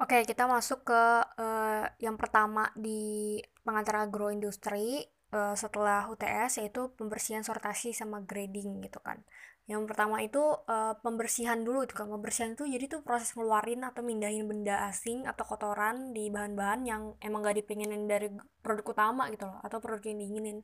Oke, 0.00 0.24
kita 0.24 0.48
masuk 0.48 0.88
ke 0.88 1.02
uh, 1.36 1.84
yang 2.00 2.16
pertama 2.16 2.72
di 2.72 3.36
pengantar 3.60 4.08
agroindustri 4.08 5.04
uh, 5.28 5.52
setelah 5.52 6.08
UTS 6.08 6.64
yaitu 6.64 6.88
pembersihan 6.96 7.44
sortasi 7.44 7.92
sama 7.92 8.24
grading 8.24 8.80
gitu 8.80 8.96
kan. 9.04 9.20
Yang 9.68 9.92
pertama 9.92 10.24
itu 10.24 10.40
uh, 10.40 10.96
pembersihan 11.04 11.60
dulu 11.60 11.84
itu 11.84 11.92
kan. 11.92 12.08
Pembersihan 12.08 12.56
itu 12.56 12.64
jadi 12.64 12.88
tuh 12.88 13.04
proses 13.04 13.36
ngeluarin 13.36 13.84
atau 13.84 14.00
mindahin 14.00 14.48
benda 14.48 14.88
asing 14.88 15.28
atau 15.28 15.44
kotoran 15.44 16.16
di 16.16 16.32
bahan-bahan 16.32 16.80
yang 16.88 17.02
emang 17.20 17.44
gak 17.44 17.60
dipengenin 17.60 18.08
dari 18.08 18.32
produk 18.64 18.96
utama 18.96 19.28
gitu 19.28 19.52
loh 19.52 19.60
atau 19.60 19.84
produk 19.84 20.00
yang 20.08 20.24
diinginin. 20.24 20.58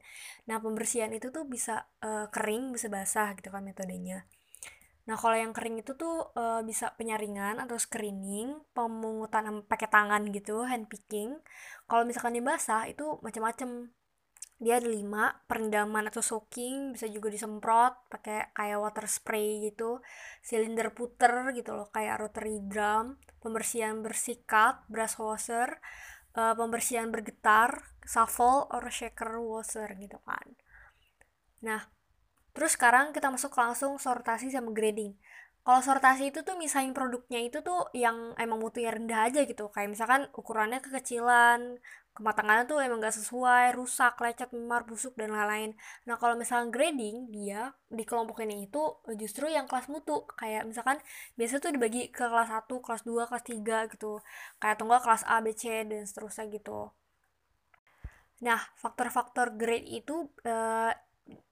Nah, 0.48 0.64
pembersihan 0.64 1.12
itu 1.12 1.28
tuh 1.28 1.44
bisa 1.44 1.84
uh, 2.00 2.32
kering, 2.32 2.72
bisa 2.72 2.88
basah 2.88 3.36
gitu 3.36 3.52
kan 3.52 3.60
metodenya. 3.60 4.24
Nah, 5.06 5.14
kalau 5.14 5.36
yang 5.38 5.54
kering 5.54 5.82
itu 5.82 5.94
tuh 5.94 6.34
e, 6.34 6.66
bisa 6.66 6.90
penyaringan 6.98 7.62
atau 7.62 7.78
screening, 7.78 8.58
pemungutan 8.74 9.62
pakai 9.70 9.86
tangan 9.86 10.22
gitu, 10.34 10.66
hand 10.66 10.90
picking. 10.90 11.38
Kalau 11.86 12.02
misalkan 12.02 12.34
yang 12.38 12.46
basah 12.50 12.90
itu 12.90 13.18
macam-macam. 13.22 13.90
Dia 14.56 14.80
ada 14.80 14.88
lima, 14.88 15.36
perendaman 15.44 16.08
atau 16.08 16.24
soaking, 16.24 16.96
bisa 16.96 17.04
juga 17.12 17.28
disemprot 17.28 17.92
pakai 18.08 18.56
kayak 18.56 18.80
water 18.80 19.04
spray 19.04 19.60
gitu, 19.68 20.00
silinder 20.40 20.96
puter 20.96 21.52
gitu 21.52 21.76
loh, 21.76 21.92
kayak 21.92 22.16
rotary 22.24 22.64
drum, 22.64 23.20
pembersihan 23.44 24.00
bersikat, 24.00 24.80
brush 24.88 25.20
washer, 25.20 25.76
e, 26.32 26.40
pembersihan 26.56 27.12
bergetar, 27.12 27.84
shuffle 28.08 28.64
or 28.72 28.88
shaker 28.88 29.44
washer 29.44 29.92
gitu 30.00 30.16
kan. 30.24 30.56
Nah, 31.60 31.84
Terus 32.56 32.72
sekarang 32.72 33.12
kita 33.12 33.28
masuk 33.28 33.52
langsung 33.52 34.00
sortasi 34.00 34.48
sama 34.48 34.72
grading. 34.72 35.12
Kalau 35.66 35.82
sortasi 35.82 36.30
itu 36.30 36.40
tuh 36.46 36.56
misahin 36.56 36.94
produknya 36.96 37.42
itu 37.42 37.58
tuh 37.60 37.90
yang 37.92 38.32
emang 38.40 38.62
mutunya 38.62 38.94
rendah 38.94 39.28
aja 39.28 39.44
gitu. 39.44 39.68
Kayak 39.68 39.92
misalkan 39.92 40.22
ukurannya 40.32 40.78
kekecilan, 40.78 41.82
kematangannya 42.16 42.64
tuh 42.64 42.80
emang 42.80 43.02
gak 43.04 43.12
sesuai, 43.18 43.76
rusak, 43.76 44.16
lecet, 44.24 44.54
memar, 44.56 44.88
busuk, 44.88 45.12
dan 45.20 45.34
lain-lain. 45.34 45.76
Nah 46.08 46.16
kalau 46.16 46.38
misalkan 46.38 46.72
grading, 46.72 47.28
dia 47.28 47.76
di 47.92 48.08
kelompok 48.08 48.40
ini 48.46 48.70
itu 48.70 48.94
justru 49.20 49.52
yang 49.52 49.68
kelas 49.68 49.92
mutu. 49.92 50.24
Kayak 50.38 50.64
misalkan 50.64 50.96
biasa 51.36 51.60
tuh 51.60 51.74
dibagi 51.76 52.08
ke 52.08 52.24
kelas 52.24 52.48
1, 52.48 52.80
kelas 52.80 53.02
2, 53.04 53.28
kelas 53.28 53.44
3 53.44 53.92
gitu. 53.92 54.12
Kayak 54.62 54.76
tunggal 54.80 55.02
kelas 55.04 55.28
A, 55.28 55.44
B, 55.44 55.52
C, 55.52 55.84
dan 55.84 56.08
seterusnya 56.08 56.48
gitu. 56.48 56.94
Nah, 58.40 58.60
faktor-faktor 58.80 59.56
grade 59.56 59.88
itu 59.88 60.28
uh, 60.44 60.92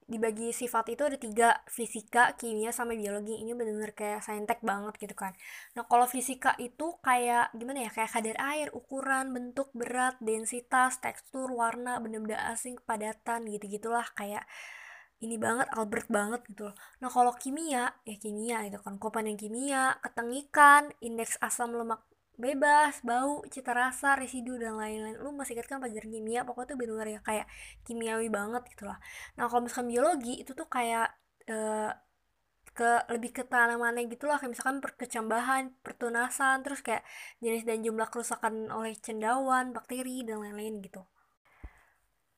dibagi 0.05 0.53
sifat 0.53 0.93
itu 0.93 1.01
ada 1.01 1.17
tiga 1.17 1.49
fisika 1.65 2.37
kimia 2.37 2.69
sama 2.69 2.93
biologi. 2.93 3.41
Ini 3.41 3.57
bener-bener 3.57 3.91
kayak 3.97 4.21
saintek 4.21 4.61
banget 4.61 4.93
gitu 5.01 5.17
kan. 5.17 5.33
Nah 5.73 5.83
kalau 5.89 6.05
fisika 6.05 6.53
itu 6.61 6.97
kayak 7.01 7.49
gimana 7.57 7.89
ya? 7.89 7.91
Kayak 7.91 8.11
kadar 8.13 8.37
air 8.37 8.67
ukuran 8.71 9.33
bentuk 9.33 9.73
berat 9.73 10.17
densitas 10.21 11.01
tekstur 11.01 11.49
warna 11.49 11.97
benda-benda 11.97 12.37
asing 12.53 12.77
kepadatan 12.77 13.49
gitu 13.49 13.65
gitulah 13.65 14.05
kayak 14.13 14.45
ini 15.23 15.41
banget 15.41 15.65
Albert 15.73 16.07
banget 16.11 16.41
gitu 16.53 16.69
loh. 16.69 16.75
Nah 17.01 17.09
kalau 17.09 17.33
kimia 17.33 17.97
ya 18.05 18.15
kimia 18.21 18.61
itu 18.67 18.77
kan. 18.83 19.01
Komponen 19.01 19.33
kimia, 19.39 19.97
ketengikan, 20.05 20.93
indeks 21.01 21.41
asam 21.41 21.73
lemak 21.73 22.05
bebas 22.35 23.01
bau 23.01 23.43
cita 23.47 23.71
rasa 23.71 24.15
residu 24.19 24.59
dan 24.59 24.75
lain-lain. 24.75 25.15
Lu 25.19 25.31
masih 25.31 25.55
ingat 25.55 25.67
kan 25.71 25.77
pelajaran 25.83 26.11
kimia? 26.11 26.41
Pokoknya 26.47 26.75
tuh 26.75 26.77
benar 26.79 27.07
ya 27.07 27.19
kayak 27.23 27.47
kimiawi 27.87 28.27
banget 28.31 28.63
gitu 28.71 28.83
lah. 28.87 28.99
Nah 29.39 29.47
kalau 29.47 29.65
misalkan 29.65 29.87
biologi 29.91 30.43
itu 30.43 30.51
tuh 30.51 30.67
kayak 30.67 31.15
uh, 31.49 31.91
ke 32.75 32.91
lebih 33.07 33.31
ke 33.31 33.43
tanamannya 33.47 34.07
gitu 34.11 34.27
lah. 34.27 34.37
Kayak 34.39 34.59
misalkan 34.59 34.77
perkecambahan 34.83 35.63
pertunasan 35.79 36.61
terus 36.61 36.83
kayak 36.83 37.03
jenis 37.39 37.63
dan 37.63 37.79
jumlah 37.81 38.07
kerusakan 38.11 38.67
oleh 38.71 38.93
cendawan 38.99 39.71
bakteri 39.71 40.27
dan 40.27 40.43
lain-lain 40.43 40.83
gitu. 40.83 41.03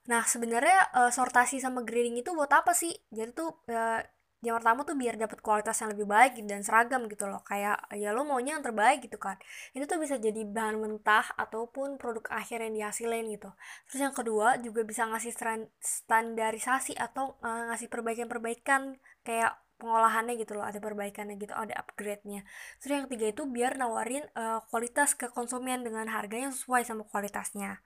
Nah 0.07 0.23
sebenarnya 0.23 0.93
uh, 0.95 1.11
sortasi 1.11 1.59
sama 1.59 1.83
grading 1.83 2.21
itu 2.21 2.31
buat 2.31 2.49
apa 2.53 2.71
sih? 2.71 2.95
Jadi 3.11 3.31
tuh 3.35 3.65
uh, 3.67 4.01
yang 4.45 4.61
pertama 4.61 4.85
tuh 4.85 4.93
biar 4.93 5.17
dapat 5.17 5.41
kualitas 5.41 5.81
yang 5.81 5.97
lebih 5.97 6.05
baik 6.05 6.37
dan 6.45 6.61
seragam 6.61 7.09
gitu 7.09 7.25
loh. 7.25 7.41
Kayak 7.41 7.81
ya 7.97 8.13
lo 8.13 8.21
maunya 8.21 8.53
yang 8.53 8.61
terbaik 8.61 9.01
gitu 9.01 9.17
kan. 9.17 9.41
Itu 9.73 9.89
tuh 9.89 9.97
bisa 9.97 10.21
jadi 10.21 10.45
bahan 10.45 10.77
mentah 10.77 11.33
ataupun 11.41 11.97
produk 11.97 12.29
akhir 12.29 12.61
yang 12.61 12.73
dihasilin 12.77 13.33
gitu. 13.33 13.49
Terus 13.89 13.99
yang 14.05 14.13
kedua 14.13 14.61
juga 14.61 14.85
bisa 14.85 15.09
ngasih 15.09 15.33
standarisasi 15.81 16.93
atau 17.01 17.33
uh, 17.41 17.73
ngasih 17.73 17.89
perbaikan-perbaikan 17.89 19.01
kayak 19.25 19.57
pengolahannya 19.77 20.41
gitu 20.41 20.57
loh 20.57 20.65
ada 20.65 20.81
perbaikannya 20.81 21.37
gitu 21.41 21.53
ada 21.57 21.73
upgrade-nya. 21.73 22.45
Terus 22.81 22.91
yang 22.93 23.05
ketiga 23.09 23.25
itu 23.33 23.43
biar 23.49 23.73
nawarin 23.77 24.25
uh, 24.37 24.61
kualitas 24.69 25.17
ke 25.17 25.33
konsumen 25.33 25.81
dengan 25.81 26.05
harga 26.13 26.37
yang 26.37 26.53
sesuai 26.53 26.85
sama 26.85 27.05
kualitasnya 27.09 27.81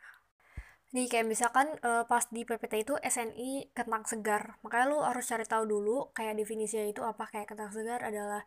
Nih 0.91 1.07
kayak 1.07 1.27
misalkan 1.33 1.67
uh, 1.87 2.03
pas 2.03 2.23
di 2.35 2.43
PPT 2.43 2.73
itu 2.83 2.93
SNI 2.99 3.71
kentang 3.71 4.03
segar. 4.03 4.59
Makanya 4.63 4.85
lu 4.91 4.97
harus 4.99 5.23
cari 5.23 5.45
tahu 5.47 5.63
dulu 5.63 6.11
kayak 6.11 6.35
definisinya 6.35 6.87
itu 6.91 7.01
apa 7.11 7.23
kayak 7.31 7.47
kentang 7.47 7.71
segar 7.71 8.03
adalah 8.03 8.43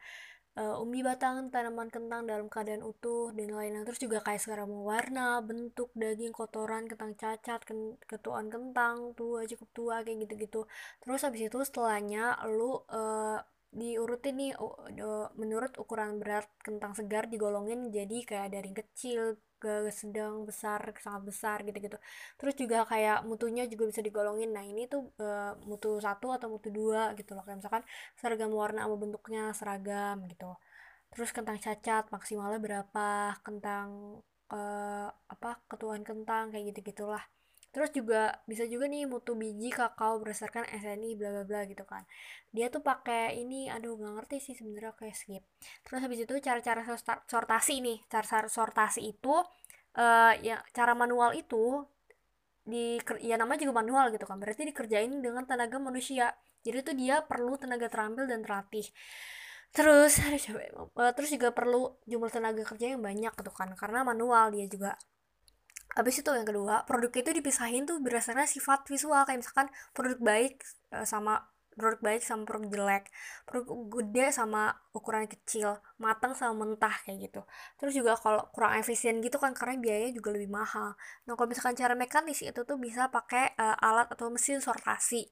uh, 0.60 0.82
umbi 0.82 1.00
batang 1.00 1.48
tanaman 1.48 1.88
kentang 1.88 2.28
dalam 2.28 2.46
keadaan 2.52 2.82
utuh 2.84 3.32
dan 3.32 3.48
lain-lain. 3.48 3.84
Terus 3.88 4.00
juga 4.04 4.18
kayak 4.20 4.40
sekarang 4.44 4.70
warna, 4.70 5.40
bentuk, 5.40 5.88
daging, 5.96 6.36
kotoran, 6.36 6.84
kentang 6.90 7.16
cacat, 7.16 7.60
ken 7.64 7.96
ketuaan 8.04 8.52
kentang, 8.52 9.16
tua, 9.18 9.48
cukup 9.48 9.68
tua 9.72 9.96
kayak 10.04 10.28
gitu-gitu. 10.28 10.60
Terus 11.02 11.20
habis 11.24 11.42
itu 11.48 11.58
setelahnya 11.64 12.38
lu 12.52 12.76
uh, 12.92 13.40
diurutin 13.74 14.34
nih 14.38 14.52
uh, 14.54 15.28
menurut 15.34 15.74
ukuran 15.82 16.22
berat 16.22 16.46
kentang 16.62 16.94
segar 16.94 17.26
digolongin 17.26 17.90
jadi 17.90 18.16
kayak 18.22 18.48
dari 18.54 18.70
kecil 18.70 19.42
ke 19.64 19.88
sedang 19.88 20.44
besar 20.44 20.80
sangat 21.00 21.22
besar 21.24 21.58
gitu-gitu. 21.64 21.96
Terus 22.36 22.54
juga 22.60 22.84
kayak 22.84 23.24
mutunya 23.24 23.64
juga 23.64 23.84
bisa 23.88 24.00
digolongin. 24.04 24.52
Nah 24.52 24.60
ini 24.60 24.84
tuh 24.92 25.08
e, 25.16 25.26
mutu 25.64 25.96
satu 26.04 26.36
atau 26.36 26.52
mutu 26.52 26.68
dua 26.68 27.16
gitu 27.16 27.32
loh. 27.32 27.42
Kayak 27.48 27.58
misalkan 27.64 27.82
seragam 28.20 28.52
warna 28.52 28.84
sama 28.84 28.96
bentuknya 29.00 29.42
seragam 29.56 30.16
gitu. 30.28 30.52
Terus 31.12 31.30
kentang 31.32 31.56
cacat 31.64 32.04
maksimalnya 32.12 32.60
berapa? 32.60 33.40
Kentang 33.40 34.20
e, 34.52 34.60
apa? 35.32 35.50
Ketuaan 35.70 36.04
kentang 36.04 36.52
kayak 36.52 36.64
gitu 36.76 36.80
gitulah 36.92 37.24
terus 37.74 37.90
juga 37.90 38.38
bisa 38.46 38.62
juga 38.70 38.86
nih 38.86 39.10
mutu 39.10 39.34
biji 39.34 39.74
kakao 39.74 40.22
berdasarkan 40.22 40.62
SNI 40.70 41.18
bla 41.18 41.34
bla 41.34 41.42
bla 41.42 41.60
gitu 41.66 41.82
kan. 41.82 42.06
Dia 42.54 42.70
tuh 42.70 42.86
pakai 42.86 43.34
ini 43.42 43.66
aduh 43.66 43.98
nggak 43.98 44.14
ngerti 44.22 44.36
sih 44.38 44.54
sebenarnya 44.54 44.94
kayak 44.94 45.16
skip. 45.18 45.42
Terus 45.82 45.98
habis 45.98 46.22
itu 46.22 46.34
cara-cara 46.38 46.86
sortasi 47.26 47.74
nih 47.82 47.98
cara 48.06 48.46
sortasi 48.46 49.00
itu 49.02 49.34
uh, 49.98 50.32
ya 50.38 50.62
cara 50.70 50.94
manual 50.94 51.34
itu 51.34 51.82
di 52.64 52.96
ya 53.20 53.36
namanya 53.36 53.68
juga 53.68 53.84
manual 53.84 54.08
gitu 54.14 54.24
kan 54.24 54.40
berarti 54.40 54.62
dikerjain 54.70 55.10
dengan 55.18 55.42
tenaga 55.42 55.76
manusia. 55.82 56.30
Jadi 56.62 56.78
tuh 56.80 56.94
dia 56.96 57.26
perlu 57.26 57.58
tenaga 57.58 57.90
terampil 57.90 58.24
dan 58.30 58.40
terlatih. 58.46 58.86
Terus 59.74 60.22
uh, 60.22 61.12
terus 61.18 61.30
juga 61.34 61.50
perlu 61.50 61.98
jumlah 62.06 62.30
tenaga 62.30 62.62
kerja 62.62 62.94
yang 62.94 63.02
banyak 63.02 63.34
gitu 63.34 63.50
kan 63.50 63.74
karena 63.74 64.06
manual 64.06 64.54
dia 64.54 64.70
juga 64.70 64.94
habis 65.94 66.20
itu 66.20 66.30
yang 66.30 66.46
kedua 66.46 66.82
produk 66.84 67.10
itu 67.14 67.30
dipisahin 67.30 67.86
tuh 67.88 67.98
berdasarkan 68.02 68.46
sifat 68.50 68.86
visual. 68.90 69.22
Kayak 69.26 69.46
misalkan 69.46 69.68
produk 69.96 70.18
baik 70.20 70.62
uh, 70.92 71.06
sama 71.06 71.46
produk 71.74 72.00
baik 72.00 72.22
sama 72.22 72.46
produk 72.46 72.70
jelek 72.70 73.04
produk 73.44 73.66
gede 73.98 74.26
sama 74.30 74.78
ukuran 74.94 75.26
kecil 75.26 75.82
matang 75.98 76.32
sama 76.38 76.62
mentah 76.62 76.94
kayak 77.02 77.30
gitu. 77.30 77.42
Terus 77.78 77.92
juga 77.98 78.14
kalau 78.14 78.46
kurang 78.54 78.78
efisien 78.78 79.18
gitu 79.18 79.36
kan 79.42 79.52
karena 79.52 79.78
biayanya 79.82 80.12
juga 80.14 80.30
lebih 80.34 80.50
mahal. 80.50 80.94
Nah 81.26 81.34
kalau 81.34 81.50
misalkan 81.50 81.74
cara 81.74 81.98
mekanis 81.98 82.46
itu 82.46 82.60
tuh 82.62 82.78
bisa 82.78 83.10
pakai 83.10 83.58
uh, 83.58 83.76
alat 83.82 84.06
atau 84.14 84.30
mesin 84.30 84.62
sortasi 84.62 85.26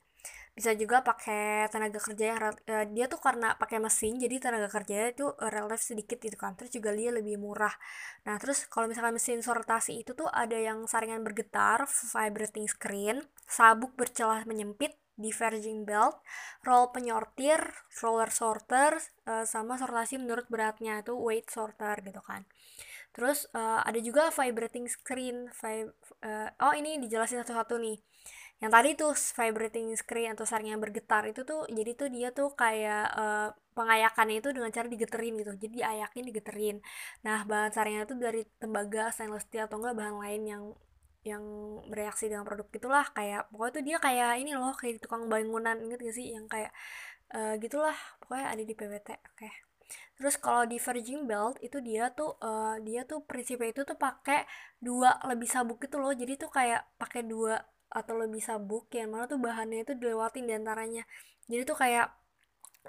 bisa 0.53 0.77
juga 0.77 1.01
pakai 1.01 1.65
tenaga 1.73 1.97
kerja 1.97 2.25
yang 2.37 2.39
uh, 2.45 2.85
dia 2.93 3.09
tuh 3.09 3.17
karena 3.17 3.57
pakai 3.57 3.81
mesin 3.81 4.21
jadi 4.21 4.37
tenaga 4.37 4.69
kerjanya 4.69 5.09
itu 5.17 5.27
uh, 5.33 5.49
relatif 5.49 5.81
sedikit 5.97 6.21
gitu 6.21 6.37
kan. 6.37 6.53
Terus 6.55 6.71
juga 6.77 6.93
dia 6.93 7.09
lebih 7.09 7.41
murah. 7.41 7.73
Nah 8.29 8.37
terus 8.37 8.69
kalau 8.69 8.85
misalkan 8.85 9.17
mesin 9.17 9.41
sortasi 9.41 10.05
itu 10.05 10.13
tuh 10.13 10.29
ada 10.29 10.57
yang 10.57 10.85
saringan 10.85 11.25
bergetar 11.25 11.89
vibrating 11.89 12.69
screen 12.69 13.25
sabuk 13.49 13.97
bercelah 13.97 14.45
menyempit 14.45 14.97
diverging 15.17 15.85
belt, 15.85 16.21
roll 16.65 16.89
penyortir, 16.89 17.61
roller 18.01 18.33
sorter, 18.33 18.97
uh, 19.29 19.45
sama 19.45 19.77
sortasi 19.77 20.17
menurut 20.17 20.49
beratnya 20.49 21.05
itu 21.05 21.13
weight 21.17 21.49
sorter 21.53 22.01
gitu 22.01 22.21
kan. 22.25 22.45
Terus 23.13 23.45
uh, 23.53 23.85
ada 23.85 24.01
juga 24.01 24.33
vibrating 24.33 24.89
screen, 24.89 25.53
vib 25.53 25.93
uh, 26.25 26.49
oh 26.65 26.73
ini 26.73 26.97
dijelasin 26.97 27.45
satu-satu 27.45 27.77
nih 27.77 28.01
yang 28.63 28.71
tadi 28.71 28.95
tuh 28.95 29.11
vibrating 29.19 29.91
screen 29.99 30.39
atau 30.39 30.47
saring 30.47 30.71
yang 30.71 30.79
bergetar 30.79 31.27
itu 31.27 31.43
tuh 31.43 31.67
jadi 31.67 31.99
tuh 31.99 32.09
dia 32.15 32.31
tuh 32.31 32.55
kayak 32.55 33.11
uh, 33.11 33.51
pengayakannya 33.75 34.39
itu 34.39 34.55
dengan 34.55 34.71
cara 34.71 34.87
digeterin 34.87 35.35
gitu. 35.43 35.53
Jadi 35.59 35.83
diayakin 35.83 36.25
digeterin. 36.31 36.77
Nah 37.27 37.43
bahan 37.43 37.75
saringnya 37.75 38.07
itu 38.07 38.15
dari 38.15 38.47
tembaga 38.63 39.11
stainless 39.11 39.51
steel 39.51 39.67
atau 39.67 39.83
enggak 39.83 39.99
bahan 39.99 40.17
lain 40.23 40.43
yang 40.47 40.65
yang 41.23 41.43
bereaksi 41.91 42.27
dengan 42.27 42.43
produk 42.43 42.67
itulah 42.71 43.07
kayak 43.15 43.47
pokoknya 43.55 43.73
tuh 43.75 43.83
dia 43.87 43.97
kayak 44.03 44.31
ini 44.43 44.59
loh 44.59 44.75
kayak 44.75 44.99
tukang 45.03 45.27
bangunan 45.27 45.75
inget 45.83 45.99
gak 45.99 46.15
sih? 46.15 46.31
Yang 46.31 46.47
kayak 46.47 46.73
uh, 47.35 47.55
gitulah. 47.59 47.99
Pokoknya 48.23 48.47
ada 48.47 48.63
di 48.63 48.75
PWT 48.79 49.09
oke. 49.11 49.39
Okay. 49.43 49.53
terus 50.17 50.41
kalau 50.41 50.65
di 50.65 50.81
Virgin 50.81 51.29
Belt 51.29 51.61
itu 51.61 51.77
dia 51.85 52.09
tuh 52.17 52.39
uh, 52.41 52.81
dia 52.81 53.05
tuh 53.05 53.27
prinsipnya 53.29 53.77
itu 53.77 53.83
tuh 53.85 53.99
pakai 53.99 54.47
dua 54.81 55.19
lebih 55.27 55.51
sabuk 55.51 55.83
gitu 55.83 55.99
loh. 55.99 56.15
Jadi 56.15 56.39
tuh 56.39 56.49
kayak 56.49 56.87
pakai 56.97 57.27
dua 57.27 57.59
atau 57.93 58.17
lebih 58.17 58.41
sabuk 58.41 58.89
yang 58.97 59.13
mana 59.13 59.29
tuh 59.29 59.39
bahannya 59.39 59.85
itu 59.85 59.93
dilewatin 59.95 60.49
di 60.49 60.55
antaranya. 60.57 61.05
Jadi 61.47 61.63
tuh 61.69 61.77
kayak 61.77 62.07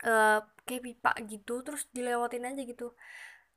uh, 0.07 0.39
kayak 0.63 0.81
pipa 0.81 1.11
gitu 1.27 1.61
terus 1.61 1.85
dilewatin 1.91 2.47
aja 2.47 2.61
gitu. 2.63 2.95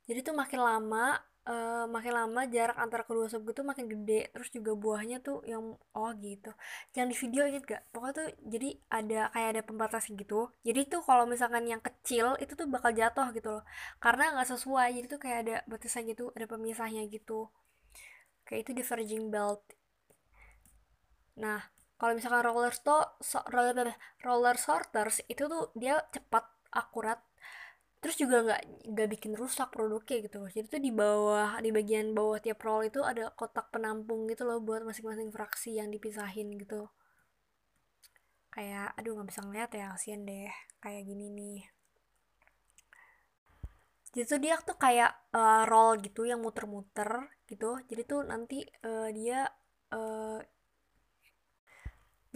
Jadi 0.07 0.19
tuh 0.23 0.35
makin 0.35 0.59
lama 0.63 1.19
uh, 1.47 1.85
makin 1.87 2.13
lama 2.13 2.41
jarak 2.51 2.77
antara 2.77 3.03
kedua 3.07 3.31
sub 3.31 3.47
itu 3.47 3.63
makin 3.63 3.87
gede 3.87 4.31
terus 4.35 4.51
juga 4.51 4.75
buahnya 4.75 5.23
tuh 5.23 5.41
yang 5.47 5.75
oh 5.95 6.11
gitu. 6.19 6.51
Yang 6.93 7.05
di 7.11 7.15
video 7.25 7.41
inget 7.47 7.63
gak? 7.63 7.83
Pokoknya 7.95 8.13
tuh 8.19 8.27
jadi 8.43 8.69
ada 8.91 9.19
kayak 9.31 9.49
ada 9.57 9.61
pembatas 9.63 10.03
gitu. 10.11 10.51
Jadi 10.67 10.79
tuh 10.91 11.01
kalau 11.03 11.23
misalkan 11.25 11.63
yang 11.65 11.79
kecil 11.79 12.35
itu 12.43 12.53
tuh 12.53 12.67
bakal 12.67 12.91
jatuh 12.91 13.31
gitu 13.31 13.49
loh. 13.59 13.63
Karena 14.03 14.35
nggak 14.35 14.47
sesuai 14.53 14.87
jadi 14.99 15.07
tuh 15.07 15.19
kayak 15.23 15.37
ada 15.47 15.55
batasnya 15.65 16.03
gitu 16.11 16.25
ada 16.35 16.45
pemisahnya 16.45 17.03
gitu. 17.07 17.49
Kayak 18.47 18.59
itu 18.67 18.71
di 18.79 18.83
Virgin 18.83 19.23
Belt 19.27 19.63
nah 21.37 21.61
kalau 21.97 22.13
misalkan 22.13 22.45
roller 22.45 22.73
so, 22.73 23.39
roller 23.49 23.93
roller 24.21 24.57
sorters 24.57 25.21
itu 25.25 25.49
tuh 25.49 25.73
dia 25.73 25.97
cepat 26.13 26.45
akurat 26.73 27.17
terus 27.97 28.15
juga 28.21 28.45
nggak 28.45 28.61
nggak 28.93 29.07
bikin 29.17 29.33
rusak 29.33 29.73
produknya 29.73 30.17
gitu 30.21 30.37
loh. 30.45 30.49
Jadi 30.53 30.67
tuh 30.69 30.81
di 30.81 30.93
bawah 30.93 31.57
di 31.57 31.69
bagian 31.73 32.13
bawah 32.13 32.37
tiap 32.37 32.61
roll 32.61 32.85
itu 32.85 33.01
ada 33.01 33.33
kotak 33.33 33.73
penampung 33.73 34.29
gitu 34.29 34.45
loh 34.45 34.61
buat 34.61 34.85
masing-masing 34.85 35.33
fraksi 35.33 35.81
yang 35.81 35.89
dipisahin 35.89 36.53
gitu. 36.61 36.85
Kayak 38.53 38.93
aduh 38.97 39.17
nggak 39.17 39.29
bisa 39.33 39.41
ngeliat 39.45 39.69
ya 39.73 39.85
kasian 39.97 40.21
deh 40.29 40.53
kayak 40.77 41.03
gini 41.09 41.25
nih. 41.33 41.59
Jadi 44.13 44.25
tuh 44.29 44.39
dia 44.41 44.55
tuh 44.61 44.77
kayak 44.77 45.11
uh, 45.33 45.65
roll 45.65 45.97
gitu 46.01 46.25
yang 46.29 46.41
muter-muter 46.41 47.33
gitu. 47.49 47.81
Jadi 47.89 48.01
tuh 48.05 48.21
nanti 48.25 48.61
uh, 48.85 49.09
dia 49.09 49.45
uh, 49.93 50.39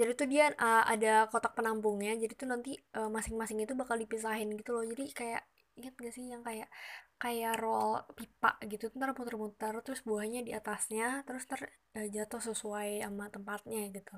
jadi 0.01 0.11
tuh 0.17 0.27
dia 0.33 0.45
uh, 0.57 0.83
ada 0.93 1.29
kotak 1.29 1.53
penampungnya 1.53 2.17
jadi 2.17 2.33
tuh 2.33 2.47
nanti 2.49 2.71
masing-masing 2.91 3.61
uh, 3.61 3.65
itu 3.69 3.73
bakal 3.77 3.95
dipisahin 4.01 4.49
gitu 4.57 4.73
loh. 4.73 4.81
Jadi 4.81 5.13
kayak 5.13 5.41
inget 5.77 5.93
gak 5.95 6.13
sih 6.13 6.25
yang 6.27 6.43
kayak 6.43 6.67
kayak 7.21 7.53
roll 7.61 8.01
pipa 8.17 8.57
gitu 8.65 8.89
ntar 8.97 9.13
muter-muter 9.13 9.73
terus 9.85 10.01
buahnya 10.01 10.41
di 10.41 10.51
atasnya 10.51 11.21
terus 11.23 11.45
ter 11.45 11.61
uh, 11.95 12.07
jatuh 12.09 12.41
sesuai 12.41 13.05
sama 13.05 13.29
tempatnya 13.29 13.93
gitu 13.93 14.17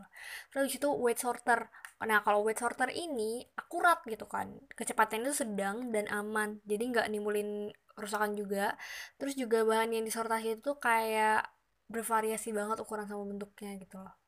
terus 0.50 0.71
itu 0.71 0.88
weight 1.03 1.19
sorter. 1.19 1.68
Nah 2.07 2.19
kalau 2.25 2.39
weight 2.47 2.59
sorter 2.63 2.89
ini 2.89 3.44
akurat 3.59 4.00
gitu 4.07 4.25
kan 4.25 4.47
kecepatannya 4.74 5.29
itu 5.29 5.38
sedang 5.45 5.91
dan 5.94 6.07
aman. 6.09 6.63
Jadi 6.63 6.83
nggak 6.95 7.07
nimbulin 7.12 7.69
kerusakan 7.94 8.33
juga. 8.39 8.79
Terus 9.19 9.36
juga 9.38 9.62
bahan 9.68 9.94
yang 9.94 10.03
disortasi 10.07 10.63
itu 10.63 10.71
kayak 10.79 11.45
bervariasi 11.91 12.50
banget 12.56 12.81
ukuran 12.81 13.06
sama 13.06 13.24
bentuknya 13.27 13.77
gitu 13.77 14.01
loh 14.01 14.22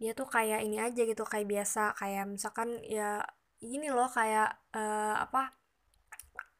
dia 0.00 0.12
tuh 0.18 0.26
kayak 0.26 0.60
ini 0.66 0.76
aja 0.82 1.02
gitu 1.06 1.22
kayak 1.22 1.46
biasa 1.46 1.94
kayak 2.00 2.24
misalkan 2.26 2.82
ya 2.86 3.22
ini 3.62 3.88
loh 3.88 4.10
kayak 4.10 4.48
uh, 4.74 5.16
apa 5.24 5.54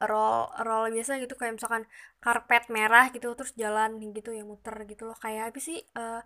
roll 0.09 0.51
roll 0.65 0.85
biasa 0.91 1.19
gitu 1.23 1.35
kayak 1.39 1.55
misalkan 1.59 1.83
karpet 2.23 2.67
merah 2.71 3.11
gitu 3.15 3.31
terus 3.37 3.53
jalan 3.55 3.99
gitu 4.11 4.31
yang 4.35 4.47
muter 4.47 4.75
gitu 4.87 5.07
loh 5.07 5.17
kayak 5.19 5.51
apa 5.51 5.59
sih 5.59 5.79
uh, 5.95 6.21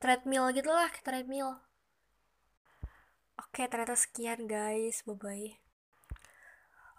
treadmill 0.00 0.50
gitu 0.56 0.70
lah 0.72 0.90
treadmill. 1.04 1.60
Oke 3.40 3.66
ternyata 3.70 3.96
sekian 3.96 4.46
guys 4.46 5.02
bye 5.06 5.16
bye 5.16 5.69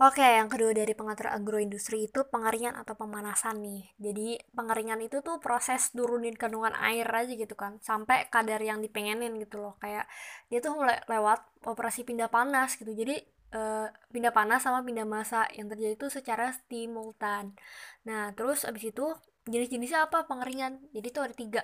Oke, 0.01 0.25
yang 0.25 0.50
kedua 0.50 0.74
dari 0.74 0.98
pengatur 0.98 1.30
agroindustri 1.30 2.09
itu 2.09 2.25
pengeringan 2.25 2.74
atau 2.74 2.98
pemanasan 2.98 3.62
nih. 3.62 3.86
Jadi 4.01 4.27
pengeringan 4.50 4.98
itu 4.98 5.21
tuh 5.21 5.38
proses 5.38 5.94
turunin 5.94 6.33
kandungan 6.33 6.74
air 6.74 7.06
aja 7.06 7.30
gitu 7.30 7.53
kan, 7.53 7.77
sampai 7.86 8.25
kadar 8.33 8.57
yang 8.65 8.81
dipengenin 8.81 9.38
gitu 9.38 9.62
loh. 9.62 9.77
Kayak 9.77 10.09
dia 10.50 10.57
tuh 10.57 10.74
lewat 11.06 11.45
operasi 11.69 12.01
pindah 12.01 12.33
panas 12.33 12.81
gitu. 12.81 12.89
Jadi 12.98 13.21
uh, 13.53 13.94
pindah 14.09 14.33
panas 14.33 14.65
sama 14.65 14.81
pindah 14.81 15.06
massa 15.06 15.45
yang 15.53 15.69
terjadi 15.69 15.94
itu 15.94 16.09
secara 16.09 16.50
simultan. 16.65 17.53
Nah, 18.09 18.33
terus 18.33 18.65
abis 18.65 18.89
itu 18.89 19.06
jenis-jenisnya 19.45 20.09
apa 20.09 20.25
pengeringan? 20.25 20.81
Jadi 20.98 21.07
itu 21.13 21.21
ada 21.21 21.36
tiga. 21.38 21.63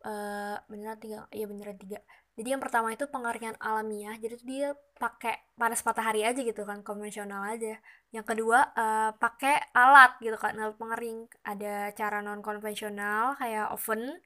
Uh, 0.00 0.56
beneran 0.64 0.96
tiga, 0.96 1.28
iya 1.28 1.44
beneran 1.44 1.76
tiga 1.76 2.00
jadi 2.40 2.56
yang 2.56 2.62
pertama 2.64 2.88
itu 2.88 3.04
pengeringan 3.04 3.52
alamiah. 3.60 4.16
Jadi 4.16 4.40
dia 4.48 4.72
pakai 4.96 5.52
panas 5.60 5.84
matahari 5.84 6.24
aja 6.24 6.40
gitu 6.40 6.64
kan 6.64 6.80
konvensional 6.80 7.44
aja. 7.52 7.76
Yang 8.16 8.32
kedua 8.32 8.64
uh, 8.72 9.12
pakai 9.12 9.60
alat 9.76 10.16
gitu 10.24 10.40
kan 10.40 10.56
alat 10.56 10.72
pengering. 10.80 11.28
Ada 11.44 11.92
cara 11.92 12.24
non 12.24 12.40
konvensional 12.40 13.36
kayak 13.36 13.76
oven. 13.76 14.16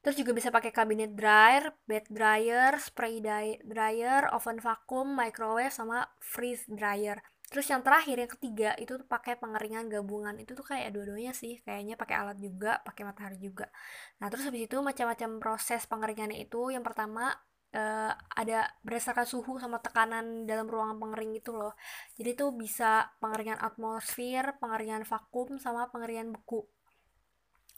Terus 0.00 0.16
juga 0.16 0.32
bisa 0.32 0.48
pakai 0.48 0.72
kabinet 0.72 1.12
dryer 1.12 1.68
bed 1.84 2.08
dryer 2.08 2.80
spray 2.80 3.20
dryer 3.60 4.22
oven 4.32 4.56
vakum 4.64 5.12
microwave 5.12 5.68
sama 5.68 6.08
freeze 6.24 6.64
dryer 6.64 7.20
terus 7.54 7.70
yang 7.70 7.86
terakhir 7.86 8.18
yang 8.18 8.32
ketiga 8.34 8.74
itu 8.82 8.98
tuh 8.98 9.06
pakai 9.06 9.38
pengeringan 9.38 9.86
gabungan. 9.86 10.34
Itu 10.42 10.58
tuh 10.58 10.66
kayak 10.66 10.90
dua-duanya 10.90 11.30
sih 11.30 11.62
kayaknya 11.62 11.94
pakai 11.94 12.18
alat 12.18 12.38
juga 12.42 12.82
pakai 12.82 13.06
matahari 13.06 13.38
juga. 13.38 13.70
Nah 14.18 14.26
terus 14.26 14.42
habis 14.42 14.66
itu 14.66 14.74
macam-macam 14.82 15.38
proses 15.38 15.86
pengeringannya 15.86 16.42
itu 16.42 16.74
yang 16.74 16.82
pertama 16.82 17.30
uh, 17.78 18.12
ada 18.34 18.74
berdasarkan 18.82 19.22
suhu 19.22 19.62
sama 19.62 19.78
tekanan 19.78 20.50
dalam 20.50 20.66
ruangan 20.66 20.98
pengering 20.98 21.38
itu 21.38 21.54
loh. 21.54 21.78
Jadi 22.18 22.34
tuh 22.34 22.50
bisa 22.58 23.06
pengeringan 23.22 23.62
atmosfer 23.62 24.58
pengeringan 24.58 25.06
vakum 25.06 25.54
sama 25.62 25.86
pengeringan 25.94 26.34
beku. 26.34 26.66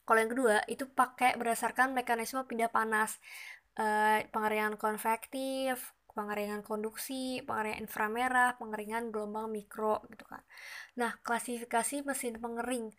Kalau 0.08 0.18
yang 0.24 0.32
kedua 0.32 0.56
itu 0.72 0.88
pakai 0.88 1.36
berdasarkan 1.36 1.92
mekanisme 1.92 2.40
pindah 2.48 2.72
panas 2.72 3.20
uh, 3.76 4.24
pengeringan 4.32 4.80
konvektif 4.80 5.95
pengeringan 6.16 6.64
konduksi, 6.64 7.44
pengeringan 7.44 7.84
inframerah, 7.84 8.56
pengeringan 8.56 9.12
gelombang 9.12 9.52
mikro 9.52 10.00
gitu 10.08 10.24
kan. 10.24 10.40
Nah, 10.96 11.20
klasifikasi 11.20 12.00
mesin 12.08 12.40
pengering. 12.40 12.96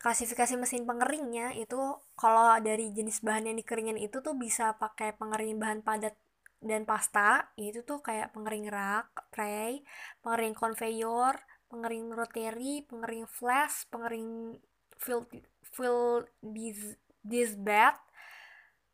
Klasifikasi 0.00 0.58
mesin 0.58 0.82
pengeringnya 0.88 1.54
itu 1.54 1.78
kalau 2.18 2.58
dari 2.58 2.90
jenis 2.90 3.22
bahan 3.22 3.54
yang 3.54 3.56
dikeringin 3.62 4.00
itu 4.00 4.18
tuh 4.18 4.34
bisa 4.34 4.74
pakai 4.74 5.14
pengering 5.14 5.62
bahan 5.62 5.86
padat 5.86 6.18
dan 6.60 6.84
pasta, 6.84 7.54
itu 7.56 7.80
tuh 7.86 8.04
kayak 8.04 8.36
pengering 8.36 8.68
rak, 8.68 9.08
tray, 9.32 9.80
pengering 10.20 10.52
konveyor, 10.52 11.38
pengering 11.72 12.12
rotary, 12.12 12.84
pengering 12.84 13.24
flash, 13.30 13.88
pengering 13.88 14.60
fill 15.00 15.24
fill 15.72 16.28
this 16.42 16.98
this 17.24 17.56
bed, 17.56 17.96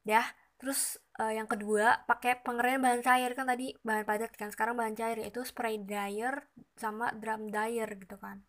ya 0.07 0.23
terus 0.57 1.01
uh, 1.21 1.33
yang 1.33 1.49
kedua 1.49 2.05
pakai 2.05 2.41
pengeringan 2.45 2.83
bahan 2.85 3.01
cair. 3.05 3.31
Kan 3.33 3.49
tadi 3.49 3.73
bahan 3.81 4.05
padat 4.05 4.33
kan 4.37 4.53
sekarang 4.53 4.77
bahan 4.77 4.95
cair 4.97 5.17
yaitu 5.21 5.43
spray 5.43 5.81
dryer 5.81 6.47
sama 6.77 7.13
drum 7.17 7.49
dryer 7.49 7.89
gitu 7.97 8.17
kan. 8.21 8.45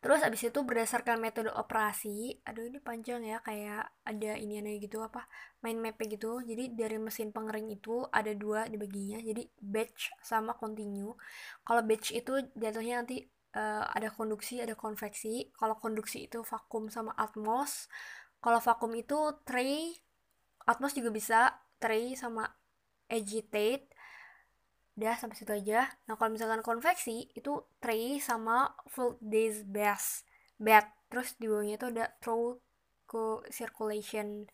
Terus 0.00 0.24
abis 0.24 0.48
itu 0.48 0.64
berdasarkan 0.64 1.20
metode 1.20 1.52
operasi 1.52 2.40
aduh 2.48 2.64
ini 2.64 2.80
panjang 2.80 3.20
ya 3.20 3.36
kayak 3.44 3.84
ada 4.08 4.32
ini 4.40 4.56
aneh 4.64 4.80
gitu 4.80 5.04
apa 5.04 5.28
main 5.60 5.76
map 5.76 6.00
gitu. 6.00 6.40
Jadi 6.40 6.72
dari 6.72 6.96
mesin 6.96 7.36
pengering 7.36 7.68
itu 7.68 8.08
ada 8.08 8.32
dua 8.32 8.64
di 8.64 8.80
baginya 8.80 9.20
jadi 9.20 9.44
batch 9.60 10.16
sama 10.24 10.56
continue. 10.56 11.12
Kalau 11.60 11.84
batch 11.84 12.16
itu 12.16 12.32
jatuhnya 12.56 13.04
nanti 13.04 13.28
uh, 13.52 13.84
ada 13.92 14.08
konduksi 14.08 14.64
ada 14.64 14.72
konveksi. 14.72 15.52
Kalau 15.52 15.76
konduksi 15.76 16.24
itu 16.24 16.40
vakum 16.48 16.88
sama 16.88 17.12
atmos. 17.20 17.92
Kalau 18.40 18.56
vakum 18.56 18.96
itu 18.96 19.36
tray 19.44 20.00
Atmos 20.70 20.94
juga 20.94 21.10
bisa 21.10 21.50
tray 21.82 22.14
sama 22.14 22.46
agitate 23.10 23.90
udah 25.00 25.16
sampai 25.16 25.32
situ 25.32 25.48
aja. 25.56 25.88
Nah 26.04 26.14
kalau 26.20 26.36
misalkan 26.36 26.60
konveksi 26.60 27.32
itu 27.32 27.64
tray 27.80 28.20
sama 28.20 28.76
full 28.84 29.16
days 29.24 29.64
base 29.64 30.28
bed 30.60 30.84
terus 31.08 31.34
di 31.40 31.48
bawahnya 31.48 31.80
itu 31.80 31.86
ada 31.88 32.04
throw 32.20 32.60
ke 33.08 33.48
circulation. 33.48 34.44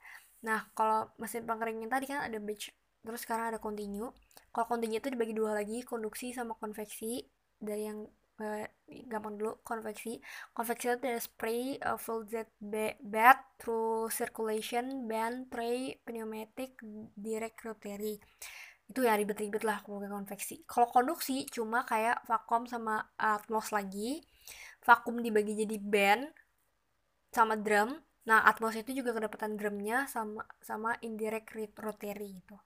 Nah 0.47 0.71
kalau 0.79 1.11
mesin 1.19 1.43
pengering 1.45 1.83
tadi 1.91 2.07
kan 2.07 2.25
ada 2.25 2.39
batch 2.39 2.71
terus 3.03 3.27
sekarang 3.27 3.53
ada 3.53 3.59
continue. 3.59 4.15
Kalau 4.55 4.67
continue 4.71 5.03
itu 5.03 5.11
dibagi 5.11 5.35
dua 5.35 5.53
lagi 5.53 5.83
konduksi 5.83 6.31
sama 6.31 6.55
konveksi. 6.57 7.27
Dari 7.59 7.83
yang 7.91 8.07
gampang 9.09 9.35
dulu 9.41 9.59
konveksi. 9.65 10.21
Konveksi 10.53 10.93
itu 10.93 10.97
ada 11.09 11.21
spray 11.21 11.81
uh, 11.81 11.99
full 11.99 12.29
Z 12.29 12.47
bed 12.61 13.39
through 13.59 14.13
circulation 14.13 15.09
band 15.09 15.49
tray 15.49 15.99
pneumatic 16.05 16.79
direct 17.17 17.65
rotary. 17.65 18.21
Itu 18.87 19.03
ya 19.03 19.19
ribet-ribet 19.19 19.67
lah 19.67 19.83
kalau 19.83 19.99
konveksi. 20.05 20.63
Kalau 20.69 20.89
konduksi 20.93 21.49
cuma 21.51 21.83
kayak 21.83 22.23
vakum 22.29 22.69
sama 22.69 23.11
atmos 23.19 23.75
lagi. 23.75 24.23
Vakum 24.85 25.19
dibagi 25.19 25.67
jadi 25.67 25.77
band 25.83 26.31
sama 27.35 27.59
drum. 27.59 27.99
Nah 28.29 28.47
atmos 28.47 28.77
itu 28.79 29.03
juga 29.03 29.17
kedapatan 29.17 29.59
drumnya 29.59 30.07
sama 30.07 30.47
sama 30.63 30.95
indirect 31.03 31.51
rotary 31.81 32.39
gitu 32.43 32.59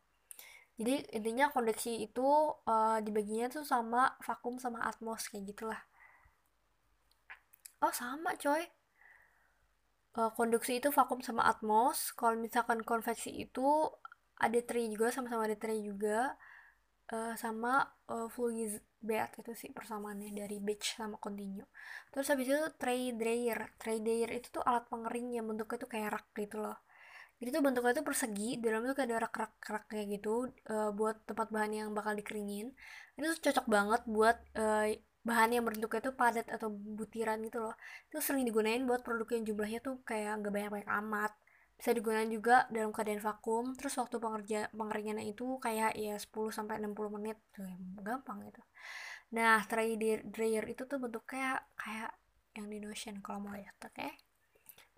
jadi 0.80 1.04
intinya 1.12 1.52
konveksi 1.52 2.08
itu 2.08 2.24
uh, 2.64 2.98
dibaginya 3.04 3.52
tuh 3.52 3.68
sama 3.68 4.16
vakum 4.24 4.56
sama 4.56 4.80
atmos 4.88 5.28
kayak 5.28 5.52
gitulah. 5.52 5.80
Oh 7.84 7.92
sama 7.92 8.32
coy. 8.40 8.64
Uh, 10.16 10.32
konduksi 10.32 10.80
itu 10.80 10.88
vakum 10.88 11.20
sama 11.20 11.44
atmos. 11.44 12.16
Kalau 12.16 12.32
misalkan 12.40 12.80
konveksi 12.80 13.28
itu 13.28 13.92
ada 14.40 14.56
tray 14.64 14.88
juga 14.88 15.12
sama-sama 15.12 15.44
ada 15.44 15.58
tray 15.60 15.84
juga. 15.84 16.32
Uh, 17.12 17.36
sama 17.36 17.84
uh, 18.08 18.32
fluid 18.32 18.80
bed 19.04 19.30
itu 19.36 19.52
sih 19.52 19.70
persamaannya 19.76 20.32
dari 20.32 20.64
batch 20.64 20.96
sama 20.96 21.20
continue. 21.20 21.68
Terus 22.08 22.24
habis 22.32 22.48
itu 22.48 22.56
tray 22.80 23.12
dryer 23.12 23.76
tray 23.76 24.00
dryer 24.00 24.32
itu 24.32 24.48
tuh 24.48 24.64
alat 24.64 24.88
pengering 24.88 25.36
yang 25.36 25.44
bentuknya 25.44 25.76
tuh 25.76 25.90
kayak 25.92 26.08
rak 26.16 26.26
gitu 26.40 26.56
loh 26.56 26.80
jadi 27.40 27.48
tuh 27.56 27.62
bentuknya 27.64 27.92
tuh 27.96 28.04
persegi 28.04 28.60
dalamnya 28.60 28.92
tuh 28.92 28.96
kayak 29.00 29.08
ada 29.08 29.18
rak-rak 29.24 29.84
kayak 29.88 30.06
gitu 30.20 30.52
uh, 30.68 30.92
buat 30.92 31.24
tempat 31.24 31.48
bahan 31.48 31.72
yang 31.72 31.88
bakal 31.96 32.12
dikeringin. 32.12 32.68
Itu 33.16 33.32
tuh 33.32 33.40
cocok 33.48 33.66
banget 33.66 34.00
buat 34.04 34.36
uh, 34.60 34.92
bahan 35.24 35.56
yang 35.56 35.64
bentuknya 35.64 36.00
tuh 36.04 36.14
padat 36.20 36.52
atau 36.52 36.68
butiran 36.68 37.40
gitu 37.40 37.64
loh. 37.64 37.74
Itu 38.12 38.20
sering 38.20 38.44
digunain 38.44 38.84
buat 38.84 39.00
produk 39.00 39.40
yang 39.40 39.48
jumlahnya 39.48 39.80
tuh 39.80 40.04
kayak 40.04 40.44
nggak 40.44 40.52
banyak-banyak 40.52 40.90
amat. 41.00 41.32
Bisa 41.80 41.90
digunakan 41.96 42.28
juga 42.28 42.56
dalam 42.68 42.92
keadaan 42.92 43.24
vakum 43.24 43.72
terus 43.72 43.96
waktu 43.96 44.20
pengerja 44.20 44.68
pengeringannya 44.76 45.32
itu 45.32 45.56
kayak 45.64 45.96
ya 45.96 46.20
10 46.20 46.28
sampai 46.52 46.76
60 46.76 47.16
menit 47.16 47.40
tuh 47.56 47.64
gampang 48.04 48.44
gitu. 48.52 48.60
Nah 49.32 49.64
tray 49.64 49.96
dryer 50.28 50.64
itu 50.68 50.84
tuh 50.84 51.00
bentuknya 51.00 51.64
kayak 51.80 52.12
yang 52.52 52.68
di 52.68 52.84
Notion 52.84 53.24
kalau 53.24 53.40
mau 53.40 53.56
lihat 53.56 53.80
oke? 53.80 53.96
Okay? 53.96 54.12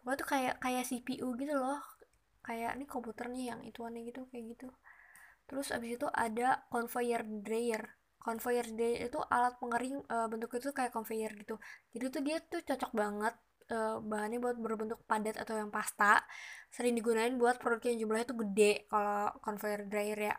pokoknya 0.03 0.19
tuh 0.19 0.29
kayak 0.35 0.55
kayak 0.59 0.83
CPU 0.91 1.29
gitu 1.39 1.55
loh 1.55 1.79
kayak 2.43 2.77
ini 2.77 2.85
komputer 2.91 3.31
nih 3.31 3.55
yang 3.55 3.61
ituannya 3.63 4.03
gitu 4.07 4.27
kayak 4.29 4.45
gitu. 4.59 4.69
Terus 5.47 5.71
abis 5.75 5.99
itu 5.99 6.07
ada 6.11 6.67
conveyor 6.71 7.23
dryer. 7.43 7.83
Conveyor 8.23 8.67
dryer 8.75 9.11
itu 9.11 9.19
alat 9.31 9.59
pengering 9.59 10.03
e, 10.07 10.17
bentuknya 10.31 10.59
itu 10.63 10.71
kayak 10.75 10.93
conveyor 10.95 11.33
gitu. 11.39 11.57
Jadi 11.95 12.05
tuh 12.11 12.23
dia 12.23 12.37
tuh 12.43 12.61
cocok 12.63 12.93
banget 12.95 13.35
e, 13.71 13.79
bahannya 14.03 14.39
buat 14.39 14.57
berbentuk 14.59 15.01
padat 15.07 15.39
atau 15.39 15.55
yang 15.59 15.71
pasta. 15.71 16.23
Sering 16.71 16.95
digunain 16.99 17.35
buat 17.39 17.59
produk 17.63 17.83
yang 17.91 18.07
jumlahnya 18.07 18.27
tuh 18.27 18.39
gede 18.47 18.87
kalau 18.91 19.35
conveyor 19.43 19.83
dryer 19.91 20.19
ya. 20.19 20.37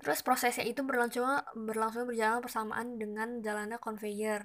Terus 0.00 0.24
prosesnya 0.24 0.64
itu 0.64 0.80
berlangsung 0.82 1.26
berlangsung 1.54 2.08
berjalan 2.08 2.40
bersamaan 2.40 2.96
dengan 2.96 3.44
jalannya 3.44 3.76
conveyor. 3.76 4.42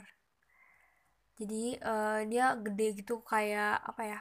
Jadi 1.40 1.80
uh, 1.82 2.22
dia 2.30 2.54
gede 2.60 3.02
gitu 3.02 3.24
kayak 3.26 3.82
apa 3.82 4.04
ya 4.06 4.20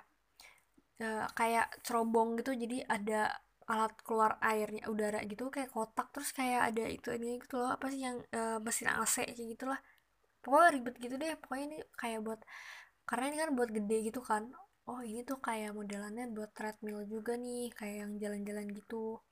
uh, 1.00 1.26
kayak 1.38 1.66
cerobong 1.84 2.38
gitu 2.38 2.52
jadi 2.62 2.84
ada 2.96 3.20
alat 3.70 3.94
keluar 4.02 4.32
airnya 4.42 4.82
udara 4.90 5.22
gitu 5.30 5.46
kayak 5.54 5.70
kotak 5.70 6.10
terus 6.14 6.30
kayak 6.34 6.74
ada 6.74 6.84
itu 6.90 7.08
ini 7.14 7.38
gitu 7.42 7.54
loh 7.62 7.70
apa 7.76 7.86
sih 7.92 8.02
yang 8.02 8.18
uh, 8.34 8.58
mesin 8.58 8.90
AC 8.90 9.14
kayak 9.30 9.48
gitulah. 9.54 9.80
Pokoknya 10.42 10.68
ribet 10.74 10.94
gitu 11.04 11.14
deh 11.22 11.32
pokoknya 11.42 11.64
ini 11.70 11.78
kayak 12.00 12.20
buat 12.26 12.40
karena 13.08 13.24
ini 13.30 13.36
kan 13.42 13.50
buat 13.58 13.70
gede 13.76 13.96
gitu 14.10 14.20
kan. 14.24 14.42
Oh 14.90 15.00
ini 15.06 15.20
tuh 15.22 15.38
kayak 15.38 15.70
modelannya 15.78 16.24
buat 16.36 16.50
treadmill 16.56 17.00
juga 17.06 17.32
nih 17.38 17.70
kayak 17.78 17.96
yang 18.02 18.12
jalan-jalan 18.22 18.66
gitu 18.74 19.22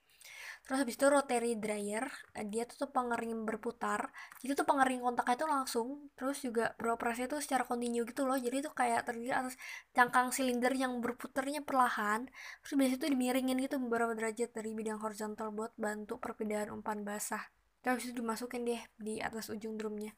terus 0.64 0.78
habis 0.82 0.96
itu 0.98 1.06
rotary 1.06 1.52
dryer 1.58 2.04
eh, 2.38 2.46
dia 2.46 2.64
tuh, 2.68 2.86
tuh 2.86 2.90
pengering 2.90 3.46
berputar. 3.48 4.10
Jadi 4.40 4.52
tuh 4.58 4.66
pengering 4.68 5.00
kontaknya 5.02 5.36
tuh 5.38 5.48
langsung 5.50 5.88
terus 6.18 6.38
juga 6.44 6.74
beroperasi 6.80 7.28
tuh 7.30 7.40
secara 7.44 7.64
kontinu 7.68 8.04
gitu 8.08 8.24
loh. 8.28 8.38
Jadi 8.38 8.64
tuh 8.66 8.72
kayak 8.74 9.06
terdiri 9.06 9.32
atas 9.34 9.54
cangkang 9.96 10.30
silinder 10.34 10.72
yang 10.74 10.98
berputarnya 11.04 11.62
perlahan 11.62 12.30
terus 12.64 12.74
biasanya 12.78 13.00
tuh 13.02 13.10
dimiringin 13.14 13.58
gitu 13.64 13.76
beberapa 13.82 14.12
derajat 14.18 14.50
dari 14.54 14.70
bidang 14.76 14.98
horizontal 15.02 15.50
buat 15.54 15.72
bantu 15.78 16.20
perpindahan 16.20 16.70
umpan 16.74 17.02
basah. 17.02 17.42
Terus 17.82 18.10
itu 18.10 18.20
dimasukin 18.20 18.66
deh 18.66 18.82
di 18.98 19.22
atas 19.22 19.48
ujung 19.48 19.78
drumnya 19.78 20.12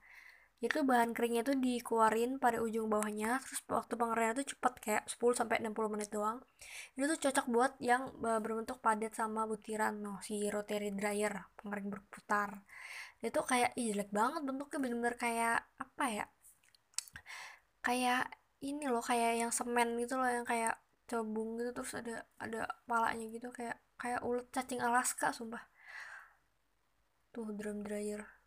itu 0.61 0.79
bahan 0.85 1.17
keringnya 1.17 1.41
tuh 1.41 1.57
dikeluarin 1.57 2.37
pada 2.37 2.61
ujung 2.61 2.93
bawahnya 2.93 3.41
terus 3.41 3.65
waktu 3.65 3.97
pengeringnya 3.97 4.35
tuh 4.45 4.47
cepet 4.53 4.75
kayak 4.85 5.03
10 5.09 5.41
sampai 5.41 5.57
60 5.65 5.89
menit 5.89 6.09
doang. 6.13 6.39
Ini 6.97 7.05
tuh 7.09 7.19
cocok 7.25 7.47
buat 7.49 7.73
yang 7.81 8.13
berbentuk 8.21 8.77
padat 8.85 9.17
sama 9.17 9.49
butiran. 9.49 9.97
No 10.05 10.21
si 10.21 10.37
rotary 10.53 10.93
dryer 10.93 11.33
pengering 11.57 11.89
berputar. 11.89 12.61
Itu 13.25 13.41
kayak 13.41 13.73
ih 13.81 13.97
jelek 13.97 14.13
banget 14.13 14.41
bentuknya 14.45 14.79
bener-bener 14.85 15.17
kayak 15.17 15.65
apa 15.81 16.05
ya 16.13 16.25
kayak 17.81 18.29
ini 18.61 18.85
loh 18.93 19.01
kayak 19.01 19.41
yang 19.41 19.53
semen 19.53 19.97
gitu 19.97 20.21
loh 20.21 20.29
yang 20.29 20.45
kayak 20.45 20.77
cebung 21.09 21.57
gitu 21.57 21.73
terus 21.73 21.93
ada 21.97 22.17
ada 22.37 22.69
palanya 22.85 23.25
gitu 23.33 23.49
kayak 23.49 23.81
kayak 23.97 24.21
ulet 24.29 24.45
cacing 24.53 24.85
Alaska 24.85 25.33
sumpah. 25.33 25.65
Tuh 27.33 27.49
drum 27.57 27.81
dryer 27.81 28.40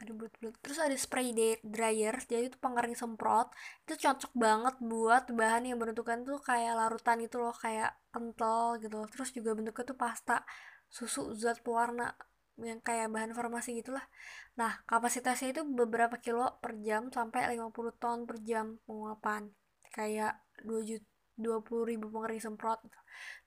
ada 0.00 0.12
bulat-bulat 0.16 0.56
terus 0.64 0.78
ada 0.80 0.96
spray 0.96 1.36
dryer 1.60 2.16
jadi 2.24 2.48
itu 2.48 2.56
pengering 2.56 2.96
semprot. 2.96 3.52
Itu 3.84 3.94
cocok 4.00 4.32
banget 4.32 4.74
buat 4.80 5.24
bahan 5.28 5.68
yang 5.68 5.78
bentukan 5.82 6.24
tuh 6.24 6.40
kayak 6.40 6.72
larutan 6.80 7.20
itu 7.20 7.36
loh 7.36 7.52
kayak 7.52 7.92
kental 8.08 8.80
gitu. 8.80 9.04
Terus 9.12 9.28
juga 9.36 9.50
bentuknya 9.52 9.84
tuh 9.84 9.98
pasta 10.00 10.36
susu 10.88 11.36
zat 11.36 11.60
pewarna 11.60 12.16
yang 12.60 12.80
kayak 12.80 13.12
bahan 13.12 13.32
farmasi 13.36 13.76
gitulah. 13.80 14.04
Nah 14.56 14.80
kapasitasnya 14.88 15.52
itu 15.52 15.62
beberapa 15.68 16.16
kilo 16.20 16.56
per 16.64 16.76
jam 16.80 17.12
sampai 17.12 17.52
50 17.52 17.92
ton 18.00 18.18
per 18.24 18.36
jam 18.40 18.80
penguapan. 18.88 19.52
Kayak 19.92 20.40
2 20.64 20.80
juta 20.88 21.09
20 21.42 21.90
ribu 21.90 22.06
pengering 22.12 22.40
semprot 22.40 22.80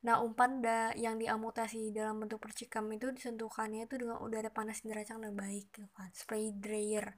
nah 0.04 0.20
umpan 0.20 0.60
da 0.60 0.92
yang 1.00 1.16
diamutasi 1.16 1.96
dalam 1.96 2.20
bentuk 2.20 2.44
percikam 2.44 2.92
itu 2.92 3.10
disentuhkannya 3.10 3.88
itu 3.88 3.96
dengan 3.96 4.20
udara 4.20 4.52
panas 4.52 4.84
neraca 4.84 5.16
yang 5.16 5.36
baik 5.36 5.72
gitu 5.72 5.90
kan. 5.96 6.10
Spray 6.12 6.52
dryer. 6.54 7.16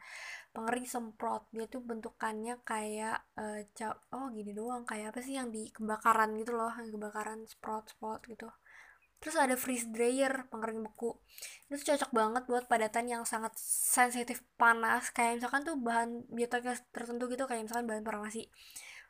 Pengering 0.54 0.88
semprot 0.88 1.50
dia 1.52 1.66
tuh 1.68 1.82
bentukannya 1.84 2.62
kayak 2.64 3.26
uh, 3.36 3.62
oh 4.16 4.30
gini 4.32 4.54
doang. 4.54 4.86
Kayak 4.86 5.18
apa 5.18 5.20
sih 5.26 5.36
yang 5.36 5.50
di 5.50 5.68
kebakaran 5.74 6.38
gitu 6.40 6.54
loh 6.56 6.72
yang 6.78 6.94
kebakaran 6.94 7.40
sprot 7.50 7.92
spot 7.92 8.22
gitu. 8.30 8.48
Terus 9.20 9.36
ada 9.42 9.56
freeze 9.58 9.90
dryer 9.90 10.46
pengering 10.54 10.86
beku. 10.86 11.18
Itu 11.72 11.82
cocok 11.82 12.12
banget 12.14 12.44
buat 12.46 12.70
padatan 12.70 13.10
yang 13.10 13.24
sangat 13.26 13.58
sensitif 13.58 14.46
panas. 14.62 15.10
Kayak 15.10 15.42
misalkan 15.42 15.66
tuh 15.66 15.76
bahan 15.82 16.30
bioteknya 16.30 16.78
tertentu 16.94 17.26
gitu 17.34 17.50
kayak 17.50 17.66
misalkan 17.66 17.90
bahan 17.90 18.06
farmasi. 18.06 18.54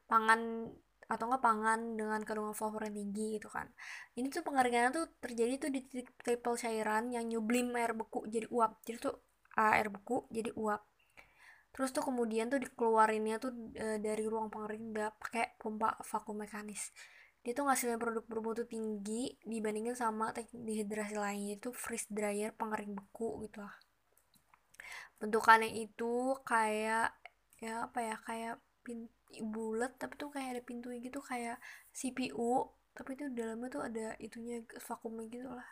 Pangan 0.08 0.72
atau 1.06 1.30
enggak 1.30 1.44
pangan 1.46 1.80
dengan 1.94 2.20
kandungan 2.26 2.58
fosfor 2.58 2.82
yang 2.90 2.98
tinggi 2.98 3.38
gitu 3.38 3.50
kan. 3.50 3.70
Ini 4.18 4.28
tuh 4.34 4.42
pengeringannya 4.42 4.92
tuh 4.94 5.06
terjadi 5.22 5.54
tuh 5.62 5.70
di 5.70 5.82
titik 5.86 6.18
triple 6.18 6.58
cairan 6.58 7.14
yang 7.14 7.30
nyublim 7.30 7.78
air 7.78 7.94
beku 7.94 8.26
jadi 8.26 8.50
uap. 8.50 8.82
Jadi 8.82 8.98
tuh 8.98 9.16
air 9.54 9.88
beku 9.94 10.26
jadi 10.34 10.50
uap. 10.58 10.82
Terus 11.76 11.92
tuh 11.92 12.04
kemudian 12.08 12.48
tuh 12.50 12.58
dikeluarinnya 12.58 13.38
tuh 13.38 13.52
e, 13.76 14.00
dari 14.00 14.24
ruang 14.26 14.48
pengering 14.50 14.96
udah 14.96 15.12
pakai 15.20 15.60
pompa 15.62 15.94
vakum 16.02 16.42
mekanis. 16.42 16.90
Dia 17.46 17.54
tuh 17.54 17.70
ngasilin 17.70 18.02
produk 18.02 18.26
bermutu 18.26 18.66
tinggi 18.66 19.38
dibandingin 19.46 19.94
sama 19.94 20.34
teknik 20.34 20.66
dehidrasi 20.66 21.16
lain 21.20 21.42
yaitu 21.54 21.70
freeze 21.70 22.10
dryer 22.10 22.50
pengering 22.58 22.98
beku 22.98 23.46
gitu 23.46 23.62
lah. 23.62 23.76
Bentukannya 25.22 25.70
itu 25.70 26.34
kayak 26.42 27.14
ya 27.62 27.88
apa 27.88 28.00
ya 28.02 28.16
kayak 28.26 28.56
pin 28.86 29.10
bulat 29.42 29.98
tapi 29.98 30.14
tuh 30.22 30.30
kayak 30.30 30.50
ada 30.56 30.62
pintunya 30.62 31.02
gitu 31.02 31.18
kayak 31.20 31.58
CPU 31.90 32.70
tapi 32.94 33.18
itu 33.18 33.28
dalamnya 33.34 33.68
tuh 33.74 33.84
ada 33.84 34.16
itunya 34.24 34.64
vakumnya 34.80 35.28
gitu 35.28 35.50
lah. 35.52 35.68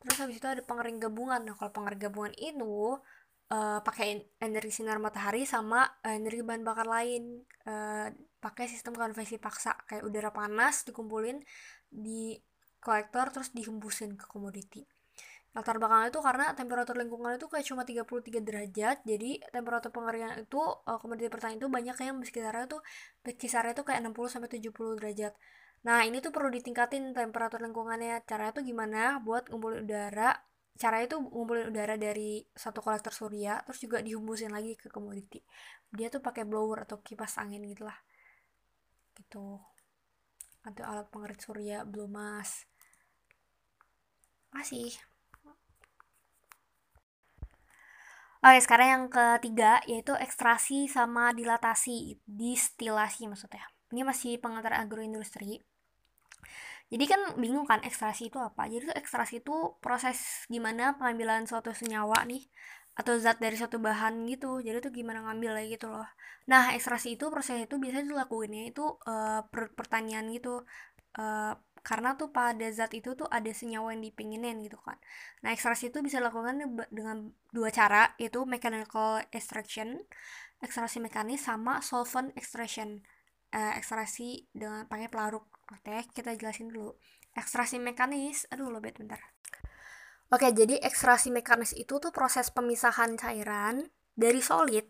Terus 0.00 0.16
habis 0.16 0.36
itu 0.40 0.48
ada 0.48 0.64
pengering 0.64 0.98
gabungan 0.98 1.44
nah 1.44 1.54
kalau 1.54 1.70
pengering 1.70 2.00
gabungan 2.00 2.34
itu 2.40 2.98
uh, 3.52 3.78
pakai 3.84 4.24
energi 4.42 4.82
sinar 4.82 4.98
matahari 4.98 5.46
sama 5.46 5.86
energi 6.02 6.42
bahan 6.42 6.64
bakar 6.66 6.88
lain. 6.88 7.44
Uh, 7.62 8.10
pakai 8.42 8.66
sistem 8.66 8.96
konveksi 8.96 9.38
paksa. 9.38 9.76
Kayak 9.86 10.08
udara 10.08 10.30
panas 10.34 10.82
dikumpulin 10.82 11.38
di 11.86 12.34
kolektor 12.80 13.30
terus 13.30 13.52
dihembusin 13.52 14.16
ke 14.16 14.26
komoditi 14.26 14.82
latar 15.50 15.82
belakangnya 15.82 16.14
itu 16.14 16.20
karena 16.22 16.46
temperatur 16.54 16.94
lingkungan 16.94 17.34
itu 17.34 17.50
kayak 17.50 17.66
cuma 17.66 17.82
33 17.82 18.38
derajat 18.38 18.96
jadi 19.02 19.30
temperatur 19.50 19.90
pengeringan 19.90 20.46
itu 20.46 20.62
uh, 20.62 20.98
komoditi 21.02 21.26
pertanian 21.26 21.58
itu 21.58 21.66
banyak 21.66 21.96
yang 21.98 22.22
sekitarnya 22.22 22.70
tuh 22.70 22.80
kisarnya 23.26 23.74
tuh 23.74 23.82
kayak 23.82 24.06
60 24.06 24.30
sampai 24.30 24.48
70 24.50 24.98
derajat. 25.02 25.34
Nah 25.80 26.06
ini 26.06 26.22
tuh 26.22 26.30
perlu 26.30 26.54
ditingkatin 26.54 27.16
temperatur 27.16 27.64
lingkungannya. 27.66 28.22
Caranya 28.28 28.52
tuh 28.54 28.62
gimana? 28.62 29.18
Buat 29.18 29.50
ngumpulin 29.50 29.88
udara. 29.88 30.38
Cara 30.78 31.02
itu 31.02 31.18
ngumpulin 31.18 31.72
udara 31.72 31.98
dari 31.98 32.46
satu 32.54 32.78
kolektor 32.84 33.10
surya 33.10 33.58
terus 33.66 33.82
juga 33.82 33.98
dihembusin 34.04 34.54
lagi 34.54 34.78
ke 34.78 34.86
komoditi. 34.86 35.42
Dia 35.90 36.12
tuh 36.12 36.22
pakai 36.22 36.46
blower 36.46 36.86
atau 36.86 37.02
kipas 37.02 37.40
angin 37.42 37.66
gitulah. 37.66 37.96
Gitu. 39.18 39.58
Atau 40.62 40.82
alat 40.86 41.10
pengerit 41.10 41.40
surya 41.42 41.82
belum 41.88 42.12
mas 42.14 42.70
masih 44.50 44.90
Oke, 48.40 48.56
sekarang 48.64 48.88
yang 48.88 49.04
ketiga 49.12 49.84
yaitu 49.84 50.16
ekstraksi 50.16 50.88
sama 50.88 51.36
dilatasi, 51.36 52.16
distilasi 52.24 53.28
maksudnya. 53.28 53.68
Ini 53.92 54.00
masih 54.00 54.40
pengantar 54.40 54.72
agroindustri. 54.80 55.60
Jadi 56.90 57.04
kan 57.06 57.20
bingung 57.36 57.68
kan 57.68 57.84
ekstraksi 57.84 58.32
itu 58.32 58.38
apa? 58.40 58.66
Jadi 58.72 58.90
tuh 58.90 58.96
ekstraksi 58.96 59.34
itu 59.44 59.54
proses 59.84 60.48
gimana 60.48 60.96
pengambilan 60.96 61.44
suatu 61.44 61.70
senyawa 61.76 62.24
nih 62.26 62.42
atau 63.00 63.14
zat 63.16 63.38
dari 63.40 63.56
suatu 63.56 63.78
bahan 63.80 64.28
gitu 64.28 64.60
jadi 64.60 64.82
tuh 64.84 64.92
gimana 64.92 65.24
ngambil 65.24 65.62
gitu 65.72 65.88
loh 65.88 66.04
nah 66.50 66.74
ekstraksi 66.76 67.16
itu 67.16 67.30
proses 67.32 67.64
itu 67.64 67.78
biasanya 67.80 68.04
dilakuinnya 68.12 68.62
itu 68.68 68.82
uh, 69.08 69.40
per 69.48 69.72
pertanian 69.78 70.26
gitu 70.34 70.66
uh, 71.16 71.52
karena 71.82 72.14
tuh 72.14 72.30
pada 72.30 72.66
zat 72.72 72.92
itu 72.96 73.16
tuh 73.16 73.28
ada 73.28 73.48
senyawa 73.50 73.92
yang 73.92 74.02
dipinginin 74.04 74.60
gitu 74.64 74.78
kan. 74.80 74.96
Nah 75.44 75.52
ekstraksi 75.52 75.88
itu 75.92 76.00
bisa 76.00 76.20
dilakukan 76.20 76.60
dengan 76.92 77.32
dua 77.50 77.68
cara 77.72 78.14
yaitu 78.16 78.44
mechanical 78.44 79.20
extraction 79.32 80.00
ekstraksi 80.60 81.00
mekanis 81.00 81.44
sama 81.44 81.80
solvent 81.80 82.32
extraction. 82.36 83.04
Uh, 83.50 83.74
ekstraksi 83.74 84.46
dengan 84.54 84.86
pakai 84.86 85.10
pelarut 85.10 85.42
oke 85.74 85.96
kita 86.14 86.38
jelasin 86.38 86.70
dulu. 86.70 86.94
Ekstraksi 87.34 87.82
mekanis 87.82 88.46
aduh 88.46 88.70
lo 88.70 88.78
bet 88.78 88.94
bentar. 88.94 89.18
Oke, 90.30 90.54
jadi 90.54 90.78
ekstraksi 90.78 91.34
mekanis 91.34 91.74
itu 91.74 91.98
tuh 91.98 92.14
proses 92.14 92.54
pemisahan 92.54 93.18
cairan 93.18 93.90
dari 94.14 94.38
solid. 94.38 94.86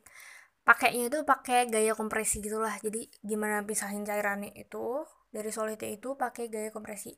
Pakainya 0.61 1.09
itu 1.09 1.25
pakai 1.25 1.73
gaya 1.73 1.97
kompresi 1.97 2.44
gitulah. 2.44 2.76
Jadi 2.76 3.09
gimana 3.25 3.64
pisahin 3.64 4.04
cairannya 4.04 4.52
itu 4.52 5.09
dari 5.30 5.50
solidnya 5.54 5.90
itu 5.90 6.18
pakai 6.18 6.50
gaya 6.50 6.70
kompresi. 6.75 7.14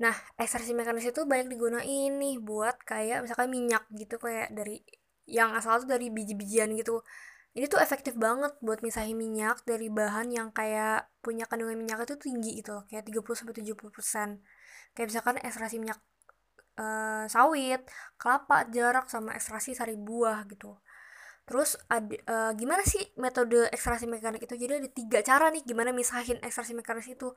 Nah, 0.00 0.16
ekstraksi 0.40 0.72
mekanis 0.72 1.12
itu 1.12 1.28
banyak 1.28 1.52
digunain 1.52 2.12
nih 2.16 2.40
buat 2.40 2.80
kayak 2.88 3.26
misalkan 3.28 3.52
minyak 3.52 3.84
gitu 3.92 4.16
kayak 4.16 4.48
dari 4.54 4.80
yang 5.28 5.52
asal 5.52 5.84
tuh 5.84 5.88
dari 5.92 6.08
biji-bijian 6.08 6.72
gitu. 6.74 7.04
Ini 7.52 7.66
tuh 7.66 7.82
efektif 7.82 8.14
banget 8.14 8.54
buat 8.62 8.80
misahin 8.80 9.18
minyak 9.18 9.66
dari 9.66 9.90
bahan 9.90 10.30
yang 10.30 10.48
kayak 10.54 11.10
punya 11.20 11.44
kandungan 11.50 11.76
minyak 11.76 12.06
itu 12.06 12.16
tinggi 12.16 12.62
gitu 12.62 12.78
loh, 12.80 12.84
kayak 12.86 13.04
30 13.10 13.36
sampai 13.36 13.54
70%. 13.58 14.38
Kayak 14.94 15.06
misalkan 15.10 15.34
ekstraksi 15.42 15.76
minyak 15.82 15.98
uh, 16.78 17.26
sawit, 17.26 17.82
kelapa, 18.16 18.64
jarak 18.70 19.10
sama 19.10 19.34
ekstraksi 19.34 19.74
sari 19.74 19.98
buah 19.98 20.46
gitu. 20.46 20.78
Terus 21.50 21.74
ada 21.90 22.14
uh, 22.30 22.52
gimana 22.54 22.86
sih 22.86 23.02
metode 23.18 23.66
ekstraksi 23.74 24.06
mekanik 24.06 24.46
itu? 24.46 24.54
Jadi 24.54 24.72
ada 24.78 24.90
tiga 24.94 25.18
cara 25.26 25.50
nih 25.50 25.66
gimana 25.66 25.90
misahin 25.90 26.38
ekstraksi 26.46 26.78
mekanik 26.78 27.10
itu. 27.10 27.34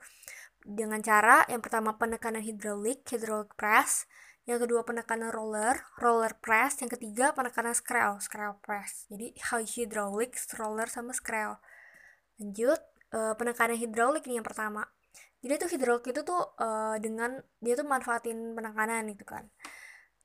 Dengan 0.62 1.02
cara 1.02 1.42
yang 1.50 1.58
pertama 1.58 1.98
penekanan 1.98 2.38
hidrolik, 2.38 3.02
hydraulic 3.10 3.50
press, 3.58 4.06
yang 4.46 4.62
kedua 4.62 4.86
penekanan 4.86 5.34
roller, 5.34 5.82
roller 5.98 6.38
press, 6.38 6.78
yang 6.78 6.94
ketiga 6.94 7.34
penekanan 7.34 7.74
scale, 7.74 8.22
scale 8.22 8.54
press. 8.62 9.10
Jadi 9.10 9.34
hydraulic, 9.42 10.38
roller 10.54 10.86
sama 10.86 11.10
scale. 11.10 11.58
Lanjut, 12.38 12.78
uh, 13.10 13.34
penekanan 13.34 13.74
hidrolik 13.74 14.30
nih 14.30 14.38
yang 14.38 14.46
pertama 14.46 14.86
jadi 15.44 15.60
tuh 15.60 15.70
hidrolik 15.76 16.08
itu 16.08 16.24
tuh 16.24 16.40
uh, 16.56 16.96
dengan 16.96 17.36
dia 17.60 17.76
tuh 17.76 17.84
manfaatin 17.84 18.56
penekanan 18.56 19.04
gitu 19.12 19.28
kan 19.28 19.44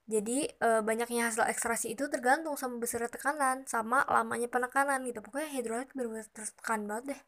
jadi 0.10 0.50
uh, 0.66 0.82
banyaknya 0.82 1.30
hasil 1.30 1.46
ekstraksi 1.46 1.94
itu 1.94 2.10
tergantung 2.10 2.58
sama 2.58 2.82
besar 2.82 3.06
tekanan 3.13 3.62
sama 3.70 4.01
lamanya 4.10 4.50
penekanan 4.50 5.06
gitu. 5.06 5.22
Pokoknya 5.22 5.50
hidrolik 5.54 5.94
benar-benar 5.94 6.25
tertekan 6.34 6.89
banget 6.89 7.06
deh. 7.13 7.22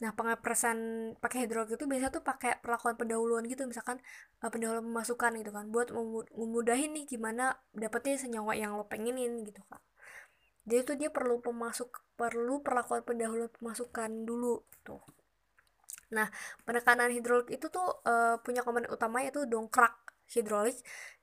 Nah 0.00 0.10
pengepresan 0.16 0.78
pakai 1.20 1.44
hidrolik 1.44 1.76
itu 1.76 1.84
biasa 1.84 2.08
tuh 2.08 2.24
pakai 2.24 2.56
perlakuan 2.64 2.96
pendahuluan 2.96 3.44
gitu. 3.44 3.68
Misalkan 3.68 4.00
uh, 4.40 4.48
pendahuluan 4.48 4.88
pemasukan 4.88 5.30
gitu 5.44 5.50
kan 5.52 5.68
buat 5.68 5.92
memudahin 6.32 6.96
nih 6.96 7.04
gimana 7.04 7.60
dapetnya 7.76 8.16
senyawa 8.16 8.56
yang 8.56 8.80
lo 8.80 8.88
pengenin 8.88 9.44
gitu 9.44 9.60
kan 9.68 9.80
jadi 10.62 10.80
tuh 10.86 10.96
dia 10.98 11.10
perlu 11.10 11.42
pemasuk 11.42 11.90
perlu 12.14 12.62
perlakuan 12.62 13.02
pendahuluan 13.02 13.50
pemasukan 13.50 14.10
dulu 14.22 14.62
tuh. 14.86 15.02
Nah, 16.14 16.28
penekanan 16.62 17.10
hidrolik 17.10 17.50
itu 17.50 17.66
tuh 17.66 17.82
uh, 18.06 18.38
punya 18.44 18.62
komponen 18.62 18.90
utama 18.92 19.24
yaitu 19.24 19.42
dongkrak 19.48 19.96
hidrolik. 20.30 20.78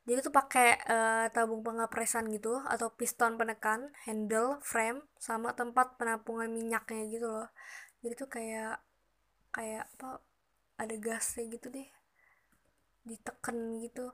Jadi 0.10 0.26
tuh 0.26 0.34
pakai 0.34 0.70
uh, 0.90 1.26
tabung 1.30 1.62
pengepresan 1.62 2.34
gitu 2.34 2.58
atau 2.66 2.90
piston 2.90 3.38
penekan, 3.38 3.94
handle, 4.10 4.58
frame, 4.66 5.06
sama 5.22 5.54
tempat 5.54 6.02
penampungan 6.02 6.50
minyaknya 6.50 7.04
gitu 7.14 7.28
loh. 7.30 7.50
Jadi 8.02 8.14
tuh 8.18 8.30
kayak 8.32 8.82
kayak 9.54 9.86
apa 10.00 10.24
ada 10.82 10.96
gasnya 10.98 11.46
gitu 11.52 11.70
deh. 11.70 11.86
Diteken 13.06 13.86
gitu. 13.86 14.10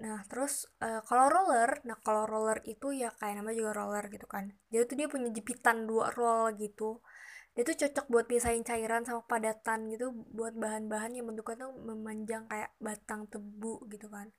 Nah, 0.00 0.24
terus 0.26 0.66
uh, 0.80 1.04
kalau 1.04 1.28
roller, 1.28 1.84
nah 1.84 2.00
kalau 2.00 2.24
roller 2.24 2.58
itu 2.64 2.90
ya 2.96 3.12
kayak 3.14 3.44
nama 3.44 3.52
juga 3.52 3.76
roller 3.76 4.08
gitu 4.08 4.24
kan. 4.24 4.48
Jadi 4.72 4.82
tuh 4.88 4.96
dia 4.96 5.08
punya 5.12 5.28
jepitan 5.28 5.84
dua 5.84 6.08
roll 6.14 6.56
gitu 6.56 7.04
dia 7.54 7.62
tuh 7.62 7.76
cocok 7.78 8.06
buat 8.10 8.26
pisahin 8.26 8.66
cairan 8.66 9.06
sama 9.06 9.22
padatan 9.30 9.86
gitu 9.94 10.10
buat 10.34 10.54
bahan-bahan 10.58 11.14
yang 11.14 11.30
bentuknya 11.30 11.56
tuh 11.66 11.72
memanjang 11.86 12.44
kayak 12.50 12.70
batang 12.82 13.30
tebu 13.30 13.86
gitu 13.86 14.10
kan. 14.10 14.34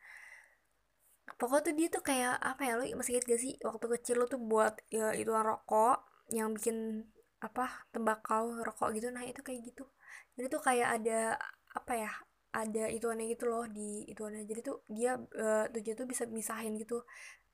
Pokoknya 1.39 1.63
tuh 1.67 1.73
dia 1.80 1.88
tuh 1.89 2.04
kayak 2.04 2.36
apa 2.38 2.62
ya 2.67 2.73
lo 2.80 2.84
masih 2.99 3.12
inget 3.17 3.25
gak 3.32 3.41
sih 3.41 3.54
waktu 3.63 3.86
kecil 3.97 4.15
lo 4.19 4.25
tuh 4.28 4.39
buat 4.39 4.73
ya 4.91 5.15
itu 5.15 5.32
rokok 5.32 5.97
yang 6.36 6.51
bikin 6.56 7.08
apa 7.39 7.88
tembakau 7.95 8.62
rokok 8.67 8.91
gitu 8.95 9.08
nah 9.15 9.23
itu 9.23 9.39
kayak 9.39 9.63
gitu. 9.63 9.88
Jadi 10.36 10.47
tuh 10.51 10.62
kayak 10.62 10.88
ada 11.01 11.39
apa 11.75 11.93
ya 11.95 12.12
ada 12.56 12.88
itu 12.88 13.06
aneh 13.12 13.28
gitu 13.36 13.51
loh 13.51 13.67
di 13.67 14.08
itu 14.08 14.23
aneh 14.23 14.47
jadi 14.47 14.63
tuh 14.63 14.80
dia 14.88 15.19
uh, 15.19 15.67
tuh 15.67 15.82
tuh 15.84 16.08
bisa 16.08 16.23
misahin 16.32 16.80
gitu 16.80 17.04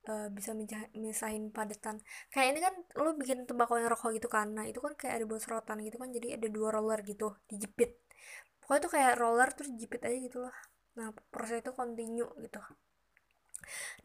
uh, 0.09 0.27
bisa 0.33 0.51
misahin 0.97 1.53
padatan 1.53 2.01
kayak 2.33 2.47
ini 2.55 2.59
kan 2.65 2.73
lo 3.03 3.13
bikin 3.21 3.45
tembakau 3.49 3.77
yang 3.77 3.89
rokok 3.93 4.11
gitu 4.17 4.29
kan. 4.31 4.47
Nah 4.57 4.65
itu 4.69 4.79
kan 4.85 4.93
kayak 4.99 5.13
ada 5.21 5.25
buat 5.29 5.41
serotan 5.43 5.77
gitu 5.85 5.97
kan. 6.01 6.09
Jadi 6.15 6.27
ada 6.37 6.47
dua 6.49 6.69
roller 6.75 6.99
gitu 7.05 7.35
dijepit. 7.49 7.91
Pokoknya 8.61 8.79
itu 8.85 8.89
kayak 8.95 9.11
roller 9.21 9.49
terus 9.53 9.69
jepit 9.77 10.01
aja 10.07 10.17
gitu 10.17 10.37
loh. 10.45 10.55
Nah 10.97 11.07
proses 11.33 11.61
itu 11.63 11.71
continue 11.75 12.29
gitu 12.45 12.59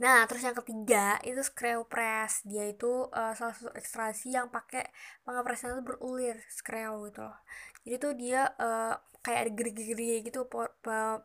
Nah, 0.02 0.24
terus 0.28 0.42
yang 0.44 0.56
ketiga 0.56 1.20
itu 1.26 1.40
screw 1.42 1.82
press. 1.88 2.44
Dia 2.44 2.68
itu 2.68 3.08
uh, 3.10 3.32
salah 3.32 3.54
satu 3.56 3.72
ekstraksi 3.74 4.32
yang 4.34 4.48
pakai 4.52 4.88
pengepresan 5.26 5.76
itu 5.78 5.82
berulir, 5.84 6.36
screw 6.52 7.08
gitu 7.10 7.20
loh. 7.24 7.38
Jadi 7.86 7.96
tuh 8.02 8.12
dia 8.18 8.50
uh, 8.58 8.94
kayak 9.26 9.40
ada 9.42 9.52
geri-geri 9.58 10.22
gitu 10.22 10.46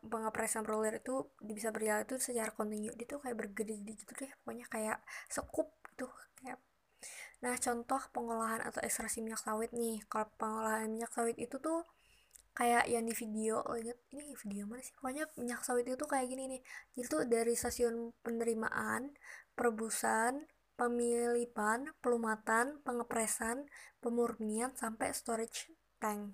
pengepresan 0.01 0.65
roller 0.65 0.97
itu 0.97 1.29
bisa 1.37 1.69
berjalan 1.69 2.01
itu 2.01 2.17
secara 2.17 2.49
kontinu 2.49 2.89
dia 2.97 3.05
tuh 3.05 3.21
kayak 3.21 3.37
bergeri-geri 3.37 3.93
gitu 3.93 4.09
deh 4.17 4.31
pokoknya 4.41 4.65
kayak 4.73 4.97
sekup 5.29 5.69
gitu 5.93 6.09
kayak 6.41 6.57
nah 7.45 7.53
contoh 7.61 8.01
pengolahan 8.09 8.65
atau 8.65 8.81
ekstraksi 8.81 9.21
minyak 9.21 9.37
sawit 9.37 9.69
nih 9.69 10.01
kalau 10.09 10.25
pengolahan 10.41 10.89
minyak 10.89 11.13
sawit 11.13 11.37
itu 11.37 11.61
tuh 11.61 11.85
kayak 12.51 12.85
yang 12.91 13.07
di 13.07 13.15
video 13.15 13.63
oh 13.63 13.79
inget 13.79 13.97
ini 14.11 14.35
video 14.35 14.67
mana 14.67 14.83
sih? 14.83 14.93
Pokoknya 14.99 15.27
minyak 15.39 15.63
sawit 15.63 15.87
itu 15.87 16.05
kayak 16.07 16.27
gini 16.27 16.43
nih. 16.57 16.61
Jadi 16.95 17.05
tuh 17.07 17.21
dari 17.27 17.53
stasiun 17.55 18.11
penerimaan 18.23 19.15
perebusan 19.55 20.47
pemilipan 20.75 21.93
pelumatan 22.01 22.81
pengepresan 22.81 23.69
pemurnian 24.01 24.73
sampai 24.73 25.13
storage 25.13 25.69
tank. 26.01 26.33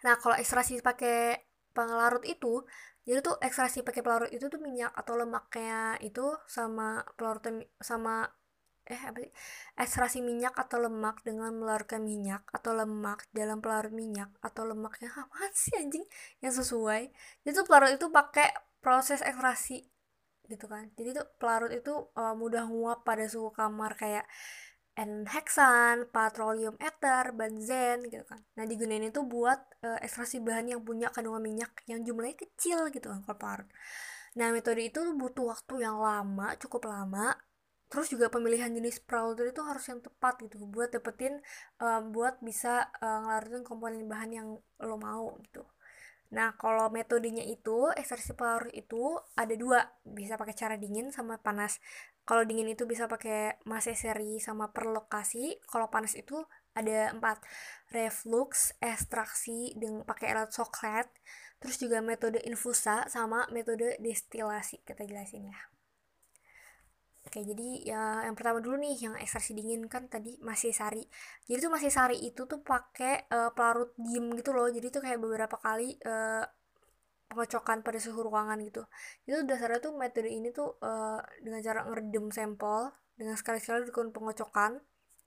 Nah, 0.00 0.16
kalau 0.16 0.34
ekstraksi 0.34 0.80
pakai 0.80 1.44
pengelarut 1.76 2.24
itu, 2.24 2.64
jadi 3.04 3.20
tuh 3.20 3.36
ekstraksi 3.40 3.84
pakai 3.84 4.00
pelarut 4.04 4.30
itu 4.32 4.48
tuh 4.48 4.60
minyak 4.60 4.92
atau 4.96 5.14
lemaknya 5.16 6.00
itu 6.04 6.34
sama 6.48 7.04
pelarut 7.14 7.44
sama 7.80 8.28
eh 8.90 9.02
apa 9.06 9.18
sih? 9.22 9.32
Ekstraksi 9.78 10.18
minyak 10.20 10.54
atau 10.58 10.82
lemak 10.82 11.22
dengan 11.22 11.54
melarutkan 11.54 12.02
minyak 12.02 12.42
atau 12.50 12.74
lemak 12.74 13.30
dalam 13.30 13.62
pelarut 13.62 13.94
minyak 13.94 14.30
atau 14.42 14.66
lemaknya 14.66 15.14
apa 15.14 15.48
sih 15.54 15.78
anjing 15.78 16.04
yang 16.42 16.50
sesuai. 16.50 17.02
Jadi 17.46 17.52
tuh 17.54 17.66
pelarut 17.70 17.90
itu 17.94 18.06
pakai 18.10 18.50
proses 18.82 19.22
ekstraksi 19.22 19.86
gitu 20.50 20.66
kan. 20.66 20.90
Jadi 20.98 21.22
tuh 21.22 21.26
pelarut 21.38 21.70
itu 21.70 21.94
uh, 22.18 22.34
mudah 22.34 22.66
nguap 22.66 23.06
pada 23.06 23.24
suhu 23.30 23.54
kamar 23.54 23.94
kayak 23.94 24.26
N-hexan, 25.00 26.10
petroleum 26.12 26.74
ether, 26.76 27.32
benzen 27.32 28.04
gitu 28.10 28.26
kan. 28.26 28.42
Nah 28.58 28.66
digunain 28.66 29.06
itu 29.06 29.22
buat 29.22 29.56
uh, 29.86 29.96
ekstraksi 30.02 30.42
bahan 30.42 30.76
yang 30.76 30.82
punya 30.82 31.08
kandungan 31.14 31.40
minyak 31.40 31.72
yang 31.86 32.02
jumlahnya 32.02 32.36
kecil 32.36 32.90
gitu 32.90 33.06
kan 33.08 33.22
kalau 33.24 33.38
parut. 33.38 33.68
Nah 34.36 34.50
metode 34.50 34.82
itu 34.82 35.00
butuh 35.16 35.54
waktu 35.56 35.86
yang 35.86 35.96
lama, 36.02 36.58
cukup 36.58 36.90
lama. 36.90 37.32
Terus 37.90 38.06
juga 38.06 38.30
pemilihan 38.30 38.70
jenis 38.70 39.02
pelarut 39.02 39.42
itu 39.42 39.62
harus 39.66 39.82
yang 39.90 39.98
tepat 39.98 40.38
gitu 40.46 40.62
buat 40.70 40.94
dapetin 40.94 41.42
uh, 41.82 42.00
buat 42.06 42.38
bisa 42.38 42.86
uh, 43.02 43.18
ngelarutin 43.26 43.66
komponen 43.66 44.06
bahan 44.06 44.30
yang 44.30 44.48
lo 44.78 44.96
mau 44.96 45.34
gitu. 45.42 45.66
Nah, 46.30 46.54
kalau 46.54 46.86
metodenya 46.94 47.42
itu, 47.42 47.90
ekstraksi 47.98 48.38
pelarut 48.38 48.70
itu 48.70 49.18
ada 49.34 49.50
dua, 49.58 49.82
bisa 50.06 50.38
pakai 50.38 50.54
cara 50.54 50.74
dingin 50.78 51.10
sama 51.10 51.42
panas. 51.42 51.82
Kalau 52.22 52.46
dingin 52.46 52.70
itu 52.70 52.86
bisa 52.86 53.10
pakai 53.10 53.58
masa 53.66 53.90
seri 53.98 54.38
sama 54.38 54.70
per 54.70 54.86
lokasi. 54.86 55.58
Kalau 55.66 55.90
panas 55.90 56.14
itu 56.14 56.38
ada 56.78 57.10
empat, 57.10 57.42
reflux, 57.90 58.70
ekstraksi 58.78 59.74
dengan 59.74 60.06
pakai 60.06 60.30
alat 60.30 60.54
coklat, 60.54 61.10
terus 61.58 61.82
juga 61.82 61.98
metode 61.98 62.38
infusa 62.46 63.10
sama 63.10 63.50
metode 63.50 63.98
destilasi 63.98 64.86
kita 64.86 65.02
jelasin 65.02 65.50
ya. 65.50 65.58
Oke, 67.20 67.44
jadi 67.44 67.68
ya 67.84 68.02
yang 68.26 68.34
pertama 68.38 68.58
dulu 68.64 68.80
nih 68.80 68.96
yang 68.96 69.14
ekstraksi 69.20 69.52
dingin 69.52 69.86
kan 69.92 70.08
tadi 70.08 70.40
masih 70.40 70.72
sari. 70.72 71.04
Jadi 71.46 71.58
tuh 71.68 71.72
masih 71.72 71.90
sari 71.92 72.16
itu 72.24 72.42
tuh 72.48 72.60
pakai 72.64 73.28
uh, 73.28 73.50
pelarut 73.52 73.92
diem 74.00 74.26
gitu 74.38 74.50
loh. 74.56 74.66
Jadi 74.72 74.86
tuh 74.88 75.02
kayak 75.04 75.20
beberapa 75.20 75.56
kali 75.60 76.00
uh, 76.08 76.44
pengocokan 77.30 77.86
pada 77.86 77.98
suhu 78.02 78.26
ruangan 78.26 78.58
gitu 78.66 78.82
itu 79.22 79.38
dasarnya 79.46 79.78
tuh 79.78 79.94
metode 79.94 80.26
ini 80.26 80.50
tuh 80.50 80.74
uh, 80.82 81.22
dengan 81.38 81.62
cara 81.62 81.86
ngeredem 81.86 82.26
sampel 82.34 82.90
dengan 83.14 83.38
sekali-sekali 83.38 83.86
dilakukan 83.86 84.10
pengocokan 84.10 84.72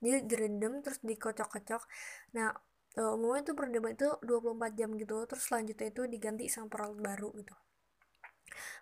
jadi 0.04 0.20
direndam 0.28 0.84
terus 0.84 1.00
dikocok-kocok 1.00 1.82
nah 2.36 2.52
uh, 3.00 3.16
umumnya 3.16 3.48
tuh 3.48 3.56
perendaman 3.56 3.96
itu 3.96 4.08
24 4.20 4.76
jam 4.76 4.92
gitu 5.00 5.16
terus 5.24 5.48
selanjutnya 5.48 5.88
itu 5.88 6.02
diganti 6.04 6.44
sama 6.52 6.68
perawat 6.68 7.00
baru 7.00 7.32
gitu 7.40 7.56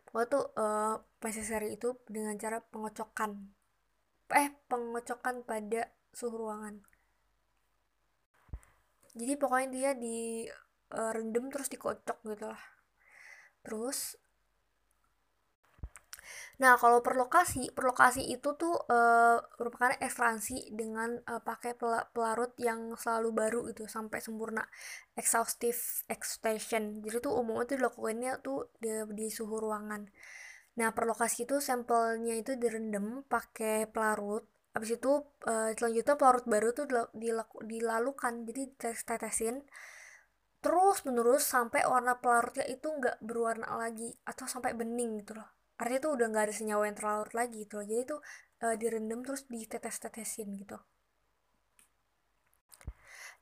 pokoknya 0.06 0.28
tuh 0.28 0.44
uh, 0.58 0.96
seri 1.42 1.76
itu 1.76 1.96
dengan 2.08 2.36
cara 2.36 2.60
pengocokan. 2.60 3.52
Eh 4.32 4.48
pengocokan 4.68 5.44
pada 5.44 5.92
suhu 6.12 6.48
ruangan. 6.48 6.80
Jadi 9.12 9.32
pokoknya 9.36 9.68
dia 9.68 9.90
di 9.92 10.48
uh, 10.96 11.10
rendam 11.12 11.52
terus 11.52 11.68
dikocok 11.68 12.18
gitu 12.24 12.46
lah. 12.48 12.62
Terus 13.60 14.16
Nah, 16.62 16.78
kalau 16.78 17.02
per 17.02 17.18
lokasi, 17.18 17.74
per 17.74 17.90
lokasi 17.90 18.22
itu 18.30 18.54
tuh 18.54 18.78
uh, 18.86 19.38
merupakan 19.58 19.98
ekspansi 19.98 20.70
dengan 20.70 21.18
uh, 21.26 21.42
pakai 21.42 21.74
pelarut 22.14 22.54
yang 22.54 22.94
selalu 22.94 23.28
baru 23.34 23.60
gitu 23.74 23.90
sampai 23.90 24.22
sempurna 24.22 24.62
exhaustive 25.18 26.06
extraction. 26.06 27.02
Jadi 27.02 27.18
tuh 27.18 27.34
umumnya 27.34 27.66
tuh 27.66 27.76
dilakukannya 27.82 28.32
tuh 28.46 28.70
di, 28.78 28.94
di 29.10 29.26
suhu 29.26 29.58
ruangan. 29.58 30.06
Nah, 30.78 30.88
per 30.94 31.04
lokasi 31.10 31.50
itu 31.50 31.58
sampelnya 31.58 32.38
itu 32.38 32.54
direndam 32.54 33.26
pakai 33.26 33.90
pelarut. 33.90 34.46
Habis 34.70 35.02
itu 35.02 35.12
uh, 35.50 35.70
selanjutnya 35.74 36.14
pelarut 36.14 36.46
baru 36.46 36.68
tuh 36.78 36.86
dilaku, 37.10 37.56
dilalukan 37.66 38.46
jadi 38.46 38.62
tetesin 38.78 39.66
terus 40.62 41.02
menerus 41.02 41.42
sampai 41.42 41.82
warna 41.90 42.22
pelarutnya 42.22 42.62
itu 42.70 42.86
nggak 42.86 43.18
berwarna 43.18 43.66
lagi 43.82 44.14
atau 44.22 44.46
sampai 44.46 44.78
bening 44.78 45.18
gitu 45.18 45.34
loh 45.34 45.61
artinya 45.82 46.00
tuh 46.06 46.12
udah 46.14 46.26
nggak 46.30 46.44
ada 46.46 46.54
senyawa 46.54 46.82
yang 46.86 46.96
terlarut 46.96 47.34
lagi 47.34 47.66
gitu 47.66 47.82
loh 47.82 47.86
jadi 47.90 48.02
tuh 48.06 48.20
uh, 48.62 48.74
direndam 48.78 49.20
terus 49.26 49.42
ditetes-tetesin 49.50 50.48
gitu 50.54 50.78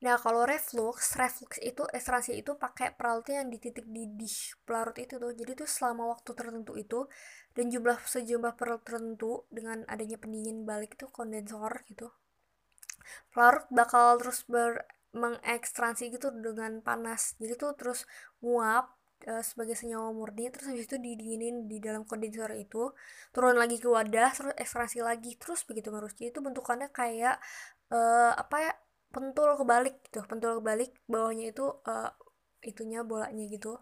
Nah, 0.00 0.16
kalau 0.16 0.48
reflux, 0.48 1.12
reflux 1.20 1.60
itu 1.60 1.84
ekstraksi 1.92 2.32
itu 2.40 2.56
pakai 2.56 2.96
peralatan 2.96 3.44
yang 3.44 3.48
dititik 3.52 3.84
di 3.84 4.08
dish 4.16 4.56
pelarut 4.64 4.96
itu 4.96 5.20
tuh. 5.20 5.36
Jadi 5.36 5.52
tuh 5.60 5.68
selama 5.68 6.08
waktu 6.16 6.32
tertentu 6.32 6.72
itu 6.80 7.04
dan 7.52 7.68
jumlah 7.68 8.00
sejumlah 8.08 8.56
pelarut 8.56 8.80
tertentu 8.80 9.44
dengan 9.52 9.84
adanya 9.92 10.16
pendingin 10.16 10.64
balik 10.64 10.96
itu 10.96 11.04
kondensor 11.12 11.84
gitu. 11.84 12.08
Pelarut 13.28 13.68
bakal 13.68 14.16
terus 14.24 14.40
ber 14.48 14.88
mengekstraksi 15.12 16.08
gitu 16.08 16.32
dengan 16.32 16.80
panas. 16.80 17.36
Jadi 17.36 17.60
tuh 17.60 17.76
terus 17.76 18.08
nguap 18.40 18.96
uh, 19.26 19.44
sebagai 19.44 19.76
senyawa 19.76 20.14
murni 20.14 20.48
terus 20.48 20.70
habis 20.70 20.88
itu 20.88 20.96
didinginin 20.96 21.66
di 21.68 21.82
dalam 21.82 22.06
kondensor 22.08 22.54
itu 22.56 22.94
turun 23.34 23.58
lagi 23.58 23.76
ke 23.76 23.88
wadah 23.88 24.30
terus 24.32 24.54
ekstraksi 24.56 25.04
lagi 25.04 25.36
terus 25.36 25.66
begitu 25.66 25.92
terus 25.92 26.14
itu 26.20 26.38
bentukannya 26.40 26.88
kayak 26.94 27.36
uh, 27.92 28.32
apa 28.36 28.56
ya 28.60 28.72
pentul 29.10 29.58
kebalik 29.58 29.98
gitu 30.06 30.22
pentul 30.24 30.62
kebalik 30.62 30.94
bawahnya 31.10 31.50
itu 31.50 31.66
uh, 31.84 32.14
itunya 32.64 33.02
bolanya 33.02 33.44
gitu. 33.48 33.80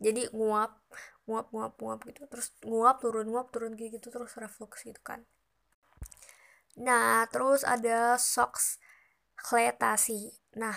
Jadi 0.00 0.32
nguap 0.32 0.80
nguap 1.28 1.52
nguap 1.52 1.72
nguap 1.76 2.00
gitu. 2.08 2.24
Terus 2.30 2.48
nguap 2.64 3.04
turun 3.04 3.28
nguap 3.28 3.52
turun 3.52 3.76
gitu, 3.76 4.00
gitu 4.00 4.08
terus 4.08 4.32
reflux 4.40 4.80
gitu 4.86 5.00
kan. 5.04 5.26
Nah 6.80 7.26
terus 7.28 7.66
ada 7.66 8.16
socks 8.16 8.80
kletasi 9.40 10.36
nah 10.52 10.76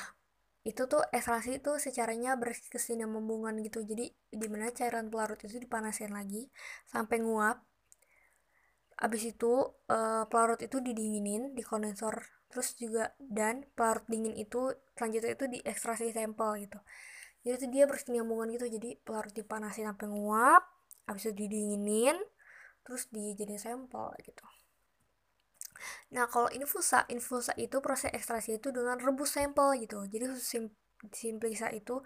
itu 0.64 0.88
tuh 0.88 1.04
ekstraksi 1.12 1.60
itu 1.60 1.72
secaranya 1.76 2.40
berkesinambungan 2.40 3.60
gitu. 3.68 3.84
Jadi 3.84 4.16
di 4.32 4.48
mana 4.48 4.72
cairan 4.72 5.12
pelarut 5.12 5.40
itu 5.44 5.60
dipanasin 5.60 6.16
lagi 6.16 6.48
sampai 6.88 7.20
nguap. 7.20 7.60
Abis 9.04 9.36
itu 9.36 9.52
uh, 9.92 10.24
pelarut 10.32 10.64
itu 10.64 10.80
didinginin 10.80 11.52
di 11.52 11.64
kondensor 11.66 12.24
terus 12.48 12.78
juga 12.80 13.12
dan 13.20 13.68
pelarut 13.76 14.06
dingin 14.08 14.38
itu 14.38 14.72
selanjutnya 14.96 15.36
itu 15.36 15.46
diekstraksi 15.52 16.16
sampel 16.16 16.64
gitu. 16.64 16.80
Jadi 17.44 17.54
itu 17.60 17.68
dia 17.68 17.84
berkesinambungan 17.84 18.48
gitu. 18.56 18.66
Jadi 18.80 18.90
pelarut 19.04 19.36
dipanasin 19.36 19.92
sampai 19.92 20.08
nguap 20.08 20.64
abis 21.04 21.28
itu 21.28 21.36
didinginin 21.36 22.16
terus 22.84 23.12
dijadiin 23.12 23.60
sampel 23.60 24.12
gitu 24.24 24.44
Nah, 26.16 26.26
kalau 26.30 26.50
infusa, 26.54 27.06
infusa 27.10 27.54
itu 27.60 27.78
proses 27.80 28.12
ekstraksi 28.14 28.60
itu 28.62 28.70
dengan 28.70 28.98
rebus 29.00 29.36
sampel 29.36 29.76
gitu. 29.82 30.06
Jadi 30.08 30.26
sim 30.40 30.72
simplisa 31.12 31.68
itu 31.74 32.00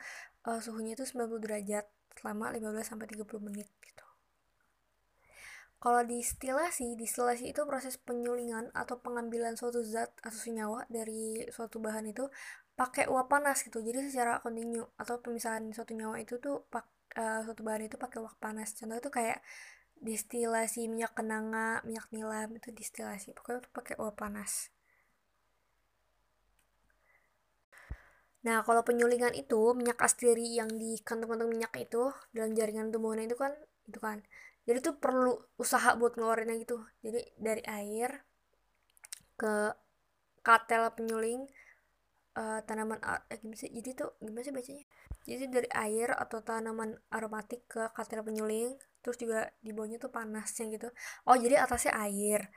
uh, 0.49 0.59
suhunya 0.63 0.97
itu 0.97 1.05
90 1.05 1.37
derajat 1.43 1.85
selama 2.17 2.49
15 2.49 2.81
sampai 2.81 3.05
30 3.05 3.45
menit 3.45 3.69
gitu. 3.85 4.05
Kalau 5.77 6.01
distilasi, 6.01 6.97
distilasi 6.97 7.53
itu 7.53 7.61
proses 7.69 8.01
penyulingan 8.01 8.73
atau 8.73 8.97
pengambilan 8.97 9.53
suatu 9.53 9.85
zat 9.85 10.09
atau 10.25 10.33
senyawa 10.33 10.89
dari 10.89 11.45
suatu 11.53 11.77
bahan 11.77 12.09
itu 12.09 12.25
pakai 12.73 13.05
uap 13.05 13.29
panas 13.29 13.61
gitu. 13.61 13.85
Jadi 13.85 14.09
secara 14.09 14.41
kontinu 14.41 14.81
atau 14.97 15.21
pemisahan 15.21 15.69
suatu 15.69 15.93
nyawa 15.93 16.17
itu 16.17 16.41
tuh 16.41 16.65
pak 16.73 16.85
uh, 17.21 17.45
suatu 17.45 17.61
bahan 17.61 17.85
itu 17.85 17.97
pakai 18.01 18.17
uap 18.25 18.41
panas. 18.41 18.73
Contoh 18.73 18.97
itu 18.97 19.09
kayak 19.13 19.37
distilasi 20.01 20.87
minyak 20.91 21.13
kenanga 21.17 21.81
minyak 21.87 22.07
nilam 22.13 22.49
itu 22.57 22.69
distilasi. 22.73 23.33
Pokoknya 23.37 23.61
pakai 23.73 23.95
uap 24.01 24.15
panas. 24.17 24.71
Nah 28.45 28.63
kalau 28.63 28.81
penyulingan 28.87 29.33
itu 29.35 29.75
minyak 29.75 29.99
asteri 29.99 30.55
yang 30.55 30.71
di 30.71 30.95
kantong-kantong 31.03 31.51
minyak 31.51 31.73
itu 31.75 32.13
dalam 32.31 32.55
jaringan 32.55 32.93
tumbuhan 32.93 33.19
itu 33.25 33.35
kan 33.35 33.51
itu 33.89 33.99
kan. 33.99 34.23
Jadi 34.67 34.77
tuh 34.83 34.95
perlu 34.99 35.35
usaha 35.59 35.95
buat 35.99 36.15
ngeluarinnya 36.15 36.55
gitu. 36.63 36.79
Jadi 37.03 37.19
dari 37.39 37.63
air 37.67 38.23
ke 39.39 39.53
katel 40.47 40.83
penyuling 40.95 41.47
uh, 42.39 42.59
tanaman 42.63 42.99
eh, 43.31 43.37
gimana 43.41 43.57
sih? 43.59 43.71
Jadi 43.73 43.89
tuh 43.99 44.09
gimana 44.23 44.43
sih 44.47 44.53
bacanya? 44.55 44.85
Jadi 45.27 45.43
dari 45.51 45.69
air 45.75 46.09
atau 46.15 46.39
tanaman 46.39 46.95
aromatik 47.11 47.67
ke 47.67 47.83
katel 47.91 48.23
penyuling 48.23 48.79
terus 49.01 49.17
juga 49.19 49.49
di 49.61 49.71
bawahnya 49.75 49.97
tuh 50.01 50.11
panasnya 50.11 50.65
gitu. 50.73 50.87
Oh 51.27 51.35
jadi 51.37 51.63
atasnya 51.63 51.93
air. 51.97 52.49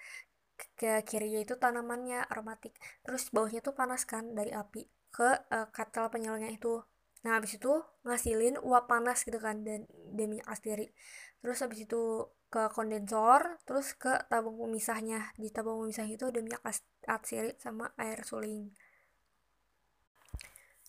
Ke 0.76 1.00
kirinya 1.08 1.40
itu 1.40 1.54
tanamannya 1.56 2.28
aromatik. 2.28 2.76
Terus 3.04 3.32
bawahnya 3.32 3.60
tuh 3.64 3.72
panas 3.72 4.04
kan 4.04 4.36
dari 4.36 4.52
api 4.52 4.84
ke 5.10 5.28
uh, 5.50 5.68
katel 5.72 6.12
penyulingnya 6.12 6.52
itu. 6.54 6.84
Nah 7.24 7.36
habis 7.36 7.56
itu 7.56 7.72
ngasilin 8.06 8.56
uap 8.60 8.88
panas 8.88 9.24
gitu 9.24 9.40
kan 9.40 9.64
dan, 9.66 9.84
minyak 10.16 10.46
asteri. 10.48 10.92
Terus 11.40 11.58
habis 11.64 11.84
itu 11.88 12.28
ke 12.50 12.66
kondensor 12.74 13.62
terus 13.64 13.94
ke 13.96 14.12
tabung 14.28 14.60
pemisahnya. 14.60 15.32
Di 15.40 15.48
tabung 15.48 15.84
pemisah 15.84 16.06
itu 16.08 16.28
ada 16.28 16.40
minyak 16.44 16.62
asteri 17.08 17.56
sama 17.56 17.92
air 17.96 18.20
suling. 18.24 18.72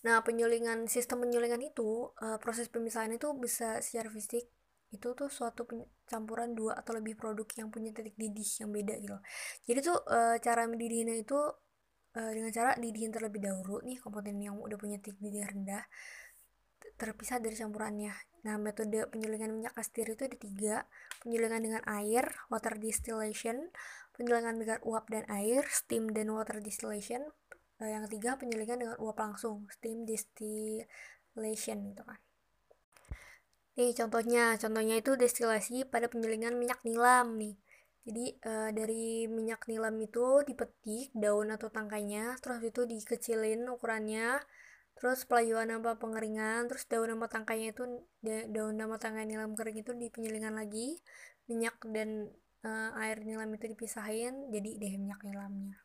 Nah, 0.02 0.18
penyulingan 0.26 0.90
sistem 0.90 1.22
penyulingan 1.22 1.62
itu 1.62 2.10
uh, 2.18 2.38
proses 2.42 2.66
pemisahan 2.66 3.14
itu 3.14 3.30
bisa 3.38 3.78
secara 3.78 4.10
fisik 4.10 4.50
itu 4.92 5.08
tuh 5.16 5.28
suatu 5.32 5.64
campuran 6.04 6.52
dua 6.52 6.76
atau 6.76 6.92
lebih 6.92 7.16
produk 7.16 7.48
yang 7.56 7.72
punya 7.72 7.90
titik 7.90 8.14
didih 8.20 8.44
yang 8.60 8.70
beda 8.70 8.94
gitu. 9.00 9.18
Jadi 9.64 9.78
tuh 9.80 9.98
uh, 10.04 10.36
cara 10.38 10.68
mendidihnya 10.68 11.16
itu 11.18 11.38
uh, 12.16 12.32
dengan 12.32 12.52
cara 12.52 12.76
didihin 12.76 13.08
terlebih 13.08 13.40
dahulu 13.40 13.80
nih 13.82 13.96
komponen 13.98 14.36
yang 14.38 14.60
udah 14.60 14.76
punya 14.76 15.00
titik 15.00 15.18
didih 15.18 15.48
rendah 15.48 15.84
terpisah 17.00 17.42
dari 17.42 17.56
campurannya. 17.56 18.14
Nah, 18.46 18.58
metode 18.58 19.08
penyulingan 19.10 19.50
minyak 19.54 19.74
astir 19.74 20.06
itu 20.06 20.22
ada 20.28 20.38
tiga. 20.38 20.74
Penyulingan 21.22 21.62
dengan 21.62 21.82
air, 21.86 22.26
water 22.50 22.78
distillation, 22.78 23.70
penyulingan 24.14 24.60
dengan 24.60 24.78
uap 24.86 25.10
dan 25.10 25.24
air, 25.30 25.66
steam 25.70 26.10
dan 26.10 26.30
water 26.30 26.58
distillation, 26.62 27.26
uh, 27.82 27.88
yang 27.90 28.06
ketiga 28.06 28.38
penyulingan 28.38 28.78
dengan 28.86 28.96
uap 29.02 29.18
langsung 29.18 29.66
steam 29.74 30.06
distillation 30.06 31.78
gitu 31.90 32.02
kan 32.06 32.20
nih 33.78 33.92
contohnya. 33.96 34.56
Contohnya 34.60 34.94
itu 35.00 35.12
destilasi 35.16 35.88
pada 35.88 36.06
penyulingan 36.12 36.54
minyak 36.60 36.80
nilam 36.86 37.36
nih. 37.40 37.54
Jadi 38.02 38.24
uh, 38.42 38.70
dari 38.74 39.30
minyak 39.30 39.70
nilam 39.70 39.94
itu 40.02 40.42
dipetik 40.42 41.14
daun 41.14 41.54
atau 41.54 41.70
tangkainya 41.70 42.34
terus 42.42 42.58
itu 42.66 42.82
dikecilin 42.82 43.62
ukurannya 43.70 44.42
terus 44.98 45.22
pelayuan 45.22 45.70
apa 45.70 45.96
pengeringan 46.02 46.66
terus 46.66 46.84
daun 46.90 47.14
sama 47.14 47.26
tangkainya 47.30 47.70
itu 47.74 47.84
daun 48.50 48.74
sama 48.74 48.98
tangkai 48.98 49.24
nilam 49.24 49.54
kering 49.54 49.86
itu 49.86 49.94
dipenyulingan 49.94 50.54
lagi 50.58 50.98
minyak 51.46 51.78
dan 51.94 52.30
uh, 52.66 52.90
air 53.02 53.22
nilam 53.22 53.50
itu 53.54 53.70
dipisahin 53.70 54.50
jadi 54.50 54.70
deh 54.82 54.94
minyak 54.98 55.22
nilamnya. 55.22 55.78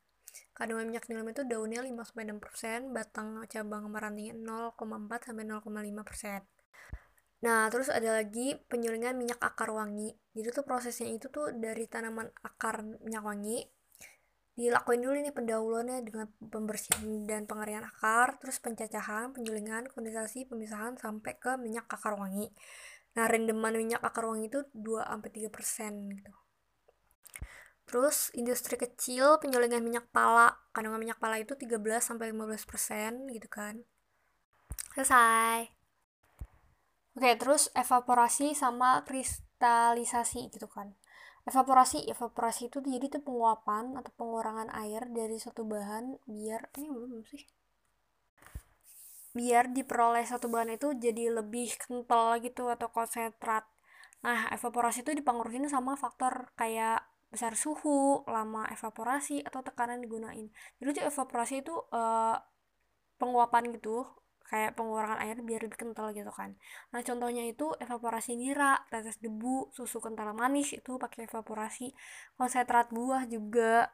Kandungan 0.57 0.89
minyak 0.89 1.05
nilam 1.09 1.29
itu 1.29 1.45
daunnya 1.45 1.85
5-6%, 1.85 2.89
batang 2.93 3.45
cabang 3.45 3.89
sama 3.89 3.97
rantingnya 4.01 4.33
0,4 4.73 5.29
sampai 5.29 5.45
0,5%. 5.45 6.56
Nah, 7.45 7.69
terus 7.69 7.93
ada 7.93 8.17
lagi 8.17 8.57
penyulingan 8.65 9.13
minyak 9.13 9.37
akar 9.37 9.69
wangi. 9.69 10.15
Jadi 10.33 10.47
tuh 10.49 10.65
prosesnya 10.65 11.09
itu 11.09 11.29
tuh 11.29 11.53
dari 11.53 11.85
tanaman 11.85 12.29
akar 12.41 12.81
minyak 12.81 13.21
wangi 13.21 13.61
dilakuin 14.57 15.05
dulu 15.05 15.21
nih 15.21 15.29
pendahuluannya 15.37 16.01
dengan 16.01 16.25
pembersihan 16.41 17.05
dan 17.29 17.45
pengeringan 17.45 17.85
akar, 17.85 18.41
terus 18.41 18.57
pencacahan, 18.57 19.29
penjulingan, 19.29 19.85
kondensasi, 19.93 20.49
pemisahan 20.49 20.97
sampai 20.97 21.37
ke 21.37 21.61
minyak 21.61 21.85
akar 21.85 22.17
wangi. 22.17 22.49
Nah, 23.13 23.29
rendeman 23.29 23.77
minyak 23.77 24.01
akar 24.01 24.25
wangi 24.25 24.49
itu 24.49 24.65
2 24.73 25.05
sampai 25.05 25.29
3% 25.29 25.93
gitu. 26.09 26.33
Terus 27.85 28.33
industri 28.33 28.81
kecil 28.81 29.37
penjulingan 29.37 29.85
minyak 29.85 30.09
pala. 30.09 30.57
Kandungan 30.73 31.05
minyak 31.05 31.21
pala 31.21 31.37
itu 31.37 31.53
13 31.53 32.01
sampai 32.01 32.33
15% 32.33 33.29
gitu 33.29 33.47
kan. 33.47 33.85
Selesai. 34.97 35.76
Oke, 37.17 37.33
terus 37.33 37.73
evaporasi 37.73 38.53
sama 38.53 39.01
kristalisasi 39.01 40.53
gitu 40.53 40.69
kan. 40.69 40.93
Evaporasi 41.49 42.05
evaporasi 42.13 42.69
itu 42.69 42.77
jadi 42.77 43.09
tuh 43.09 43.25
penguapan 43.25 43.97
atau 43.97 44.13
pengurangan 44.13 44.69
air 44.77 45.01
dari 45.09 45.41
suatu 45.41 45.65
bahan 45.65 46.21
biar 46.29 46.69
ini 46.77 46.93
belum 46.93 47.25
sih? 47.25 47.41
Biar 49.33 49.65
diperoleh 49.73 50.29
satu 50.29 50.45
bahan 50.45 50.77
itu 50.77 50.93
jadi 50.93 51.33
lebih 51.41 51.73
kental 51.81 52.37
gitu 52.37 52.69
atau 52.69 52.93
konsentrat. 52.93 53.65
Nah 54.21 54.53
evaporasi 54.53 55.01
itu 55.01 55.17
dipengaruhi 55.17 55.65
sama 55.73 55.97
faktor 55.97 56.53
kayak 56.53 57.01
besar 57.33 57.57
suhu, 57.57 58.21
lama 58.29 58.69
evaporasi 58.69 59.41
atau 59.41 59.65
tekanan 59.65 60.05
digunain. 60.05 60.53
Jadi 60.77 61.01
tuh 61.01 61.05
evaporasi 61.09 61.65
itu 61.65 61.73
uh, 61.89 62.37
penguapan 63.17 63.73
gitu 63.73 64.05
kayak 64.47 64.79
pengurangan 64.79 65.19
air 65.19 65.37
biar 65.43 65.61
lebih 65.67 65.75
kental 65.75 66.15
gitu 66.15 66.31
kan. 66.31 66.55
Nah 66.95 67.03
contohnya 67.03 67.43
itu 67.43 67.75
evaporasi 67.77 68.39
nira 68.39 68.79
tetes 68.87 69.19
debu 69.19 69.75
susu 69.75 69.99
kental 69.99 70.31
manis 70.31 70.71
itu 70.71 70.95
pakai 70.95 71.27
evaporasi 71.27 71.91
konsentrat 72.39 72.87
buah 72.95 73.27
juga. 73.27 73.91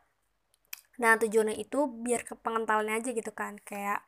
Nah 1.01 1.17
tujuannya 1.17 1.57
itu 1.57 1.89
biar 1.89 2.21
ke 2.21 2.37
pengentalannya 2.37 3.01
aja 3.01 3.09
gitu 3.11 3.33
kan 3.33 3.57
kayak 3.65 4.05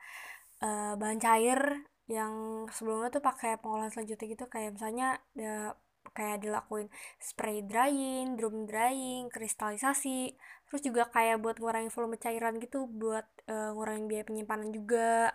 uh, 0.62 0.94
bahan 0.96 1.18
cair 1.18 1.90
yang 2.06 2.66
sebelumnya 2.70 3.10
tuh 3.10 3.26
pakai 3.26 3.58
pengolahan 3.58 3.90
selanjutnya 3.90 4.28
gitu 4.38 4.46
kayak 4.46 4.78
misalnya 4.78 5.18
ya, 5.34 5.74
kayak 6.14 6.46
dilakuin 6.46 6.88
spray 7.18 7.66
drying, 7.66 8.38
drum 8.38 8.70
drying, 8.70 9.28
kristalisasi, 9.34 10.38
terus 10.70 10.82
juga 10.86 11.10
kayak 11.10 11.42
buat 11.42 11.58
ngurangin 11.58 11.90
volume 11.90 12.22
cairan 12.22 12.62
gitu, 12.62 12.86
buat 12.86 13.26
uh, 13.50 13.74
ngurangin 13.74 14.06
biaya 14.06 14.24
penyimpanan 14.30 14.70
juga 14.70 15.34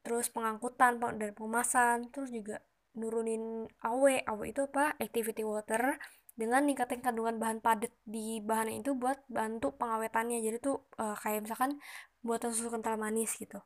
terus 0.00 0.32
pengangkutan 0.32 0.98
dan 1.00 1.30
pengemasan 1.36 2.08
terus 2.12 2.32
juga 2.32 2.64
nurunin 2.98 3.70
AW 3.84 4.26
AW 4.26 4.40
itu 4.48 4.66
apa? 4.66 4.98
Activity 4.98 5.46
water 5.46 5.98
dengan 6.34 6.64
ningkatin 6.64 7.04
kandungan 7.04 7.36
bahan 7.36 7.60
padat 7.60 7.92
di 8.08 8.40
bahan 8.40 8.80
itu 8.80 8.96
buat 8.96 9.20
bantu 9.28 9.76
pengawetannya. 9.76 10.40
Jadi 10.40 10.56
tuh 10.58 10.88
uh, 10.98 11.14
kayak 11.18 11.44
misalkan 11.46 11.78
buatan 12.24 12.50
susu 12.52 12.72
kental 12.72 12.96
manis 12.96 13.36
gitu. 13.36 13.60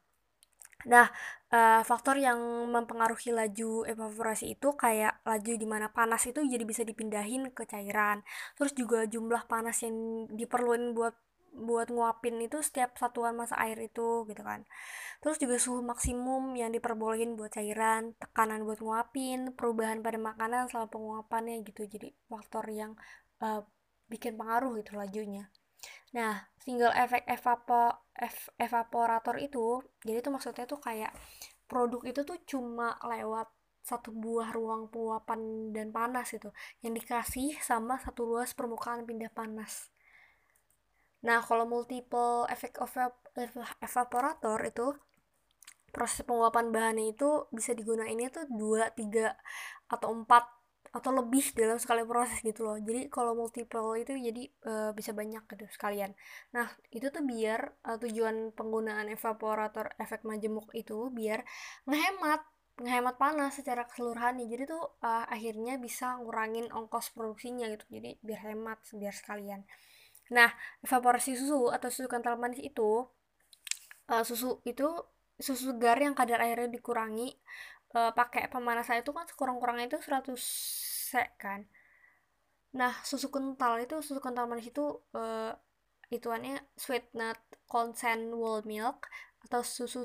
Nah 0.85 1.09
uh, 1.55 1.81
faktor 1.87 2.21
yang 2.21 2.37
mempengaruhi 2.69 3.33
laju 3.33 3.89
evaporasi 3.89 4.59
itu 4.59 4.69
kayak 4.77 5.25
laju 5.25 5.53
di 5.57 5.67
mana 5.71 5.89
panas 5.89 6.29
itu 6.29 6.45
jadi 6.45 6.65
bisa 6.67 6.83
dipindahin 6.85 7.55
ke 7.57 7.65
cairan. 7.65 8.21
Terus 8.59 8.73
juga 8.77 9.09
jumlah 9.09 9.49
panas 9.49 9.81
yang 9.87 10.29
diperluin 10.35 10.93
buat 10.93 11.15
buat 11.55 11.89
nguapin 11.89 12.43
itu 12.43 12.59
setiap 12.61 12.99
satuan 12.99 13.39
masa 13.39 13.55
air 13.63 13.79
itu 13.79 14.27
gitu 14.27 14.43
kan. 14.43 14.67
Terus 15.23 15.39
juga 15.39 15.57
suhu 15.63 15.81
maksimum 15.81 16.59
yang 16.59 16.75
diperbolehin 16.75 17.39
buat 17.39 17.55
cairan 17.55 18.19
tekanan 18.19 18.67
buat 18.67 18.83
nguapin 18.83 19.55
perubahan 19.55 20.03
pada 20.03 20.19
makanan 20.19 20.69
selama 20.69 20.91
penguapannya 20.91 21.63
gitu. 21.63 21.87
Jadi 21.87 22.11
faktor 22.27 22.67
yang 22.69 22.93
uh, 23.41 23.63
bikin 24.11 24.35
pengaruh 24.35 24.75
gitu 24.83 24.99
lajunya. 24.99 25.49
Nah 26.13 26.45
single 26.61 26.93
efek 26.95 27.25
evapo 27.31 28.05
ev, 28.15 28.37
evaporator 28.59 29.37
itu 29.43 29.83
jadi 30.07 30.23
itu 30.23 30.31
maksudnya 30.31 30.65
tuh 30.67 30.79
kayak 30.83 31.13
produk 31.67 32.03
itu 32.07 32.21
tuh 32.23 32.39
cuma 32.47 32.95
lewat 33.03 33.51
satu 33.85 34.17
buah 34.17 34.49
ruang 34.57 34.89
penguapan 34.89 35.69
dan 35.77 35.93
panas 35.93 36.33
itu 36.33 36.49
yang 36.81 36.97
dikasih 36.97 37.61
sama 37.61 38.01
satu 38.01 38.25
luas 38.25 38.57
permukaan 38.57 39.05
pindah 39.05 39.29
panas 39.29 39.93
Nah, 41.25 41.41
kalau 41.41 41.65
multiple 41.65 42.45
of 42.49 42.61
evaporator 43.81 44.59
itu 44.69 44.87
proses 45.95 46.27
penguapan 46.27 46.75
bahannya 46.75 47.15
itu 47.15 47.47
bisa 47.55 47.71
digunainnya 47.73 48.29
tuh 48.35 48.45
2, 48.51 48.93
3 48.99 49.33
atau 49.89 50.09
4 50.11 50.55
atau 50.95 51.11
lebih 51.11 51.43
dalam 51.59 51.79
sekali 51.83 52.07
proses 52.07 52.39
gitu 52.39 52.63
loh. 52.63 52.79
Jadi 52.79 53.11
kalau 53.11 53.35
multiple 53.35 53.99
itu 53.99 54.15
jadi 54.15 54.43
uh, 54.71 54.91
bisa 54.95 55.11
banyak 55.11 55.43
gitu 55.51 55.67
sekalian. 55.75 56.15
Nah, 56.55 56.71
itu 56.95 57.11
tuh 57.11 57.23
biar 57.27 57.75
uh, 57.83 57.99
tujuan 57.99 58.55
penggunaan 58.55 59.11
evaporator 59.11 59.91
efek 59.99 60.23
majemuk 60.23 60.71
itu 60.71 61.11
biar 61.11 61.43
ngehemat 61.91 62.47
ngehemat 62.75 63.15
panas 63.23 63.55
secara 63.55 63.87
keseluruhan 63.87 64.35
nih 64.35 64.51
jadi 64.51 64.63
tuh 64.75 64.99
uh, 64.99 65.25
akhirnya 65.31 65.79
bisa 65.79 66.19
ngurangin 66.19 66.67
ongkos 66.75 67.15
produksinya 67.15 67.71
gitu 67.71 67.87
jadi 67.87 68.19
biar 68.19 68.51
hemat 68.51 68.83
biar 68.99 69.15
sekalian 69.15 69.63
Nah, 70.33 70.49
evaporasi 70.81 71.37
susu 71.37 71.69
atau 71.69 71.89
susu 71.93 72.09
kental 72.09 72.41
manis 72.41 72.61
itu 72.63 73.05
uh, 74.09 74.25
susu 74.25 74.61
itu 74.65 74.87
susu 75.37 75.75
segar 75.75 75.99
yang 75.99 76.15
kadar 76.15 76.41
airnya 76.47 76.71
dikurangi 76.71 77.35
uh, 77.99 78.13
pakai 78.15 78.49
pemanasan 78.53 79.03
itu 79.03 79.11
kan 79.11 79.27
sekurang-kurangnya 79.29 79.87
itu 79.91 79.99
100 80.01 80.39
sek 81.11 81.37
kan. 81.37 81.67
Nah, 82.75 82.93
susu 83.07 83.29
kental 83.35 83.75
itu 83.85 83.95
susu 84.03 84.21
kental 84.25 84.47
manis 84.51 84.67
itu 84.73 84.85
uh, 85.15 85.53
ituannya 86.11 86.61
sweet 86.79 87.07
nut 87.19 87.39
consent 87.71 88.35
whole 88.35 88.63
milk 88.67 89.11
atau 89.45 89.61
susu 89.61 90.03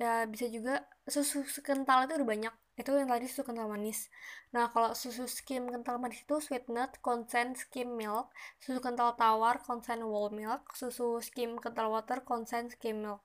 uh, 0.00 0.24
bisa 0.30 0.46
juga 0.48 0.84
susu 1.08 1.42
kental 1.66 2.06
itu 2.06 2.12
udah 2.18 2.28
banyak 2.28 2.54
itu 2.76 2.92
yang 2.92 3.08
tadi 3.08 3.24
susu 3.24 3.48
kental 3.48 3.72
manis. 3.72 4.12
Nah 4.52 4.68
kalau 4.68 4.92
susu 4.92 5.24
skim 5.24 5.64
kental 5.72 5.96
manis 5.96 6.20
itu 6.20 6.36
sweet 6.44 6.68
nut 6.68 6.92
consent 7.00 7.56
skim 7.56 7.96
milk 7.96 8.28
susu 8.60 8.84
kental 8.84 9.16
tawar 9.16 9.64
consent 9.64 10.04
whole 10.04 10.28
milk 10.28 10.76
susu 10.76 11.24
skim 11.24 11.56
kental 11.56 11.88
water 11.88 12.20
consent 12.20 12.76
skim 12.76 13.00
milk. 13.00 13.24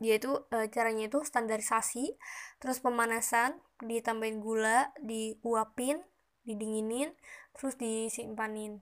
Dia 0.00 0.16
itu 0.16 0.32
e, 0.48 0.72
caranya 0.72 1.12
itu 1.12 1.20
standarisasi 1.20 2.16
terus 2.56 2.80
pemanasan 2.80 3.60
ditambahin 3.84 4.40
gula 4.40 4.96
diuapin 5.04 6.00
didinginin 6.48 7.12
terus 7.52 7.76
disimpanin. 7.76 8.80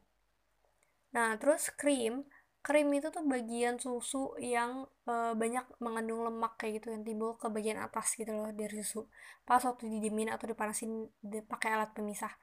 Nah 1.10 1.34
terus 1.42 1.74
krim 1.74 2.22
krim 2.66 2.88
itu 2.98 3.08
tuh 3.14 3.22
bagian 3.34 3.78
susu 3.78 4.34
yang 4.42 4.70
e, 5.06 5.14
banyak 5.42 5.64
mengandung 5.84 6.20
lemak 6.26 6.58
kayak 6.58 6.82
gitu 6.82 6.86
yang 6.94 7.02
timbul 7.06 7.30
ke 7.38 7.46
bagian 7.56 7.78
atas 7.86 8.18
gitu 8.18 8.32
loh 8.34 8.50
dari 8.50 8.74
susu. 8.82 9.06
Pas 9.48 9.62
waktu 9.62 9.86
didiemin 9.92 10.28
atau 10.34 10.46
dipanasin 10.50 11.06
pakai 11.46 11.68
alat 11.78 11.90
pemisah. 11.96 12.34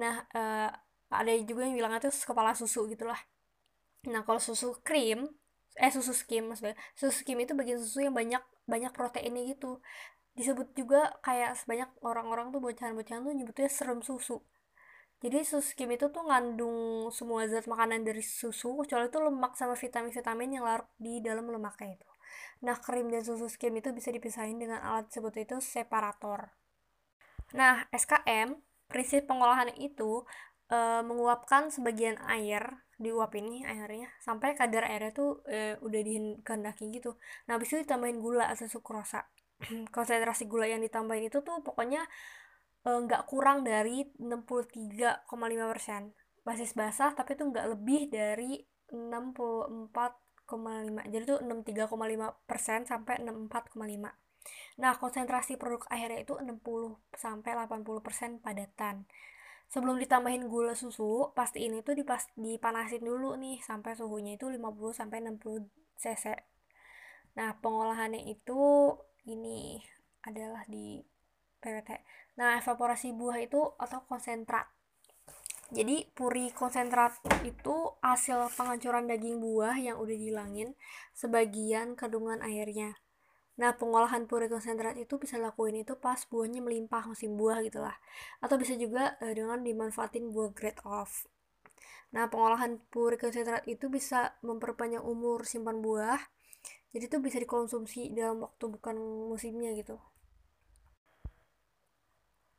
Nah 0.00 0.14
e, 0.30 0.42
ada 1.10 1.32
juga 1.46 1.66
yang 1.66 1.74
bilangnya 1.78 2.00
tuh 2.06 2.12
kepala 2.30 2.52
susu 2.56 2.90
gitulah 2.90 3.18
nah 4.04 4.20
kalau 4.26 4.36
susu 4.36 4.76
krim 4.84 5.24
eh 5.80 5.90
susu 5.96 6.12
skim 6.12 6.44
maksudnya 6.52 6.76
susu 6.92 7.24
skim 7.24 7.40
itu 7.40 7.56
bagian 7.56 7.80
susu 7.80 8.04
yang 8.06 8.14
banyak 8.14 8.42
banyak 8.68 8.92
proteinnya 8.94 9.42
gitu. 9.52 9.80
Disebut 10.38 10.68
juga 10.78 11.14
kayak 11.26 11.58
sebanyak 11.58 11.90
orang-orang 12.02 12.50
tuh 12.54 12.60
bocahan-bocahan 12.62 13.22
tuh 13.26 13.34
nyebutnya 13.34 13.68
serem 13.70 14.00
susu 14.02 14.42
jadi 15.24 15.40
susu 15.40 15.64
skim 15.64 15.88
itu 15.96 16.12
tuh 16.12 16.20
ngandung 16.28 17.08
semua 17.08 17.48
zat 17.48 17.64
makanan 17.64 18.04
dari 18.04 18.20
susu 18.20 18.76
kecuali 18.84 19.08
itu 19.08 19.16
lemak 19.24 19.56
sama 19.56 19.72
vitamin-vitamin 19.72 20.60
yang 20.60 20.68
larut 20.68 20.90
di 21.00 21.24
dalam 21.24 21.48
lemaknya 21.48 21.96
itu. 21.96 22.08
Nah 22.60 22.76
krim 22.76 23.08
dan 23.08 23.24
susu 23.24 23.48
skim 23.48 23.72
itu 23.80 23.88
bisa 23.96 24.12
dipisahin 24.12 24.60
dengan 24.60 24.84
alat 24.84 25.08
disebut 25.08 25.32
itu 25.40 25.56
separator. 25.64 26.52
Nah 27.56 27.88
SKM 27.88 28.52
prinsip 28.84 29.24
pengolahan 29.24 29.72
itu 29.80 30.28
e, 30.68 30.78
menguapkan 31.00 31.72
sebagian 31.72 32.20
air 32.28 32.84
diuap 33.00 33.32
ini 33.32 33.64
airnya 33.64 34.12
sampai 34.20 34.52
kadar 34.52 34.84
airnya 34.84 35.16
tuh 35.16 35.40
e, 35.48 35.80
udah 35.80 36.00
dikehendaki 36.04 36.92
gitu. 36.92 37.16
Nah 37.48 37.56
habis 37.56 37.72
itu 37.72 37.80
ditambahin 37.80 38.20
gula 38.20 38.52
atau 38.52 38.68
sukrosa 38.68 39.24
konsentrasi 39.96 40.44
gula 40.52 40.68
yang 40.68 40.84
ditambahin 40.84 41.32
itu 41.32 41.40
tuh 41.40 41.64
pokoknya 41.64 42.04
nggak 42.84 43.22
uh, 43.24 43.28
kurang 43.28 43.64
dari 43.64 44.04
63,5% 44.20 45.24
basis 46.44 46.76
basah 46.76 47.16
tapi 47.16 47.32
itu 47.32 47.48
nggak 47.48 47.66
lebih 47.72 48.12
dari 48.12 48.60
64,5 48.92 51.08
jadi 51.08 51.24
itu 51.24 51.40
63,5% 51.40 52.84
sampai 52.84 53.24
64,5 53.24 54.12
nah 54.76 54.92
konsentrasi 54.98 55.56
produk 55.56 55.86
akhirnya 55.88 56.20
itu 56.20 56.36
60 56.36 57.16
sampai 57.16 57.56
80% 57.56 58.44
padatan. 58.44 59.08
Sebelum 59.72 59.96
ditambahin 59.98 60.46
gula 60.46 60.76
susu 60.76 61.32
pasti 61.32 61.66
ini 61.66 61.80
tuh 61.80 61.96
dipas 61.96 62.28
dipanasin 62.36 63.02
dulu 63.02 63.34
nih 63.40 63.58
sampai 63.64 63.96
suhunya 63.96 64.36
itu 64.36 64.46
50 64.46 64.92
sampai 64.92 65.24
60 65.24 65.64
cc. 65.98 66.24
Nah 67.38 67.56
pengolahannya 67.58 68.28
itu 68.28 68.94
ini 69.26 69.80
adalah 70.22 70.62
di 70.68 71.00
PWT. 71.58 71.90
Nah, 72.38 72.58
evaporasi 72.60 73.14
buah 73.14 73.38
itu 73.42 73.60
atau 73.78 74.00
konsentrat. 74.06 74.66
jadi 75.74 76.06
puri 76.14 76.52
konsentrat 76.54 77.18
itu 77.42 77.74
hasil 78.04 78.52
penghancuran 78.54 79.08
daging 79.10 79.40
buah 79.42 79.74
yang 79.80 79.96
udah 79.98 80.14
dihilangin 80.14 80.76
sebagian 81.16 81.98
kandungan 81.98 82.38
airnya 82.44 82.94
Nah, 83.54 83.70
pengolahan 83.78 84.26
puri 84.26 84.50
konsentrat 84.50 84.98
itu 84.98 85.14
bisa 85.22 85.38
lakuin 85.38 85.86
itu 85.86 85.94
pas 85.94 86.18
buahnya 86.26 86.58
melimpah 86.66 87.06
musim 87.06 87.38
buah 87.38 87.62
gitu 87.62 87.78
lah. 87.86 87.94
Atau 88.42 88.58
bisa 88.58 88.74
juga 88.74 89.14
uh, 89.22 89.30
dengan 89.30 89.62
dimanfaatin 89.62 90.34
buah 90.34 90.50
grade 90.58 90.82
off. 90.82 91.30
Nah, 92.14 92.26
pengolahan 92.32 92.82
puri 92.90 93.14
konsentrat 93.18 93.62
itu 93.70 93.86
bisa 93.90 94.34
memperpanjang 94.42 95.02
umur 95.06 95.46
simpan 95.46 95.78
buah. 95.78 96.18
Jadi 96.94 97.04
itu 97.10 97.18
bisa 97.22 97.38
dikonsumsi 97.42 98.10
dalam 98.14 98.42
waktu 98.42 98.64
bukan 98.74 98.96
musimnya 99.30 99.70
gitu. 99.78 99.98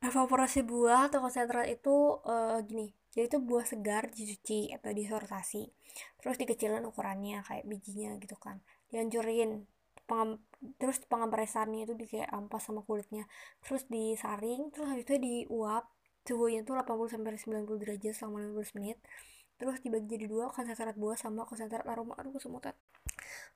Evaporasi 0.06 0.62
buah 0.62 1.10
atau 1.10 1.18
konsentrat 1.18 1.66
itu 1.66 2.22
uh, 2.22 2.62
gini. 2.62 2.94
Jadi 3.10 3.26
itu 3.26 3.38
buah 3.42 3.66
segar 3.66 4.06
dicuci 4.12 4.70
atau 4.70 4.94
disortasi. 4.94 5.66
Terus 6.22 6.36
dikecilin 6.38 6.84
ukurannya 6.86 7.42
kayak 7.42 7.64
bijinya 7.66 8.14
gitu 8.22 8.38
kan. 8.38 8.62
Dihancurin 8.92 9.66
pengam 10.06 10.38
terus 10.78 11.02
pengampresannya 11.10 11.84
itu 11.84 11.94
di 11.98 12.06
kayak 12.06 12.30
ampas 12.30 12.62
sama 12.62 12.80
kulitnya 12.86 13.26
terus 13.60 13.84
disaring 13.90 14.70
terus 14.70 14.86
habis 14.88 15.04
itu 15.04 15.18
diuap 15.18 15.90
suhunya 16.26 16.62
tuh 16.62 16.78
80 16.78 17.12
sampai 17.18 17.38
90 17.66 17.82
derajat 17.82 18.14
selama 18.14 18.38
15 18.54 18.76
menit 18.78 18.98
terus 19.58 19.82
dibagi 19.82 20.06
jadi 20.06 20.26
dua 20.30 20.54
konsentrat 20.54 20.94
buah 20.94 21.18
sama 21.18 21.42
konsentrat 21.44 21.84
aroma 21.86 22.14
aduh 22.18 22.34
kesemutan 22.34 22.74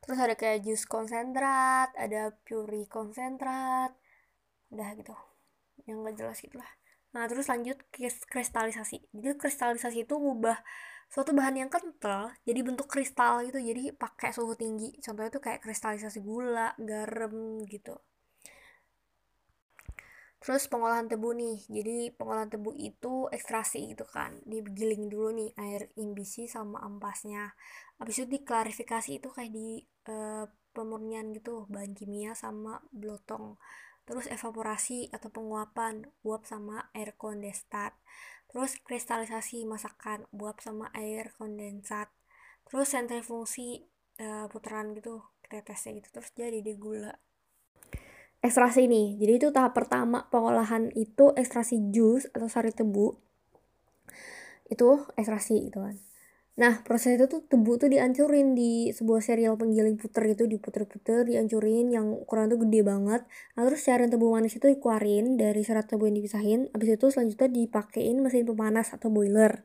terus 0.03 0.19
ada 0.19 0.35
kayak 0.35 0.67
jus 0.67 0.83
konsentrat 0.87 1.95
ada 1.95 2.35
puri 2.47 2.85
konsentrat 2.91 3.95
udah 4.71 4.89
gitu 4.99 5.15
yang 5.89 6.05
gak 6.05 6.17
jelas 6.21 6.39
gitu 6.41 6.57
lah. 6.61 6.71
Nah 7.15 7.27
terus 7.27 7.47
lanjut 7.51 7.79
kristalisasi. 8.27 8.99
Jadi 9.11 9.35
kristalisasi 9.39 10.07
itu 10.07 10.15
ngubah 10.15 10.59
suatu 11.11 11.35
bahan 11.35 11.67
yang 11.67 11.71
kental 11.71 12.31
jadi 12.47 12.61
bentuk 12.63 12.87
kristal 12.87 13.43
gitu. 13.43 13.59
Jadi 13.59 13.91
pakai 13.95 14.31
suhu 14.31 14.55
tinggi. 14.55 14.95
Contohnya 15.03 15.31
tuh 15.35 15.43
kayak 15.43 15.61
kristalisasi 15.65 16.23
gula 16.23 16.75
garam 16.79 17.63
gitu. 17.67 17.99
Terus 20.41 20.71
pengolahan 20.73 21.05
tebu 21.11 21.37
nih. 21.37 21.59
Jadi 21.69 21.97
pengolahan 22.17 22.49
tebu 22.49 22.73
itu 22.79 23.29
ekstraksi 23.29 23.93
gitu 23.93 24.09
kan. 24.09 24.41
Digiling 24.49 25.13
dulu 25.13 25.29
nih 25.37 25.51
air 25.61 25.93
imbisi 26.01 26.49
sama 26.49 26.81
ampasnya. 26.81 27.53
Habis 28.01 28.25
itu 28.25 28.41
diklarifikasi 28.41 29.21
itu 29.21 29.29
kayak 29.29 29.53
di 29.53 29.85
uh, 30.09 30.49
pemurnian 30.73 31.37
gitu. 31.37 31.69
Bahan 31.69 31.93
kimia 31.93 32.33
sama 32.33 32.81
blotong 32.89 33.61
terus 34.11 34.27
evaporasi 34.27 35.07
atau 35.15 35.31
penguapan 35.31 36.03
uap 36.27 36.43
sama 36.43 36.91
air 36.99 37.15
kondensat. 37.15 37.95
Terus 38.51 38.75
kristalisasi 38.83 39.63
masakan 39.71 40.27
uap 40.35 40.59
sama 40.59 40.91
air 40.99 41.31
kondensat. 41.39 42.11
Terus 42.67 42.91
sentrifungsi 42.91 43.87
uh, 44.19 44.51
putaran 44.51 44.99
gitu 44.99 45.23
tetesnya 45.47 46.03
gitu 46.03 46.11
terus 46.19 46.35
jadi 46.35 46.59
di 46.59 46.75
gula. 46.75 47.15
Ekstraksi 48.43 48.91
ini 48.91 49.15
jadi 49.15 49.39
itu 49.39 49.49
tahap 49.55 49.79
pertama 49.79 50.27
pengolahan 50.27 50.91
itu 50.99 51.31
ekstraksi 51.39 51.79
jus 51.95 52.27
atau 52.35 52.51
sari 52.51 52.75
tebu. 52.75 53.15
Itu 54.67 55.07
ekstraksi 55.15 55.71
gitu 55.71 55.87
kan 55.87 56.10
Nah, 56.61 56.85
proses 56.85 57.17
itu 57.17 57.25
tuh 57.25 57.41
tebu 57.49 57.81
tuh 57.81 57.89
dihancurin 57.89 58.53
di 58.53 58.93
sebuah 58.93 59.25
serial 59.25 59.57
penggiling 59.57 59.97
puter 59.97 60.29
itu 60.29 60.45
diputer-puter, 60.45 61.25
dihancurin 61.25 61.89
yang 61.89 62.13
ukuran 62.13 62.53
tuh 62.53 62.61
gede 62.61 62.85
banget. 62.85 63.25
Nah, 63.57 63.63
terus 63.65 63.81
cairan 63.89 64.13
tebu 64.13 64.29
manis 64.29 64.61
itu 64.61 64.69
dikeluarin 64.69 65.41
dari 65.41 65.65
serat 65.65 65.89
tebu 65.89 66.05
yang 66.13 66.21
dipisahin. 66.21 66.69
Habis 66.77 67.01
itu 67.01 67.07
selanjutnya 67.09 67.49
dipakein 67.49 68.21
mesin 68.21 68.45
pemanas 68.45 68.93
atau 68.93 69.09
boiler. 69.09 69.65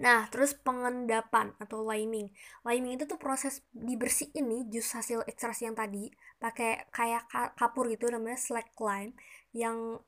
Nah, 0.00 0.32
terus 0.32 0.56
pengendapan 0.56 1.52
atau 1.60 1.84
liming. 1.84 2.32
Liming 2.64 2.96
itu 2.96 3.04
tuh 3.04 3.20
proses 3.20 3.60
dibersihin 3.76 4.48
nih 4.48 4.62
jus 4.72 4.88
hasil 4.96 5.28
ekstraksi 5.28 5.68
yang 5.68 5.76
tadi 5.76 6.08
pakai 6.40 6.88
kayak 6.88 7.28
kapur 7.52 7.84
gitu 7.92 8.08
namanya 8.08 8.40
slack 8.40 8.72
lime 8.80 9.12
yang 9.52 10.00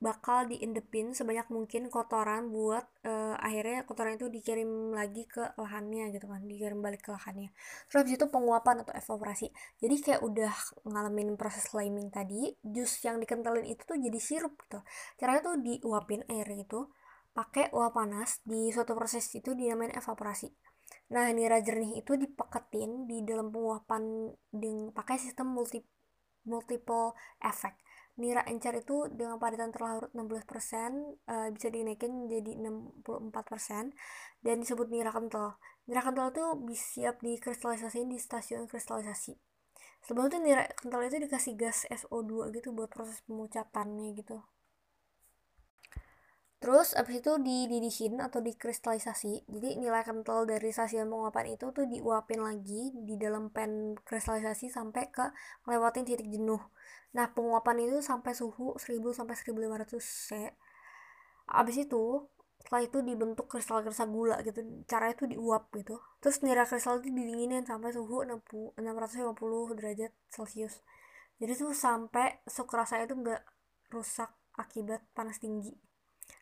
bakal 0.00 0.48
diindepin 0.48 1.12
sebanyak 1.12 1.44
mungkin 1.52 1.92
kotoran 1.92 2.48
buat 2.48 2.88
uh, 3.04 3.36
akhirnya 3.36 3.84
kotoran 3.84 4.16
itu 4.16 4.32
dikirim 4.32 4.96
lagi 4.96 5.28
ke 5.28 5.52
lahannya 5.60 6.08
gitu 6.16 6.24
kan 6.24 6.40
dikirim 6.48 6.80
balik 6.80 7.04
ke 7.04 7.12
lahannya. 7.12 7.52
Terus 7.86 7.98
habis 8.00 8.14
itu 8.16 8.26
penguapan 8.32 8.80
atau 8.80 8.96
evaporasi. 8.96 9.52
Jadi 9.76 9.94
kayak 10.00 10.20
udah 10.24 10.52
ngalamin 10.88 11.36
proses 11.36 11.68
liming 11.76 12.08
tadi 12.08 12.48
jus 12.64 12.96
yang 13.04 13.20
dikentalin 13.20 13.68
itu 13.68 13.84
tuh 13.84 14.00
jadi 14.00 14.16
sirup 14.16 14.56
gitu. 14.64 14.80
Caranya 15.20 15.52
tuh 15.52 15.60
diuapin 15.60 16.24
air 16.32 16.48
itu 16.48 16.88
pakai 17.36 17.68
uap 17.76 17.92
panas 17.92 18.40
di 18.42 18.72
suatu 18.72 18.96
proses 18.96 19.28
itu 19.36 19.52
dinamain 19.52 19.92
evaporasi. 19.92 20.48
Nah 21.12 21.28
nira 21.36 21.60
jernih 21.60 22.00
itu 22.00 22.16
dipeketin 22.16 23.04
di 23.04 23.20
dalam 23.20 23.52
penguapan 23.52 24.32
dengan 24.48 24.96
pakai 24.96 25.20
sistem 25.20 25.52
multi 25.52 25.84
multiple 26.48 27.12
effect 27.44 27.76
nira 28.20 28.44
encer 28.44 28.76
itu 28.76 29.08
dengan 29.08 29.40
padatan 29.40 29.72
terlarut 29.72 30.12
16% 30.12 30.28
uh, 31.24 31.48
bisa 31.50 31.68
dinaikin 31.72 32.28
jadi 32.28 32.60
64% 32.60 33.96
dan 34.44 34.56
disebut 34.60 34.92
nira 34.92 35.08
kental. 35.08 35.56
Nira 35.88 36.04
kental 36.04 36.28
itu 36.30 36.44
siap 36.76 37.24
dikristalisasi 37.24 38.04
di 38.04 38.20
stasiun 38.20 38.68
kristalisasi. 38.68 39.40
Sebelum 40.04 40.28
itu 40.28 40.38
nira 40.44 40.68
kental 40.76 41.08
itu 41.08 41.16
dikasih 41.16 41.56
gas 41.56 41.88
SO2 41.88 42.52
gitu 42.60 42.76
buat 42.76 42.92
proses 42.92 43.24
pemucatannya 43.24 44.12
gitu. 44.20 44.44
Terus 46.70 46.94
abis 46.94 47.18
itu 47.18 47.34
dididihin 47.42 48.22
atau 48.22 48.38
dikristalisasi. 48.38 49.42
Jadi 49.50 49.74
nilai 49.74 50.06
kental 50.06 50.46
dari 50.46 50.70
stasiun 50.70 51.10
penguapan 51.10 51.58
itu 51.58 51.74
tuh 51.74 51.82
diuapin 51.82 52.46
lagi 52.46 52.94
di 52.94 53.18
dalam 53.18 53.50
pen 53.50 53.98
kristalisasi 53.98 54.70
sampai 54.70 55.10
ke 55.10 55.34
ngelewatin 55.66 56.06
titik 56.06 56.30
jenuh. 56.30 56.62
Nah, 57.18 57.26
penguapan 57.34 57.90
itu 57.90 57.98
sampai 58.06 58.38
suhu 58.38 58.78
1000 58.78 59.02
sampai 59.10 59.34
1500 59.34 59.98
C. 59.98 60.54
Abis 61.50 61.90
itu 61.90 62.30
setelah 62.62 62.86
itu 62.86 62.98
dibentuk 63.02 63.50
kristal-kristal 63.50 64.06
gula 64.06 64.38
gitu 64.46 64.62
cara 64.86 65.10
itu 65.10 65.24
diuap 65.26 65.72
gitu 65.74 65.96
terus 66.20 66.44
nira 66.44 66.68
kristal 66.68 67.00
itu 67.00 67.08
didinginin 67.08 67.64
sampai 67.64 67.88
suhu 67.88 68.20
60, 68.22 68.76
650 68.76 69.80
derajat 69.80 70.12
celcius 70.28 70.84
jadi 71.40 71.56
tuh 71.56 71.72
sampai 71.72 72.44
sukrasa 72.44 73.00
itu 73.00 73.16
nggak 73.16 73.42
rusak 73.90 74.28
akibat 74.60 75.00
panas 75.16 75.40
tinggi 75.40 75.72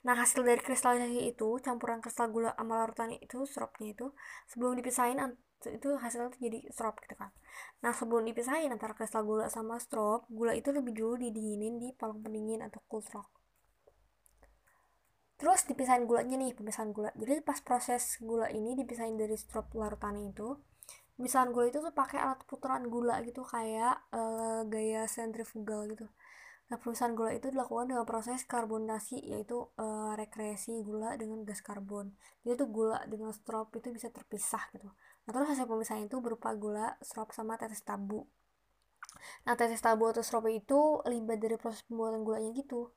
nah 0.06 0.14
hasil 0.14 0.40
dari 0.44 0.60
kristalisasi 0.62 1.32
itu 1.32 1.48
campuran 1.64 1.98
kristal 2.04 2.28
gula 2.30 2.54
sama 2.56 2.84
larutan 2.84 3.14
itu 3.18 3.44
sirupnya 3.44 3.94
itu 3.94 4.06
sebelum 4.50 4.78
dipisahin 4.78 5.18
itu 5.58 5.88
hasilnya 5.98 6.30
tuh 6.30 6.38
jadi 6.38 6.58
strop 6.70 7.02
gitu 7.02 7.18
kan. 7.18 7.34
Nah 7.82 7.90
sebelum 7.90 8.22
dipisahin 8.30 8.70
antara 8.70 8.94
kristal 8.94 9.26
gula 9.26 9.50
sama 9.50 9.76
strop 9.82 10.24
gula 10.30 10.54
itu 10.54 10.70
lebih 10.70 10.94
dulu 10.94 11.18
didinginin 11.18 11.82
di 11.82 11.88
palung 11.98 12.22
pendingin 12.22 12.62
atau 12.62 12.78
cool 12.86 13.02
rock 13.10 13.38
terus 15.38 15.62
dipisahin 15.70 16.04
gulanya 16.10 16.34
nih 16.34 16.50
pemisahan 16.50 16.90
gula. 16.90 17.14
Jadi 17.14 17.40
pas 17.46 17.62
proses 17.62 18.18
gula 18.18 18.50
ini 18.50 18.74
dipisahin 18.74 19.14
dari 19.14 19.38
strop 19.38 19.70
larutannya 19.70 20.34
itu 20.34 20.58
pemisahan 21.14 21.54
gula 21.54 21.70
itu 21.70 21.78
tuh 21.78 21.94
pakai 21.94 22.18
alat 22.18 22.42
putaran 22.46 22.86
gula 22.90 23.22
gitu 23.22 23.46
kayak 23.46 24.02
uh, 24.10 24.66
gaya 24.66 25.06
sentrifugal 25.06 25.86
gitu 25.90 26.06
Nah, 26.68 26.76
perusahaan 26.82 27.16
gula 27.16 27.32
itu 27.32 27.48
dilakukan 27.48 27.86
dengan 27.90 28.04
proses 28.04 28.44
karbonasi 28.44 29.16
yaitu 29.32 29.56
uh, 29.80 30.12
rekreasi 30.20 30.72
gula 30.84 31.16
dengan 31.16 31.40
gas 31.48 31.60
karbon. 31.64 32.12
Jadi 32.44 32.54
tuh 32.60 32.68
gula 32.68 32.98
dengan 33.08 33.32
strop 33.32 33.72
itu 33.78 33.88
bisa 33.96 34.08
terpisah 34.12 34.64
gitu. 34.76 34.88
Nah, 35.24 35.30
terus 35.32 35.48
hasil 35.52 35.64
pemisahan 35.64 36.04
itu 36.04 36.16
berupa 36.20 36.52
gula, 36.52 36.86
strop 37.00 37.32
sama 37.32 37.56
tetes 37.56 37.80
tabu. 37.80 38.28
Nah, 39.48 39.54
tetes 39.56 39.80
tabu 39.80 40.04
atau 40.12 40.20
strop 40.20 40.44
itu 40.52 41.00
limbah 41.08 41.36
dari 41.40 41.56
proses 41.56 41.82
pembuatan 41.88 42.20
gulanya 42.26 42.50
gitu. 42.52 42.92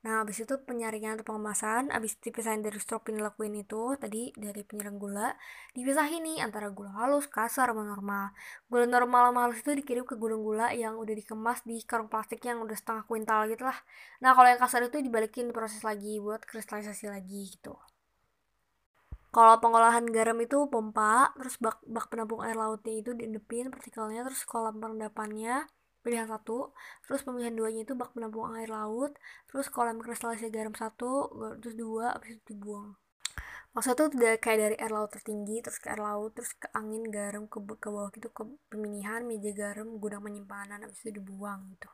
Nah, 0.00 0.24
habis 0.24 0.40
itu 0.40 0.54
penyaringan 0.64 1.20
atau 1.20 1.26
pengemasan, 1.28 1.92
habis 1.92 2.16
dipisahin 2.24 2.64
dari 2.64 2.80
strop 2.80 3.04
yang 3.12 3.20
dilakuin 3.20 3.52
itu, 3.52 3.94
tadi 4.00 4.32
dari 4.32 4.64
penyerang 4.64 4.96
gula, 4.96 5.36
dipisahin 5.76 6.24
nih 6.24 6.38
antara 6.40 6.72
gula 6.72 6.88
halus, 6.96 7.28
kasar, 7.28 7.68
sama 7.68 7.84
normal. 7.84 8.32
Gula 8.72 8.88
normal 8.88 9.28
sama 9.28 9.40
halus 9.44 9.60
itu 9.60 9.72
dikirim 9.76 10.08
ke 10.08 10.16
gudang 10.16 10.40
gula 10.40 10.72
yang 10.72 10.96
udah 10.96 11.14
dikemas 11.20 11.60
di 11.68 11.84
karung 11.84 12.08
plastik 12.08 12.40
yang 12.48 12.64
udah 12.64 12.76
setengah 12.80 13.04
kuintal 13.04 13.44
gitu 13.52 13.68
lah. 13.68 13.76
Nah, 14.24 14.32
kalau 14.32 14.48
yang 14.48 14.60
kasar 14.60 14.80
itu 14.88 14.98
dibalikin 15.04 15.52
proses 15.52 15.84
lagi 15.84 16.16
buat 16.16 16.40
kristalisasi 16.48 17.12
lagi 17.12 17.52
gitu. 17.52 17.76
Kalau 19.30 19.62
pengolahan 19.62 20.10
garam 20.10 20.38
itu 20.42 20.66
pompa, 20.66 21.30
terus 21.38 21.54
bak, 21.62 21.78
bak 21.86 22.10
penampung 22.10 22.42
air 22.42 22.58
lautnya 22.58 22.98
itu 22.98 23.14
diendepin 23.14 23.70
partikelnya, 23.70 24.26
terus 24.26 24.42
kolam 24.42 24.82
perendapannya, 24.82 25.70
pilihan 26.00 26.28
satu 26.28 26.72
terus 27.04 27.20
pemilihan 27.22 27.52
duanya 27.52 27.82
itu 27.84 27.92
bak 27.96 28.16
penampung 28.16 28.48
air 28.56 28.68
laut 28.72 29.12
terus 29.48 29.68
kolam 29.68 30.00
kristalisi 30.00 30.48
garam 30.48 30.72
satu 30.72 31.28
terus 31.60 31.74
dua 31.76 32.16
habis 32.16 32.40
itu 32.40 32.56
dibuang 32.56 32.96
maksudnya 33.70 33.96
tuh 34.02 34.06
udah 34.10 34.34
kayak 34.42 34.58
dari 34.58 34.76
air 34.82 34.92
laut 34.92 35.10
tertinggi 35.14 35.62
terus 35.62 35.78
ke 35.78 35.92
air 35.92 36.02
laut 36.02 36.34
terus 36.34 36.52
ke 36.58 36.66
angin 36.74 37.06
garam 37.06 37.46
ke, 37.46 37.58
ke 37.78 37.88
bawah 37.88 38.10
gitu 38.10 38.28
ke 38.34 38.42
pemilihan 38.66 39.22
meja 39.22 39.52
garam 39.54 40.00
gudang 40.02 40.26
penyimpanan 40.26 40.82
habis 40.82 40.98
itu 41.06 41.22
dibuang 41.22 41.70
gitu 41.76 41.90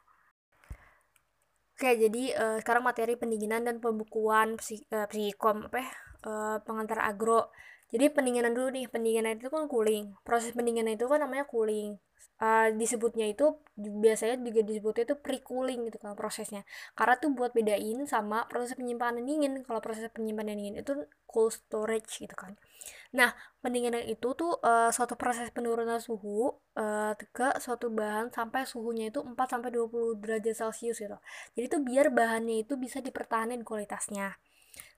Oke, 1.76 1.92
jadi 1.92 2.32
uh, 2.40 2.56
sekarang 2.64 2.88
materi 2.88 3.20
pendinginan 3.20 3.60
dan 3.60 3.84
pembukuan 3.84 4.56
uh, 4.56 5.06
psikom 5.12 5.68
apa 5.68 5.84
ya? 5.84 5.90
uh, 6.24 6.56
pengantar 6.64 7.04
agro 7.04 7.52
jadi 7.86 8.10
pendinginan 8.10 8.50
dulu 8.50 8.74
nih 8.74 8.90
pendinginan 8.90 9.38
itu 9.38 9.46
kan 9.46 9.70
cooling. 9.70 10.18
Proses 10.26 10.50
pendinginan 10.50 10.98
itu 10.98 11.06
kan 11.06 11.22
namanya 11.22 11.46
cooling. 11.46 12.02
Uh, 12.36 12.68
disebutnya 12.76 13.32
itu 13.32 13.56
biasanya 13.80 14.36
juga 14.44 14.60
disebutnya 14.60 15.08
itu 15.08 15.16
pre-cooling 15.16 15.88
gitu 15.88 15.98
kan 16.02 16.18
prosesnya. 16.18 16.66
Karena 16.98 17.14
tuh 17.16 17.30
buat 17.32 17.54
bedain 17.54 18.04
sama 18.10 18.44
proses 18.50 18.74
penyimpanan 18.74 19.22
dingin. 19.22 19.62
Kalau 19.62 19.78
proses 19.78 20.10
penyimpanan 20.10 20.58
dingin 20.58 20.82
itu 20.82 20.92
cold 21.30 21.54
storage 21.54 22.26
gitu 22.26 22.34
kan. 22.34 22.58
Nah 23.14 23.30
pendinginan 23.62 24.02
itu 24.02 24.34
tuh 24.34 24.58
uh, 24.66 24.90
suatu 24.90 25.14
proses 25.14 25.48
penurunan 25.54 26.02
suhu 26.02 26.50
uh, 26.74 27.14
ke 27.14 27.48
suatu 27.62 27.86
bahan 27.88 28.34
sampai 28.34 28.66
suhunya 28.66 29.14
itu 29.14 29.22
4 29.22 29.38
sampai 29.46 29.70
20 29.70 30.18
derajat 30.18 30.54
celcius 30.58 30.98
gitu. 30.98 31.16
Jadi 31.54 31.66
tuh 31.70 31.80
biar 31.86 32.10
bahannya 32.10 32.66
itu 32.66 32.74
bisa 32.74 32.98
dipertahankan 32.98 33.62
kualitasnya 33.62 34.34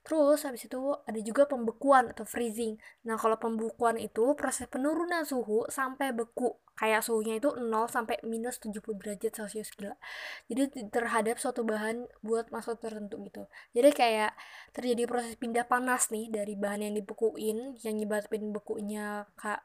Terus 0.08 0.40
habis 0.48 0.64
itu 0.64 0.96
ada 1.04 1.20
juga 1.20 1.44
pembekuan 1.44 2.08
atau 2.16 2.24
freezing. 2.24 2.80
Nah, 3.04 3.20
kalau 3.20 3.36
pembekuan 3.36 4.00
itu 4.00 4.32
proses 4.40 4.64
penurunan 4.64 5.20
suhu 5.28 5.68
sampai 5.68 6.16
beku. 6.16 6.56
Kayak 6.80 7.04
suhunya 7.04 7.36
itu 7.36 7.52
0 7.52 7.92
sampai 7.92 8.16
minus 8.24 8.56
70 8.56 8.96
derajat 8.96 9.36
Celcius 9.36 9.68
gila. 9.76 10.00
Jadi 10.48 10.88
terhadap 10.88 11.36
suatu 11.36 11.60
bahan 11.60 12.08
buat 12.24 12.48
masuk 12.48 12.80
tertentu 12.80 13.20
gitu. 13.28 13.44
Jadi 13.76 13.90
kayak 13.92 14.32
terjadi 14.72 15.04
proses 15.04 15.36
pindah 15.36 15.68
panas 15.68 16.08
nih 16.08 16.32
dari 16.32 16.56
bahan 16.56 16.88
yang 16.88 16.94
dibekuin 16.96 17.76
yang 17.84 17.94
nyebabin 18.00 18.48
bekunya 18.48 19.28
kak 19.36 19.60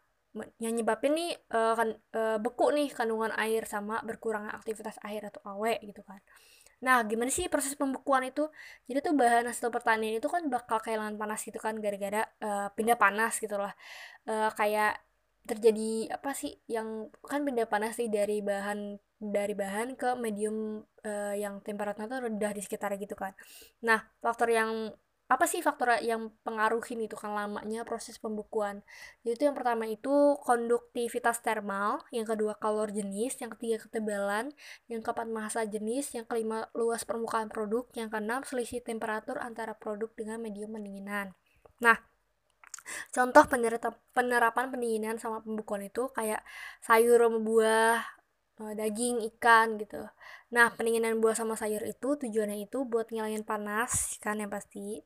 yang 0.58 0.74
nyebabin 0.74 1.14
nih 1.14 1.32
uh, 1.54 1.78
kan 1.78 1.94
uh, 2.18 2.38
beku 2.42 2.74
nih 2.74 2.90
kandungan 2.90 3.30
air 3.38 3.70
sama 3.70 4.02
berkurangnya 4.02 4.50
aktivitas 4.58 4.98
air 5.06 5.22
atau 5.30 5.40
awe 5.46 5.78
gitu 5.86 6.02
kan. 6.02 6.20
Nah, 6.86 6.98
gimana 7.10 7.32
sih 7.32 7.48
proses 7.48 7.74
pembekuan 7.80 8.24
itu? 8.28 8.44
Jadi 8.88 9.00
tuh 9.00 9.14
bahan 9.16 9.48
hasil 9.48 9.72
pertanian 9.72 10.20
itu 10.20 10.28
kan 10.28 10.44
bakal 10.52 10.78
kehilangan 10.84 11.16
panas 11.16 11.40
gitu 11.48 11.60
kan 11.66 11.80
gara-gara 11.80 12.28
uh, 12.44 12.68
pindah 12.76 12.98
panas 13.00 13.40
gitu 13.40 13.56
lah. 13.56 13.74
Uh, 14.28 14.52
kayak 14.60 15.00
terjadi 15.44 16.16
apa 16.16 16.32
sih 16.32 16.56
yang 16.72 17.12
kan 17.20 17.44
pindah 17.44 17.68
panas 17.68 18.00
sih 18.00 18.08
dari 18.08 18.40
bahan 18.40 18.96
dari 19.20 19.56
bahan 19.56 19.96
ke 19.96 20.16
medium 20.20 20.84
uh, 21.08 21.36
yang 21.36 21.60
temperaturnya 21.64 22.12
tuh 22.12 22.22
rendah 22.28 22.52
di 22.52 22.62
sekitar 22.64 22.96
gitu 23.00 23.16
kan. 23.16 23.32
Nah, 23.88 24.00
faktor 24.20 24.52
yang 24.52 24.92
apa 25.32 25.48
sih 25.48 25.64
faktor 25.64 26.04
yang 26.04 26.36
pengaruhin 26.44 27.00
itu 27.08 27.16
kan 27.16 27.32
lamanya 27.32 27.88
proses 27.88 28.20
pembekuan 28.20 28.84
itu 29.24 29.40
yang 29.40 29.56
pertama 29.56 29.88
itu 29.88 30.36
konduktivitas 30.44 31.40
termal 31.40 32.04
yang 32.12 32.28
kedua 32.28 32.60
kalor 32.60 32.92
jenis 32.92 33.40
yang 33.40 33.50
ketiga 33.56 33.88
ketebalan 33.88 34.52
yang 34.92 35.00
keempat 35.00 35.26
massa 35.32 35.64
jenis 35.64 36.12
yang 36.14 36.28
kelima 36.28 36.68
luas 36.76 37.08
permukaan 37.08 37.48
produk 37.48 37.88
yang 37.96 38.12
keenam 38.12 38.44
selisih 38.44 38.84
temperatur 38.84 39.40
antara 39.40 39.72
produk 39.74 40.12
dengan 40.14 40.44
medium 40.44 40.76
pendinginan. 40.76 41.32
Nah 41.80 41.98
contoh 43.16 43.48
penerapan 44.12 44.66
pendinginan 44.76 45.16
sama 45.16 45.40
pembekuan 45.40 45.88
itu 45.88 46.12
kayak 46.12 46.44
sayur 46.84 47.32
buah 47.40 48.23
eh, 48.62 48.74
daging 48.80 49.16
ikan 49.34 49.68
gitu 49.82 50.02
Nah, 50.54 50.70
pendinginan 50.78 51.18
buah 51.18 51.34
sama 51.34 51.58
sayur 51.58 51.82
itu 51.82 52.10
tujuannya 52.22 52.58
itu 52.70 52.86
buat 52.86 53.10
ngilangin 53.10 53.42
panas 53.42 54.22
kan 54.22 54.38
yang 54.38 54.52
pasti. 54.54 55.02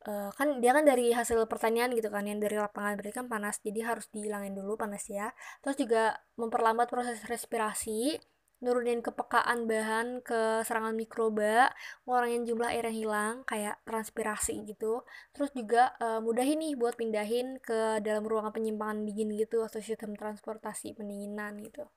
Uh, 0.00 0.32
kan 0.32 0.64
dia 0.64 0.72
kan 0.72 0.80
dari 0.88 1.12
hasil 1.12 1.44
pertanian 1.44 1.92
gitu 1.92 2.08
kan 2.08 2.24
yang 2.24 2.40
dari 2.40 2.56
lapangan 2.56 2.96
berarti 2.96 3.20
kan 3.20 3.28
panas 3.28 3.60
jadi 3.60 3.80
harus 3.92 4.08
dihilangin 4.08 4.56
dulu 4.56 4.72
panas 4.80 5.04
ya 5.12 5.28
terus 5.60 5.76
juga 5.76 6.16
memperlambat 6.40 6.88
proses 6.88 7.20
respirasi 7.28 8.16
nurunin 8.60 9.00
kepekaan 9.00 9.64
bahan 9.64 10.20
ke 10.20 10.60
serangan 10.64 10.92
mikroba 10.92 11.72
ngurangin 12.04 12.44
jumlah 12.44 12.68
air 12.72 12.84
yang 12.92 12.96
hilang 12.96 13.34
kayak 13.48 13.80
transpirasi 13.88 14.60
gitu 14.68 15.04
terus 15.32 15.50
juga 15.56 15.96
uh, 15.98 16.20
mudah 16.20 16.44
ini 16.44 16.76
buat 16.76 16.94
pindahin 17.00 17.56
ke 17.64 18.04
dalam 18.04 18.28
ruangan 18.28 18.52
penyimpanan 18.52 19.08
dingin 19.08 19.32
gitu 19.36 19.64
atau 19.64 19.80
sistem 19.80 20.12
transportasi 20.12 20.92
pendinginan 20.92 21.56
gitu 21.64 21.88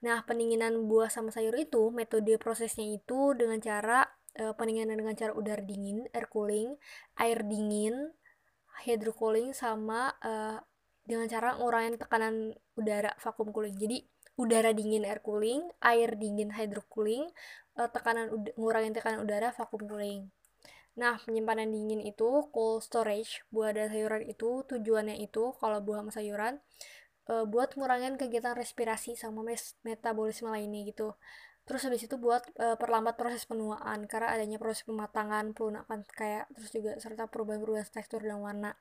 Nah, 0.00 0.24
pendinginan 0.24 0.88
buah 0.88 1.12
sama 1.12 1.28
sayur 1.28 1.52
itu 1.60 1.92
metode 1.92 2.40
prosesnya 2.40 2.88
itu 2.88 3.36
dengan 3.36 3.60
cara 3.60 4.08
e, 4.32 4.56
pendinginan 4.56 4.96
dengan 4.96 5.12
cara 5.12 5.32
udara 5.36 5.60
dingin, 5.60 6.08
air 6.16 6.26
cooling, 6.32 6.72
air 7.20 7.44
dingin, 7.44 8.16
hydrocooling 8.88 9.52
sama 9.52 10.16
e, 10.24 10.32
dengan 11.04 11.28
cara 11.28 11.52
ngurangin 11.60 12.00
tekanan 12.00 12.56
udara 12.80 13.12
vakum 13.20 13.52
cooling. 13.52 13.76
Jadi 13.76 14.00
udara 14.40 14.72
dingin 14.72 15.04
air 15.04 15.20
cooling, 15.20 15.68
air 15.84 16.16
dingin 16.16 16.50
hydrocooling, 16.56 17.28
e, 17.76 17.80
tekanan 17.92 18.32
ngurangin 18.56 18.96
tekanan 18.96 19.20
udara 19.20 19.52
vakum 19.52 19.84
cooling. 19.84 20.32
Nah, 20.96 21.20
penyimpanan 21.22 21.68
dingin 21.68 22.00
itu 22.02 22.48
cold 22.50 22.80
storage 22.80 23.44
buah 23.52 23.76
dan 23.76 23.92
sayuran 23.92 24.24
itu 24.24 24.64
tujuannya 24.64 25.16
itu 25.20 25.54
kalau 25.60 25.78
buah 25.84 26.02
sama 26.02 26.12
sayuran 26.16 26.54
uh, 27.30 27.44
buat 27.46 27.78
ngurangin 27.78 28.18
kegiatan 28.18 28.58
respirasi 28.58 29.14
sama 29.14 29.46
metabolisme 29.86 30.50
lainnya 30.50 30.82
gitu 30.90 31.14
terus 31.68 31.86
habis 31.86 32.02
itu 32.02 32.18
buat 32.18 32.42
uh, 32.58 32.74
perlambat 32.74 33.14
proses 33.14 33.46
penuaan 33.46 34.10
karena 34.10 34.34
adanya 34.34 34.58
proses 34.58 34.82
pematangan 34.82 35.54
pelunakan 35.54 36.02
kayak 36.10 36.50
terus 36.50 36.70
juga 36.74 36.98
serta 36.98 37.30
perubahan-perubahan 37.30 37.86
tekstur 37.86 38.26
dan 38.26 38.42
warna 38.42 38.74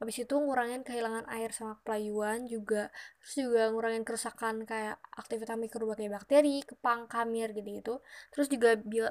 habis 0.00 0.16
itu 0.24 0.34
ngurangin 0.34 0.80
kehilangan 0.88 1.28
air 1.28 1.50
sama 1.52 1.76
pelayuan 1.84 2.48
juga. 2.48 2.88
Terus 3.20 3.34
juga 3.44 3.62
ngurangin 3.72 4.02
kerusakan 4.08 4.54
kayak 4.64 4.96
aktivitas 5.20 5.56
mikroba 5.60 5.92
kayak 5.98 6.12
bakteri, 6.16 6.64
kepang, 6.64 7.04
kamir 7.12 7.48
gitu 7.52 7.68
gitu 7.78 7.94
terus 8.32 8.46
juga 8.48 8.70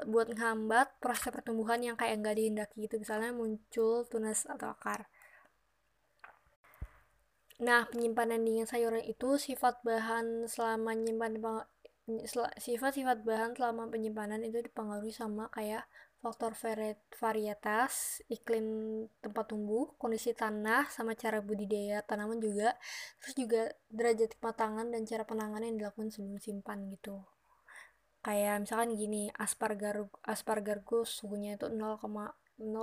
buat 0.09 0.27
menghambat 0.33 0.87
proses 1.03 1.29
pertumbuhan 1.35 1.79
yang 1.85 1.95
kayak 1.99 2.15
nggak 2.21 2.35
dihindaki 2.39 2.75
gitu. 2.89 2.95
Misalnya 3.03 3.31
muncul 3.31 4.03
tunas 4.11 4.49
atau 4.49 4.67
akar. 4.73 5.05
Nah, 7.59 7.83
penyimpanan 7.91 8.39
dingin 8.47 8.63
sayuran 8.63 9.03
itu 9.03 9.35
sifat 9.35 9.83
bahan 9.83 10.47
selama 10.47 10.95
nyimpan 10.95 11.33
sifat-sifat 12.57 13.21
bahan 13.27 13.51
selama 13.53 13.83
penyimpanan 13.93 14.41
itu 14.47 14.63
dipengaruhi 14.65 15.13
sama 15.13 15.45
kayak 15.53 15.83
faktor 16.19 16.51
varietas, 17.15 18.19
iklim 18.27 18.67
tempat 19.23 19.55
tumbuh, 19.55 19.95
kondisi 19.95 20.35
tanah, 20.35 20.91
sama 20.91 21.15
cara 21.15 21.39
budidaya 21.39 22.03
tanaman 22.03 22.43
juga, 22.43 22.75
terus 23.23 23.35
juga 23.39 23.61
derajat 23.87 24.35
kematangan 24.35 24.91
dan 24.91 25.07
cara 25.07 25.23
penanganan 25.23 25.71
yang 25.71 25.77
dilakukan 25.79 26.11
sebelum 26.11 26.35
simpan 26.43 26.91
gitu. 26.91 27.23
Kayak 28.19 28.67
misalkan 28.67 28.99
gini, 28.99 29.31
aspargar 29.39 30.11
aspargargus 30.27 31.23
suhunya 31.23 31.55
itu 31.55 31.71
0,0 31.71 32.03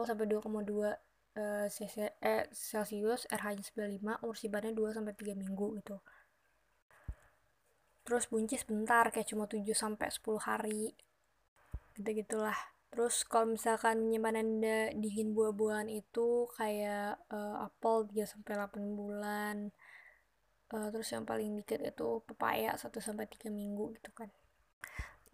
sampai 0.09 0.27
2,2 0.33 0.97
uh, 1.37 1.69
eh, 1.69 2.45
Celsius 2.57 3.29
RH-nya 3.29 3.65
95 4.01 4.25
umur 4.25 4.37
simpannya 4.37 4.73
2 4.73 4.97
sampai 4.97 5.13
3 5.13 5.37
minggu 5.37 5.67
gitu. 5.85 5.97
Terus 8.01 8.25
buncis 8.33 8.65
bentar 8.65 9.13
kayak 9.13 9.29
cuma 9.29 9.45
7 9.45 9.61
sampai 9.77 10.09
10 10.09 10.41
hari 10.41 10.97
gitu 11.97 12.11
gitulah 12.13 12.76
terus 12.91 13.27
kalau 13.27 13.53
misalkan 13.55 14.09
penyimpanan 14.09 14.63
dingin 14.97 15.35
buah-buahan 15.37 15.91
itu 15.91 16.49
kayak 16.55 17.21
uh, 17.29 17.67
apel 17.67 18.09
3 18.09 18.25
sampai 18.25 18.53
8 18.57 18.99
bulan 18.99 19.57
uh, 20.73 20.89
terus 20.95 21.09
yang 21.13 21.27
paling 21.29 21.61
dikit 21.61 21.83
itu 21.83 22.09
pepaya 22.25 22.79
1 22.79 22.89
sampai 23.03 23.27
3 23.29 23.51
minggu 23.51 23.95
gitu 23.99 24.11
kan 24.17 24.31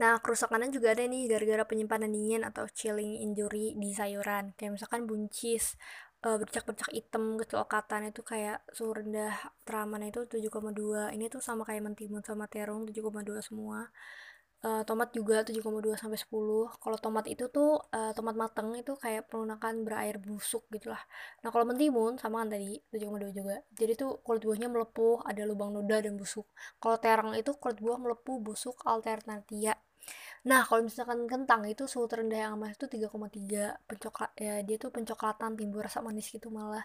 Nah, 0.01 0.19
kerusakannya 0.19 0.73
juga 0.73 0.97
ada 0.97 1.05
nih 1.05 1.31
gara-gara 1.31 1.63
penyimpanan 1.69 2.11
dingin 2.11 2.43
atau 2.43 2.65
chilling 2.67 3.23
injury 3.23 3.77
di 3.79 3.95
sayuran. 3.95 4.51
Kayak 4.59 4.81
misalkan 4.81 5.05
buncis, 5.07 5.79
uh, 6.27 6.41
bercak-bercak 6.43 6.91
hitam, 6.91 7.39
kecoklatan 7.39 8.11
itu 8.11 8.25
kayak 8.25 8.67
suhu 8.73 8.99
rendah 8.99 9.53
teraman 9.63 10.09
itu 10.09 10.25
7,2. 10.27 11.13
Ini 11.15 11.31
tuh 11.31 11.39
sama 11.39 11.63
kayak 11.69 11.87
mentimun 11.87 12.25
sama 12.25 12.51
terung 12.51 12.83
7,2 12.89 13.39
semua. 13.45 13.93
Uh, 14.63 14.83
tomat 14.87 15.11
juga 15.11 15.43
7,2 15.43 15.99
sampai 15.99 16.15
10. 16.15 16.71
Kalau 16.79 16.99
tomat 17.05 17.27
itu 17.27 17.51
tuh 17.51 17.83
uh, 17.91 18.15
tomat 18.15 18.39
mateng 18.39 18.69
itu 18.79 18.95
kayak 18.95 19.27
pelunakan 19.27 19.83
berair 19.83 20.17
busuk 20.23 20.63
gitu 20.71 20.87
lah. 20.95 21.03
Nah, 21.43 21.51
kalau 21.51 21.67
mentimun 21.67 22.15
sama 22.23 22.47
kan 22.47 22.55
tadi 22.55 22.79
7,2 22.95 23.35
juga. 23.35 23.59
Jadi 23.75 23.93
tuh 23.99 24.11
kulit 24.23 24.43
buahnya 24.47 24.69
melepuh, 24.71 25.27
ada 25.27 25.43
lubang 25.51 25.75
noda 25.75 25.99
dan 25.99 26.15
busuk. 26.15 26.47
Kalau 26.79 26.97
terang 27.03 27.35
itu 27.35 27.51
kulit 27.59 27.79
buah 27.83 27.99
melepuh, 27.99 28.39
busuk, 28.39 28.77
alternatia. 28.87 29.75
Nah, 30.51 30.67
kalau 30.67 30.83
misalkan 30.89 31.21
kentang 31.31 31.63
itu 31.71 31.87
suhu 31.87 32.11
terendah 32.11 32.39
yang 32.43 32.53
aman 32.59 32.75
itu 32.75 32.87
3,3 32.91 33.79
pencoklat 33.87 34.31
ya 34.35 34.55
dia 34.67 34.75
tuh 34.83 34.91
pencoklatan 34.91 35.55
timbul 35.55 35.81
rasa 35.87 36.03
manis 36.03 36.27
gitu 36.35 36.51
malah. 36.51 36.83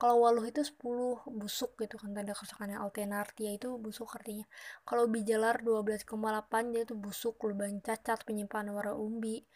Kalau 0.00 0.16
waluh 0.26 0.42
itu 0.50 0.66
10 0.66 1.22
busuk 1.40 1.70
gitu 1.78 1.94
kan 2.02 2.10
tanda 2.16 2.34
kerusakannya 2.34 2.78
Altenartia 2.82 3.50
itu 3.54 3.68
busuk 3.78 4.10
artinya. 4.18 4.42
Kalau 4.82 5.06
bijalar 5.06 5.62
12,8 5.62 6.74
dia 6.74 6.82
tuh 6.82 6.98
busuk 6.98 7.38
lubang 7.46 7.78
cacat 7.86 8.18
penyimpanan 8.26 8.74
warna 8.74 8.94
umbi. 8.98 9.46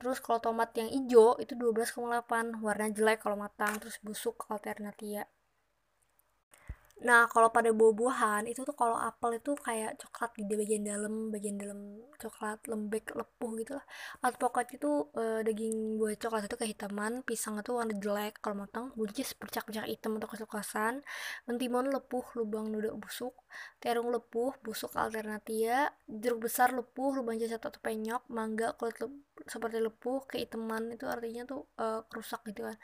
Terus 0.00 0.18
kalau 0.24 0.40
tomat 0.40 0.72
yang 0.80 0.88
hijau 0.88 1.36
itu 1.36 1.52
12,8 1.52 2.64
warna 2.64 2.86
jelek 2.96 3.18
kalau 3.24 3.36
matang 3.36 3.76
terus 3.76 4.00
busuk 4.00 4.48
Alternatia. 4.48 5.28
Nah, 6.96 7.28
kalau 7.28 7.52
pada 7.52 7.68
buah-buahan 7.76 8.48
itu 8.48 8.64
tuh 8.64 8.72
kalau 8.72 8.96
apel 8.96 9.36
itu 9.36 9.52
kayak 9.52 10.00
coklat 10.00 10.32
di 10.40 10.48
bagian 10.48 10.80
dalam, 10.80 11.28
bagian 11.28 11.60
dalam 11.60 12.00
coklat 12.16 12.64
lembek 12.72 13.12
lepuh 13.12 13.50
gitu 13.60 13.76
lah. 13.76 13.84
Alpukat 14.24 14.66
itu 14.80 15.04
eh, 15.12 15.44
daging 15.44 16.00
buah 16.00 16.16
coklat 16.16 16.48
itu 16.48 16.56
kehitaman, 16.56 17.20
pisang 17.28 17.60
itu 17.60 17.70
warna 17.76 17.92
jelek 18.00 18.40
kalau 18.40 18.64
matang, 18.64 18.96
buncis 18.96 19.36
bercak-bercak 19.36 19.84
hitam 19.92 20.16
untuk 20.16 20.32
kesukasan, 20.32 21.04
mentimun 21.44 21.92
lepuh, 21.92 22.24
lubang 22.40 22.72
nuda 22.72 22.90
busuk, 22.96 23.36
terung 23.76 24.08
lepuh, 24.08 24.56
busuk 24.64 24.96
alternatia, 24.96 25.92
jeruk 26.08 26.48
besar 26.48 26.72
lepuh, 26.72 27.12
lubang 27.20 27.36
cacat 27.36 27.60
atau 27.60 27.80
penyok, 27.84 28.24
mangga 28.32 28.72
kulit 28.80 28.96
lepuh, 29.04 29.20
seperti 29.44 29.78
lepuh, 29.84 30.24
kehitaman 30.32 30.96
itu 30.96 31.04
artinya 31.04 31.44
tuh 31.44 31.68
uh, 31.76 32.00
kerusak 32.08 32.40
gitu 32.48 32.64
kan 32.64 32.76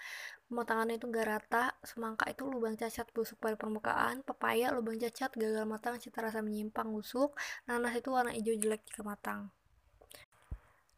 pematangannya 0.52 1.00
itu 1.00 1.08
gak 1.08 1.24
rata, 1.24 1.64
semangka 1.80 2.28
itu 2.28 2.44
lubang 2.44 2.76
cacat 2.76 3.08
busuk 3.16 3.40
pada 3.40 3.56
permukaan, 3.56 4.20
pepaya 4.20 4.68
lubang 4.76 5.00
cacat 5.00 5.32
gagal 5.32 5.64
matang 5.64 5.96
cita 5.96 6.20
rasa 6.20 6.44
menyimpang 6.44 6.92
busuk, 6.92 7.32
nanas 7.64 7.96
itu 7.96 8.12
warna 8.12 8.36
hijau 8.36 8.52
jelek 8.60 8.84
jika 8.84 9.00
matang. 9.00 9.48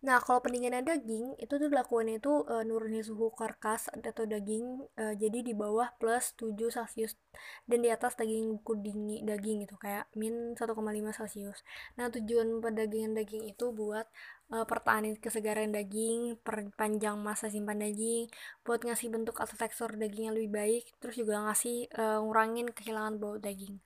Nah, 0.05 0.21
kalau 0.21 0.41
pendinginan 0.45 0.85
daging 0.85 1.33
itu 1.41 1.55
tuh 1.61 1.69
dilakukan 1.73 2.09
itu 2.13 2.33
e, 2.53 2.55
nurunin 2.69 3.01
suhu 3.01 3.33
karkas 3.41 3.89
atau 3.89 4.25
daging 4.29 4.85
e, 5.01 5.05
jadi 5.17 5.39
di 5.41 5.57
bawah 5.57 5.89
plus 5.97 6.37
7 6.37 6.69
Celcius 6.69 7.17
dan 7.65 7.79
di 7.81 7.89
atas 7.89 8.13
daging 8.21 8.61
kudingi 8.67 9.25
daging 9.25 9.65
gitu 9.65 9.81
kayak 9.81 10.05
min 10.21 10.53
1,5 10.61 11.17
Celcius. 11.17 11.59
Nah, 11.97 12.13
tujuan 12.13 12.49
pendagingan 12.61 13.17
daging 13.17 13.49
itu 13.49 13.73
buat 13.73 14.05
e, 14.53 14.57
pertahanan 14.69 15.17
kesegaran 15.17 15.73
daging, 15.73 16.37
perpanjang 16.45 17.17
masa 17.17 17.49
simpan 17.49 17.81
daging, 17.81 18.29
buat 18.61 18.85
ngasih 18.85 19.09
bentuk 19.09 19.41
atau 19.41 19.57
tekstur 19.57 19.97
daging 19.97 20.29
yang 20.29 20.37
lebih 20.37 20.53
baik, 20.53 20.85
terus 21.01 21.17
juga 21.17 21.41
ngasih 21.49 21.89
e, 21.89 22.03
ngurangin 22.21 22.69
kehilangan 22.77 23.17
bau 23.17 23.41
daging. 23.41 23.81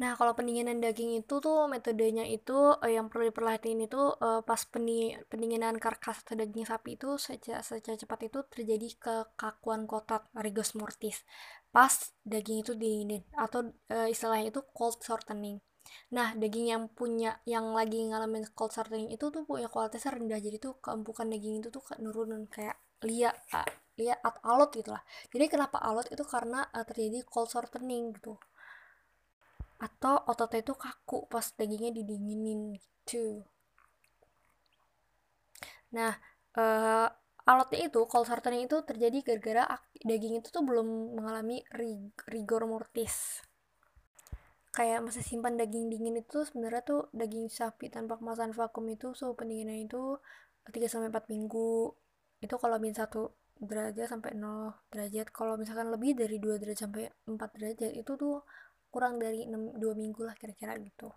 Nah, 0.00 0.16
kalau 0.16 0.32
pendinginan 0.32 0.80
daging 0.80 1.20
itu 1.20 1.34
tuh 1.44 1.68
metodenya 1.68 2.24
itu 2.24 2.56
uh, 2.72 2.88
yang 2.88 3.12
perlu 3.12 3.28
diperhatiin 3.28 3.84
itu 3.84 4.00
uh, 4.00 4.40
pas 4.40 4.64
pendi 4.64 5.12
pendinginan 5.28 5.76
karkas 5.76 6.24
atau 6.24 6.40
daging 6.40 6.64
sapi 6.64 6.96
itu 6.96 7.20
secara, 7.20 7.60
secara 7.60 8.00
cepat 8.00 8.32
itu 8.32 8.40
terjadi 8.48 8.88
kekakuan 8.96 9.84
kotak 9.84 10.24
rigor 10.40 10.64
mortis 10.80 11.20
pas 11.68 11.92
daging 12.24 12.64
itu 12.64 12.72
dingin 12.72 13.22
atau 13.36 13.68
uh, 13.92 14.08
istilahnya 14.08 14.48
itu 14.48 14.64
cold 14.72 15.04
shortening. 15.04 15.60
Nah, 16.16 16.32
daging 16.32 16.72
yang 16.72 16.82
punya 16.88 17.36
yang 17.44 17.76
lagi 17.76 18.00
ngalamin 18.00 18.48
cold 18.56 18.72
shortening 18.72 19.12
itu 19.12 19.28
tuh 19.28 19.44
punya 19.44 19.68
kualitas 19.68 20.08
rendah 20.08 20.40
jadi 20.40 20.56
tuh 20.56 20.80
keempukan 20.80 21.28
daging 21.28 21.60
itu 21.60 21.68
tuh 21.68 21.84
nurunin 22.00 22.48
kayak 22.48 22.80
liat 23.04 23.36
liat 24.00 24.16
atau 24.24 24.40
alot 24.48 24.72
gitu 24.80 24.96
lah. 24.96 25.04
Jadi 25.28 25.44
kenapa 25.52 25.76
alot 25.76 26.08
itu 26.08 26.24
karena 26.24 26.64
uh, 26.72 26.88
terjadi 26.88 27.20
cold 27.28 27.52
shortening 27.52 28.16
gitu 28.16 28.40
atau 29.80 30.20
ototnya 30.28 30.60
itu 30.60 30.74
kaku 30.76 31.24
pas 31.26 31.44
dagingnya 31.56 31.90
didinginin 31.96 32.76
gitu 32.76 33.42
nah 35.90 36.14
uh, 36.54 37.08
alatnya 37.48 37.90
itu 37.90 38.00
cold 38.06 38.28
shortening 38.28 38.68
itu 38.68 38.78
terjadi 38.86 39.18
gara-gara 39.26 39.64
daging 40.04 40.38
itu 40.38 40.52
tuh 40.52 40.62
belum 40.62 41.18
mengalami 41.18 41.64
rigor 42.28 42.68
mortis 42.68 43.42
kayak 44.70 45.02
masa 45.02 45.18
simpan 45.18 45.58
daging 45.58 45.90
dingin 45.90 46.22
itu 46.22 46.46
sebenarnya 46.46 46.82
tuh 46.86 47.00
daging 47.10 47.50
sapi 47.50 47.90
tanpa 47.90 48.22
kemasan 48.22 48.54
vakum 48.54 48.86
itu 48.86 49.10
suhu 49.18 49.34
pendinginan 49.34 49.82
itu 49.82 50.22
3 50.68 50.86
sampai 50.86 51.08
4 51.10 51.32
minggu. 51.32 51.90
Itu 52.40 52.54
kalau 52.62 52.76
min 52.78 52.94
1 52.94 53.10
derajat 53.60 54.06
sampai 54.08 54.32
0 54.38 54.72
derajat. 54.92 55.26
Kalau 55.34 55.54
misalkan 55.60 55.90
lebih 55.90 56.14
dari 56.16 56.36
2 56.38 56.60
derajat 56.62 56.80
sampai 56.88 57.10
4 57.26 57.56
derajat 57.58 57.92
itu 57.98 58.12
tuh 58.14 58.46
kurang 58.90 59.22
dari 59.22 59.46
6, 59.46 59.78
2 59.78 59.94
minggu 59.96 60.20
lah 60.26 60.34
kira-kira 60.36 60.74
gitu. 60.82 61.08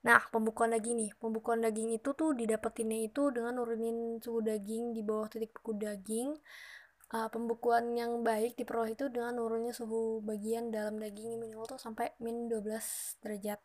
Nah 0.00 0.20
pembukuan 0.32 0.72
daging 0.72 0.96
nih. 0.96 1.10
Pembukuan 1.20 1.60
daging 1.60 1.92
itu 1.92 2.10
tuh 2.16 2.32
didapetinnya 2.32 3.04
itu 3.04 3.28
dengan 3.28 3.60
nurunin 3.60 4.18
suhu 4.18 4.40
daging 4.40 4.96
di 4.96 5.04
bawah 5.04 5.28
titik 5.28 5.52
beku 5.52 5.76
daging. 5.76 6.32
Uh, 7.10 7.26
pembukuan 7.26 7.90
yang 7.98 8.22
baik 8.22 8.54
diperoleh 8.54 8.94
itu 8.94 9.10
dengan 9.10 9.34
nurunnya 9.34 9.74
suhu 9.74 10.22
bagian 10.22 10.70
dalam 10.70 10.94
daging 10.94 11.42
minimal 11.42 11.66
tuh 11.66 11.74
sampai 11.74 12.14
min 12.22 12.46
12 12.46 13.18
derajat 13.18 13.58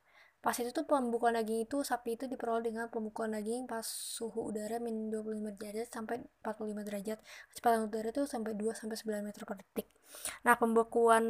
pas 0.45 0.53
itu 0.61 0.69
tuh 0.69 0.85
pembukuan 0.85 1.33
daging 1.33 1.65
itu 1.65 1.81
sapi 1.81 2.21
itu 2.21 2.29
diperoleh 2.29 2.69
dengan 2.69 2.85
pembukuan 2.85 3.33
daging 3.33 3.65
pas 3.65 3.81
suhu 3.81 4.53
udara 4.53 4.77
min 4.77 5.09
25 5.09 5.57
derajat 5.57 5.89
sampai 5.89 6.21
45 6.45 6.85
derajat. 6.85 7.17
Kecepatan 7.49 7.89
udara 7.89 8.13
itu 8.13 8.29
sampai 8.29 8.53
2 8.53 8.77
sampai 8.77 8.93
9 8.93 9.25
meter 9.25 9.41
per 9.41 9.57
detik. 9.57 9.89
Nah 10.45 10.53
pembekuan 10.53 11.25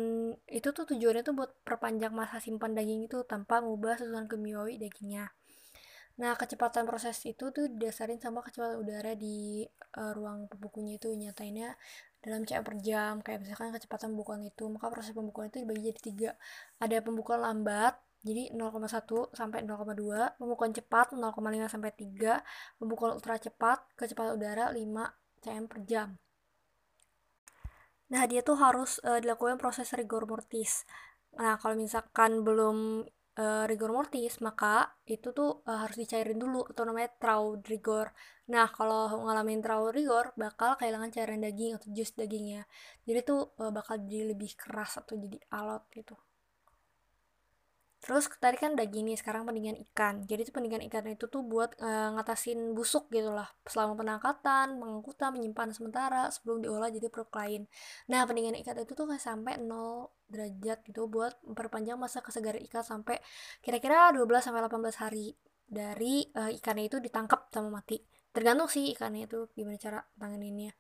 itu 0.52 0.68
tuh 0.76 0.84
tujuannya 0.84 1.24
tuh 1.24 1.32
buat 1.32 1.56
perpanjang 1.64 2.12
masa 2.12 2.44
simpan 2.44 2.76
daging 2.76 3.08
itu 3.08 3.24
tanpa 3.24 3.64
mengubah 3.64 3.96
susunan 3.96 4.28
kimiawi 4.28 4.76
dagingnya. 4.84 5.32
Nah 6.20 6.36
kecepatan 6.36 6.84
proses 6.84 7.16
itu 7.24 7.56
tuh 7.56 7.72
didasarin 7.72 8.20
sama 8.20 8.44
kecepatan 8.44 8.84
udara 8.84 9.16
di 9.16 9.64
uh, 9.96 10.12
ruang 10.12 10.52
pembukunya 10.52 11.00
itu 11.00 11.16
nyatainnya 11.16 11.72
dalam 12.20 12.44
cm 12.44 12.68
per 12.68 12.76
jam. 12.84 13.24
Kayak 13.24 13.48
misalkan 13.48 13.72
kecepatan 13.80 14.12
pembukuan 14.12 14.44
itu 14.44 14.68
maka 14.68 14.92
proses 14.92 15.16
pembukuan 15.16 15.48
itu 15.48 15.64
dibagi 15.64 15.88
jadi 15.88 16.02
tiga. 16.04 16.32
Ada 16.84 17.00
pembukuan 17.00 17.40
lambat 17.48 17.96
jadi 18.26 18.50
0,1 18.58 19.38
sampai 19.38 19.62
0,2 19.62 20.42
pembukuan 20.42 20.74
cepat 20.74 21.14
0,5 21.14 21.70
sampai 21.70 21.92
3 21.94 22.82
pembukuan 22.82 23.14
ultra 23.14 23.38
cepat 23.38 23.86
kecepatan 23.94 24.34
udara 24.34 24.74
5 24.74 24.82
cm 25.46 25.66
per 25.70 25.80
jam. 25.86 26.10
Nah 28.10 28.24
dia 28.26 28.42
tuh 28.42 28.58
harus 28.58 28.98
uh, 29.06 29.22
dilakukan 29.22 29.62
proses 29.62 29.94
rigor 29.94 30.26
mortis. 30.26 30.90
Nah 31.38 31.62
kalau 31.62 31.78
misalkan 31.78 32.42
belum 32.42 33.06
uh, 33.38 33.64
rigor 33.70 33.94
mortis 33.94 34.42
maka 34.42 34.98
itu 35.06 35.30
tuh 35.30 35.62
uh, 35.70 35.86
harus 35.86 35.94
dicairin 35.94 36.42
dulu 36.42 36.66
atau 36.66 36.82
namanya 36.82 37.14
trau 37.22 37.62
rigor. 37.62 38.10
Nah 38.50 38.66
kalau 38.74 39.06
ngalamin 39.22 39.62
trau 39.62 39.94
rigor 39.94 40.34
bakal 40.34 40.74
kehilangan 40.82 41.14
cairan 41.14 41.46
daging 41.46 41.78
atau 41.78 41.94
jus 41.94 42.10
dagingnya. 42.18 42.66
Jadi 43.06 43.22
tuh 43.22 43.54
uh, 43.62 43.70
bakal 43.70 44.02
jadi 44.02 44.34
lebih 44.34 44.58
keras 44.58 44.98
atau 44.98 45.14
jadi 45.14 45.38
alot 45.54 45.86
gitu 45.94 46.18
Terus 48.06 48.30
tadi 48.38 48.54
kan 48.62 48.78
daging 48.78 49.10
nih, 49.10 49.18
sekarang 49.18 49.50
pendinginan 49.50 49.82
ikan. 49.90 50.22
Jadi 50.30 50.46
itu 50.46 50.54
pendinginan 50.54 50.86
ikan 50.94 51.10
itu 51.10 51.26
tuh 51.26 51.42
buat 51.42 51.74
e, 51.82 51.90
ngatasin 52.14 52.78
busuk 52.78 53.10
gitu 53.10 53.34
lah. 53.34 53.50
Selama 53.66 53.98
penangkatan, 53.98 54.78
pengangkutan, 54.78 55.34
menyimpan 55.34 55.74
sementara 55.74 56.30
sebelum 56.30 56.62
diolah 56.62 56.94
jadi 56.94 57.10
produk 57.10 57.34
lain. 57.42 57.62
Nah, 58.14 58.22
pendinginan 58.30 58.62
ikan 58.62 58.78
itu 58.78 58.94
tuh 58.94 59.10
sampai 59.18 59.58
0 59.58 60.14
derajat 60.30 60.86
gitu 60.86 61.10
buat 61.10 61.34
memperpanjang 61.50 61.98
masa 61.98 62.22
kesegaran 62.22 62.62
ikan 62.70 62.86
sampai 62.86 63.18
kira-kira 63.66 64.14
12 64.14 64.22
sampai 64.38 64.62
18 64.62 65.02
hari 65.02 65.34
dari 65.66 66.30
e, 66.30 66.62
ikannya 66.62 66.86
itu 66.86 67.02
ditangkap 67.02 67.50
sama 67.50 67.82
mati. 67.82 68.06
Tergantung 68.30 68.70
sih 68.70 68.94
ikannya 68.94 69.26
itu 69.26 69.50
gimana 69.58 69.82
cara 69.82 70.06
tanganinnya. 70.22 70.78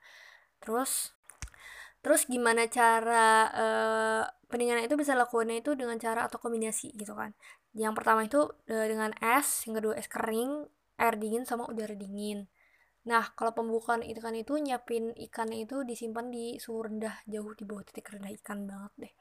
Terus 0.61 1.14
terus 2.05 2.29
gimana 2.29 2.69
cara 2.69 3.49
uh, 3.49 4.23
pendinginan 4.45 4.85
itu 4.85 4.93
bisa 4.93 5.17
lakukannya 5.17 5.65
itu 5.65 5.73
dengan 5.73 5.97
cara 5.97 6.29
atau 6.29 6.37
kombinasi 6.37 6.93
gitu 6.93 7.17
kan. 7.17 7.33
Yang 7.73 7.93
pertama 7.97 8.21
itu 8.29 8.45
uh, 8.45 8.85
dengan 8.85 9.09
es 9.17 9.65
yang 9.65 9.81
kedua 9.81 9.97
es 9.97 10.05
kering 10.05 10.69
air 11.01 11.17
dingin 11.17 11.49
sama 11.49 11.65
udara 11.65 11.97
dingin. 11.97 12.45
Nah 13.09 13.33
kalau 13.33 13.57
pembukaan 13.57 14.05
ikan 14.05 14.37
itu 14.37 14.53
nyiapin 14.53 15.17
ikannya 15.17 15.65
itu 15.65 15.81
disimpan 15.81 16.29
di 16.29 16.61
suhu 16.61 16.85
rendah 16.85 17.25
jauh 17.25 17.57
di 17.57 17.65
bawah 17.65 17.81
titik 17.81 18.13
rendah 18.13 18.29
ikan 18.37 18.69
banget 18.69 18.93
deh. 19.01 19.13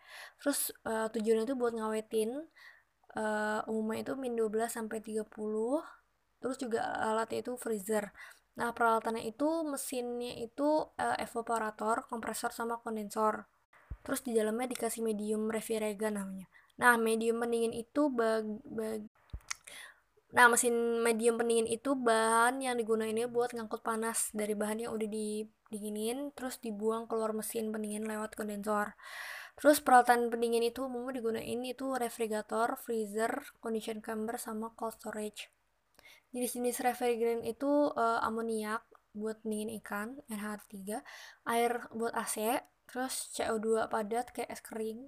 Terus 0.45 0.69
uh, 0.85 1.09
tujuannya 1.09 1.49
itu 1.49 1.57
buat 1.57 1.73
ngawetin 1.73 2.37
uh, 3.17 3.65
umumnya 3.65 4.05
itu 4.05 4.13
min 4.21 4.37
12 4.37 4.69
sampai 4.69 5.01
30 5.01 5.25
terus 6.45 6.61
juga 6.61 6.85
alatnya 7.01 7.41
itu 7.41 7.57
freezer 7.57 8.13
Nah, 8.55 8.71
peralatannya 8.71 9.27
itu 9.27 9.67
mesinnya 9.67 10.39
itu 10.39 10.87
uh, 10.87 11.17
evaporator, 11.19 12.07
kompresor 12.07 12.55
sama 12.55 12.79
kondensor. 12.79 13.51
Terus 14.07 14.21
di 14.23 14.31
dalamnya 14.37 14.71
dikasih 14.71 15.03
medium 15.03 15.51
refrigeran 15.51 16.15
namanya. 16.15 16.47
Nah, 16.79 16.95
medium 16.99 17.43
pendingin 17.43 17.75
itu 17.75 18.11
bag, 18.11 18.47
bag 18.67 19.03
Nah, 20.35 20.51
mesin 20.51 20.99
medium 20.99 21.39
pendingin 21.39 21.71
itu 21.71 21.95
bahan 21.95 22.59
yang 22.59 22.75
digunakan 22.75 23.07
ini 23.07 23.31
buat 23.31 23.55
ngangkut 23.55 23.87
panas 23.87 24.35
dari 24.35 24.59
bahan 24.59 24.83
yang 24.83 24.91
udah 24.91 25.07
didinginin 25.07 26.35
terus 26.35 26.59
dibuang 26.59 27.07
keluar 27.07 27.31
mesin 27.31 27.71
pendingin 27.71 28.03
lewat 28.03 28.35
kondensor. 28.35 28.99
Terus 29.55 29.79
peralatan 29.79 30.35
pendingin 30.35 30.67
itu 30.67 30.91
umumnya 30.91 31.23
digunain 31.23 31.61
itu 31.63 31.87
refrigerator, 31.95 32.75
freezer, 32.75 33.47
condition 33.63 34.03
chamber 34.03 34.35
sama 34.35 34.75
cold 34.75 34.99
storage 34.99 35.54
jenis-jenis 36.35 36.83
refrigeran 36.83 37.41
itu 37.47 37.95
uh, 37.95 38.19
amoniak 38.27 38.83
buat 39.15 39.39
dingin 39.47 39.71
ikan 39.79 40.19
NH3 40.27 40.99
air 41.47 41.73
buat 41.95 42.11
AC 42.11 42.59
terus 42.91 43.31
CO2 43.39 43.87
padat 43.87 44.35
kayak 44.35 44.51
es 44.51 44.61
kering. 44.61 45.07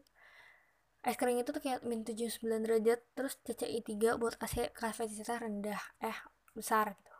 Es 1.02 1.18
kering 1.18 1.42
itu 1.42 1.50
tuh 1.50 1.58
kayak 1.58 1.82
min 1.82 2.06
79 2.06 2.38
derajat 2.62 3.02
terus 3.18 3.36
CCI 3.42 3.82
3 3.82 4.16
buat 4.22 4.38
AC 4.38 4.70
kapasitas 4.70 5.42
rendah 5.42 5.82
eh 5.98 6.16
besar 6.54 6.94
gitu. 6.94 7.14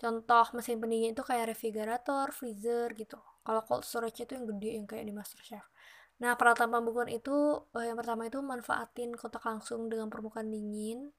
Contoh 0.00 0.46
mesin 0.56 0.80
pendingin 0.80 1.12
itu 1.12 1.22
kayak 1.22 1.54
refrigerator 1.54 2.32
freezer 2.32 2.90
gitu. 2.96 3.20
Kalau 3.44 3.60
cold 3.68 3.84
storage 3.84 4.24
itu 4.24 4.32
yang 4.32 4.48
gede 4.48 4.70
yang 4.80 4.86
kayak 4.88 5.04
di 5.04 5.12
Master 5.12 5.38
Chef 5.44 5.64
Nah, 6.22 6.38
peralatan 6.38 6.70
pembekuan 6.70 7.10
itu 7.10 7.34
uh, 7.58 7.84
yang 7.84 7.98
pertama 7.98 8.30
itu 8.30 8.38
manfaatin 8.38 9.18
kontak 9.18 9.42
langsung 9.42 9.90
dengan 9.90 10.06
permukaan 10.06 10.46
dingin, 10.46 11.10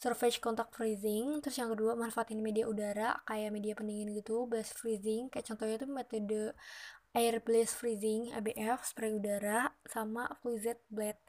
surface 0.00 0.40
contact 0.40 0.72
freezing. 0.72 1.44
Terus 1.44 1.56
yang 1.60 1.70
kedua 1.76 1.92
manfaatin 1.94 2.40
media 2.40 2.64
udara 2.64 3.20
kayak 3.28 3.52
media 3.52 3.76
pendingin 3.76 4.10
gitu, 4.16 4.48
blast 4.48 4.74
freezing. 4.80 5.28
Kayak 5.28 5.52
contohnya 5.52 5.76
itu 5.76 5.86
metode 5.86 6.42
air 7.12 7.34
blast 7.44 7.76
freezing 7.76 8.32
ABF 8.32 8.80
spray 8.88 9.12
udara 9.12 9.70
sama 9.84 10.26
fluid 10.40 10.80
blade. 10.88 11.20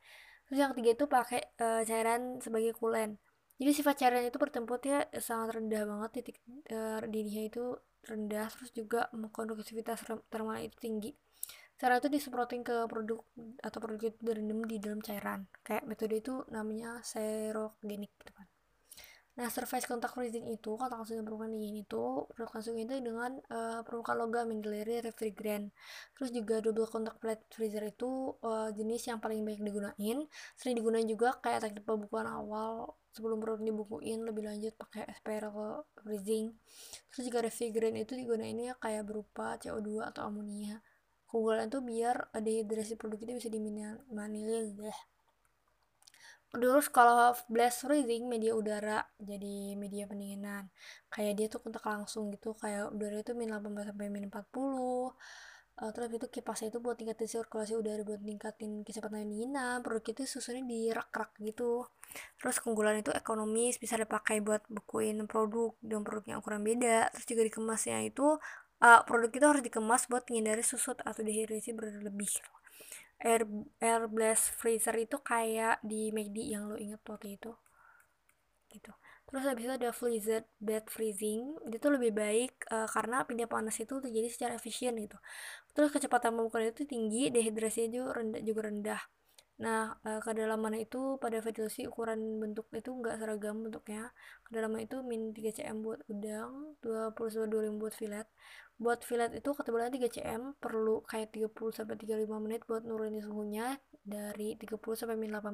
Terus 0.48 0.58
yang 0.58 0.72
ketiga 0.72 0.90
itu 0.96 1.06
pakai 1.06 1.42
uh, 1.60 1.82
cairan 1.84 2.40
sebagai 2.40 2.72
coolant. 2.80 3.20
Jadi 3.62 3.72
sifat 3.78 3.96
cairan 4.02 4.26
itu 4.26 4.40
bertempatnya 4.42 5.06
sangat 5.22 5.62
rendah 5.62 5.86
banget 5.86 6.10
titik 6.18 6.38
uh, 6.74 7.04
didihnya 7.06 7.44
itu 7.52 7.78
rendah 8.10 8.50
terus 8.50 8.74
juga 8.74 9.06
konduksivitas 9.14 10.02
termal 10.34 10.58
itu 10.66 10.74
tinggi 10.82 11.14
cara 11.82 11.98
itu 11.98 12.14
disemprotin 12.14 12.62
ke 12.62 12.86
produk 12.86 13.26
atau 13.58 13.80
produk 13.82 14.14
itu 14.14 14.20
direndam 14.22 14.62
di 14.70 14.78
dalam 14.78 15.02
cairan 15.02 15.50
kayak 15.66 15.90
metode 15.90 16.14
itu 16.22 16.46
namanya 16.54 17.02
serogenik 17.02 18.14
gitu 18.22 18.34
kan 18.38 18.48
nah 19.32 19.48
surface 19.48 19.88
contact 19.88 20.12
freezing 20.12 20.44
itu 20.52 20.76
kontak 20.76 21.00
langsung 21.00 21.16
dengan 21.16 21.32
permukaan 21.32 21.56
dingin 21.56 21.88
itu 21.88 22.28
produk 22.36 22.52
langsung 22.52 22.76
itu 22.76 22.94
dengan 23.00 23.32
uh, 23.48 23.80
permukaan 23.88 24.18
logam 24.20 24.52
yang 24.52 24.60
dilayari 24.60 25.00
refrigerant. 25.08 25.72
Terus 26.20 26.30
juga 26.36 26.60
double 26.60 26.88
contact 26.92 27.18
plate 27.24 27.44
freezer 27.48 27.84
itu 27.88 28.36
uh, 28.44 28.70
jenis 28.76 29.08
yang 29.08 29.24
paling 29.24 29.40
banyak 29.48 29.64
digunain. 29.64 30.18
Sering 30.60 30.76
digunain 30.76 31.08
juga 31.08 31.40
kayak 31.40 31.64
teknik 31.64 31.88
pembukuan 31.88 32.28
awal 32.28 33.00
sebelum 33.16 33.40
produk 33.40 33.64
dibukuin 33.64 34.24
lebih 34.24 34.48
lanjut 34.48 34.76
pakai 34.76 35.08
spiral 35.16 35.88
freezing. 35.96 36.52
Terus 37.12 37.24
juga 37.28 37.40
refrigerant 37.48 37.96
itu 37.96 38.20
digunainnya 38.20 38.76
kayak 38.84 39.08
berupa 39.08 39.56
CO2 39.60 40.12
atau 40.12 40.28
amonia. 40.28 40.84
Keunggulan 41.32 41.72
tuh 41.72 41.80
biar 41.80 42.36
dehidrasi 42.36 43.00
produk 43.00 43.20
itu 43.24 43.32
bisa 43.40 43.48
diminimalisir 43.48 44.92
terus 46.52 46.92
kalau 46.92 47.32
blast 47.48 47.88
freezing 47.88 48.28
media 48.28 48.52
udara 48.52 49.08
jadi 49.20 49.76
media 49.80 50.04
pendinginan. 50.06 50.68
Kayak 51.08 51.34
dia 51.40 51.48
tuh 51.48 51.60
kontak 51.64 51.84
langsung 51.88 52.28
gitu 52.34 52.52
kayak 52.60 52.92
udara 52.92 53.24
itu 53.24 53.32
min 53.36 53.50
18 53.56 53.92
sampai 53.92 54.08
min 54.12 54.28
40 54.28 55.16
uh, 55.82 55.92
terus 55.96 56.10
itu 56.14 56.28
kipasnya 56.28 56.68
itu 56.70 56.80
buat 56.84 56.96
tingkatin 57.00 57.28
sirkulasi 57.28 57.74
udara 57.80 58.02
buat 58.04 58.22
tingkatin 58.22 58.84
kecepatan 58.86 59.26
pendinginan 59.26 59.82
produk 59.82 60.04
itu 60.14 60.24
susunnya 60.28 60.64
di 60.68 60.80
rak-rak 60.92 61.32
gitu. 61.42 61.88
Terus 62.38 62.60
keunggulan 62.60 63.00
itu 63.00 63.10
ekonomis 63.16 63.80
bisa 63.80 63.96
dipakai 63.96 64.44
buat 64.44 64.62
bukuin 64.68 65.24
produk 65.26 65.74
dan 65.80 66.04
produk 66.04 66.26
yang 66.36 66.40
ukuran 66.44 66.62
beda. 66.62 67.10
Terus 67.16 67.26
juga 67.26 67.42
dikemasnya 67.48 67.98
itu 68.06 68.28
uh, 68.84 69.02
produk 69.08 69.32
itu 69.32 69.46
harus 69.48 69.64
dikemas 69.64 70.06
buat 70.12 70.28
menghindari 70.28 70.64
susut 70.66 71.00
atau 71.02 71.22
dehidrasi 71.24 71.72
berlebih 71.72 72.32
air 73.22 73.46
air 73.80 74.02
blast 74.10 74.54
freezer 74.58 74.94
itu 74.98 75.18
kayak 75.22 75.80
di 75.86 76.10
McD 76.10 76.38
yang 76.54 76.70
lo 76.70 76.76
inget 76.78 77.02
waktu 77.06 77.38
itu. 77.38 77.54
Gitu. 78.72 78.92
Terus 79.30 79.44
habis 79.48 79.64
itu 79.64 79.74
ada 79.74 79.90
freezer 79.96 80.44
bed 80.60 80.86
freezing. 80.92 81.56
Itu 81.72 81.88
lebih 81.88 82.12
baik 82.12 82.68
uh, 82.68 82.90
karena 82.90 83.24
pindah 83.24 83.48
panas 83.48 83.80
itu 83.80 84.02
terjadi 84.04 84.28
secara 84.28 84.54
efisien 84.60 84.98
gitu. 85.00 85.16
Terus 85.72 85.90
kecepatan 85.96 86.36
pembukaan 86.36 86.68
itu 86.68 86.84
tinggi 86.84 87.32
dehidrasinya 87.32 87.90
juga 87.96 88.10
rendah 88.20 88.42
juga 88.44 88.62
rendah. 88.68 89.02
Nah, 89.62 89.94
e, 90.02 90.18
kedalaman 90.26 90.74
itu 90.74 91.22
pada 91.22 91.38
ventilasi 91.38 91.86
ukuran 91.86 92.42
bentuk 92.42 92.66
itu 92.74 92.90
enggak 92.98 93.22
seragam 93.22 93.62
bentuknya. 93.62 94.10
Kedalaman 94.50 94.90
itu 94.90 95.06
min 95.06 95.38
3 95.38 95.54
cm 95.54 95.78
buat 95.86 96.02
udang, 96.10 96.74
20 96.82 97.46
20 97.46 97.78
buat 97.78 97.94
filet 97.94 98.26
buat 98.82 99.06
fillet 99.06 99.30
itu 99.38 99.54
ketebalan 99.54 99.94
3 99.94 100.10
cm 100.10 100.58
perlu 100.58 101.06
kayak 101.06 101.30
30 101.30 101.54
sampai 101.70 101.96
35 102.02 102.26
menit 102.42 102.66
buat 102.66 102.82
nurunin 102.82 103.22
suhunya 103.22 103.78
dari 104.02 104.58
30 104.58 104.82
sampai 104.98 105.14
min 105.22 105.30
18 105.30 105.54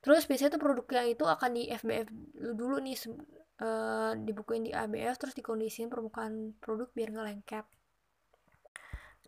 terus 0.00 0.22
biasanya 0.30 0.54
tuh 0.54 0.62
produk 0.62 0.86
yang 1.02 1.08
itu 1.10 1.24
akan 1.26 1.50
di 1.58 1.66
FBF 1.66 2.08
dulu 2.54 2.78
nih 2.78 2.94
uh, 3.60 4.14
dibukuin 4.16 4.64
di 4.64 4.72
ABF 4.72 5.18
terus 5.18 5.34
dikondisiin 5.34 5.90
permukaan 5.92 6.56
produk 6.62 6.88
biar 6.96 7.12
nggak 7.12 7.26
lengket. 7.26 7.66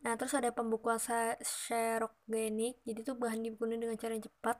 Nah 0.02 0.16
terus 0.18 0.32
ada 0.32 0.50
pembukuan 0.50 0.98
serogenik 1.42 2.80
jadi 2.82 3.00
tuh 3.04 3.18
bahan 3.20 3.44
dibukuin 3.44 3.78
dengan 3.78 3.98
cara 4.00 4.16
yang 4.16 4.24
cepat 4.24 4.58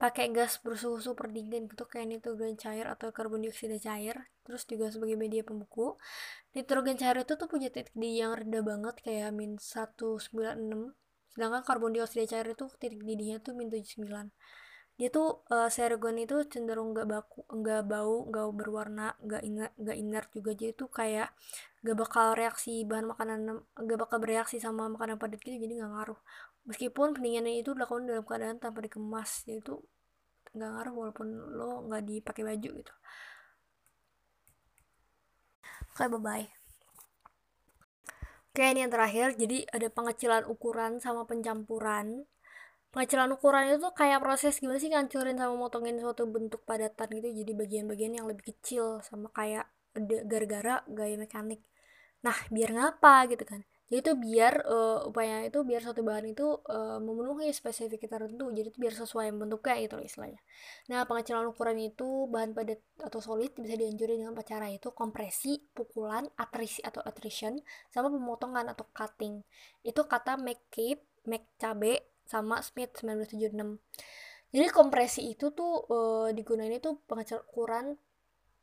pakai 0.00 0.32
gas 0.32 0.56
bersuhu 0.64 0.96
super 0.96 1.28
dingin 1.28 1.68
gitu 1.68 1.84
kayak 1.84 2.08
nitrogen 2.08 2.56
cair 2.56 2.88
atau 2.88 3.12
karbon 3.12 3.44
dioksida 3.44 3.76
cair 3.76 4.16
terus 4.48 4.64
juga 4.64 4.88
sebagai 4.88 5.20
media 5.20 5.44
pembuku. 5.44 6.00
Nitrogen 6.56 6.96
cair 6.96 7.16
itu 7.20 7.32
tuh 7.36 7.48
punya 7.52 7.68
titik 7.68 7.92
di 7.92 8.18
yang 8.18 8.32
rendah 8.32 8.64
banget 8.64 8.96
kayak 9.04 9.30
min 9.36 9.60
196 9.60 10.96
sedangkan 11.36 11.62
karbon 11.68 11.92
dioksida 11.94 12.24
cair 12.26 12.46
itu 12.48 12.64
titik 12.80 13.04
didihnya 13.04 13.38
tuh 13.44 13.52
min 13.54 13.68
79 13.68 14.32
dia 15.00 15.08
tuh 15.08 15.48
uh, 15.48 15.72
serogen 15.72 16.20
itu 16.20 16.44
cenderung 16.52 16.92
nggak 16.92 17.08
baku 17.08 17.40
nggak 17.48 17.88
bau 17.88 18.28
nggak 18.28 18.46
berwarna 18.52 19.16
nggak 19.24 19.42
ingat 19.48 19.70
nggak 19.80 19.96
inert 19.96 20.28
juga. 20.36 20.52
Jadi 20.52 20.72
tuh 20.76 20.88
kayak 20.92 21.32
nggak 21.80 21.96
bakal 21.96 22.36
reaksi 22.36 22.84
bahan 22.84 23.08
makanan 23.08 23.64
nggak 23.72 23.96
bakal 23.96 24.20
bereaksi 24.20 24.60
sama 24.60 24.92
makanan 24.92 25.16
padat 25.16 25.40
gitu 25.40 25.56
jadi 25.56 25.80
nggak 25.80 25.92
ngaruh 25.96 26.20
meskipun 26.68 27.16
pendinginnya 27.16 27.54
itu 27.60 27.70
dilakukan 27.76 28.04
dalam 28.08 28.24
keadaan 28.28 28.56
tanpa 28.62 28.80
dikemas 28.84 29.44
yaitu 29.48 29.80
nggak 30.54 30.70
ngaruh 30.74 30.94
walaupun 31.00 31.28
lo 31.58 31.86
nggak 31.88 32.02
dipakai 32.10 32.42
baju 32.48 32.70
gitu. 32.82 32.92
Oke 35.94 36.04
bye 36.10 36.20
bye 36.26 36.46
oke 38.50 38.62
ini 38.66 38.84
yang 38.84 38.92
terakhir. 38.92 39.26
Jadi 39.38 39.64
ada 39.70 39.88
pengecilan 39.88 40.42
ukuran 40.44 40.98
sama 40.98 41.22
pencampuran. 41.24 42.26
Pengecilan 42.90 43.30
ukuran 43.32 43.70
itu 43.70 43.78
tuh 43.86 43.94
kayak 43.94 44.18
proses 44.18 44.58
gimana 44.58 44.78
sih 44.82 44.90
ngancurin 44.90 45.38
sama 45.38 45.54
motongin 45.54 45.96
suatu 46.02 46.26
bentuk 46.26 46.66
padatan 46.66 47.06
gitu 47.16 47.28
jadi 47.30 47.52
bagian-bagian 47.54 48.12
yang 48.18 48.26
lebih 48.26 48.50
kecil 48.50 48.98
sama 49.06 49.30
kayak 49.30 49.70
gara-gara 50.26 50.82
gaya 50.90 51.16
mekanik. 51.16 51.62
Nah 52.26 52.36
biar 52.50 52.70
ngapa 52.74 53.30
gitu 53.30 53.44
kan 53.46 53.62
jadi 53.90 54.06
itu 54.06 54.12
biar 54.14 54.54
uh, 54.70 55.10
upaya 55.10 55.42
itu 55.50 55.66
biar 55.66 55.82
satu 55.82 56.06
bahan 56.06 56.30
itu 56.30 56.46
uh, 56.46 57.02
memenuhi 57.02 57.50
spesifik 57.50 58.06
tertentu. 58.06 58.46
Jadi 58.54 58.70
itu 58.70 58.78
biar 58.78 58.94
sesuai 58.94 59.34
bentuknya 59.34 59.82
itu 59.82 59.98
istilahnya. 59.98 60.38
Nah 60.86 61.02
pengecilan 61.10 61.50
ukuran 61.50 61.74
itu 61.82 62.30
bahan 62.30 62.54
padat 62.54 62.78
atau 63.02 63.18
solid 63.18 63.50
bisa 63.58 63.74
dianjurin 63.74 64.22
dengan 64.22 64.38
cara 64.46 64.70
itu 64.70 64.94
kompresi 64.94 65.58
pukulan 65.74 66.30
atrisi 66.38 66.86
atau 66.86 67.02
attrition 67.02 67.58
sama 67.90 68.14
pemotongan 68.14 68.70
atau 68.70 68.86
cutting. 68.94 69.42
Itu 69.82 70.06
kata 70.06 70.38
McCabe 70.38 71.02
McCabe 71.26 72.14
sama 72.30 72.62
Smith 72.62 72.94
1976 73.02 73.82
jadi 74.50 74.66
kompresi 74.74 75.30
itu 75.30 75.54
tuh 75.54 75.86
uh, 75.86 76.28
digunain 76.34 76.74
itu 76.74 76.98
pengecilan 77.06 77.42
ukuran 77.54 77.86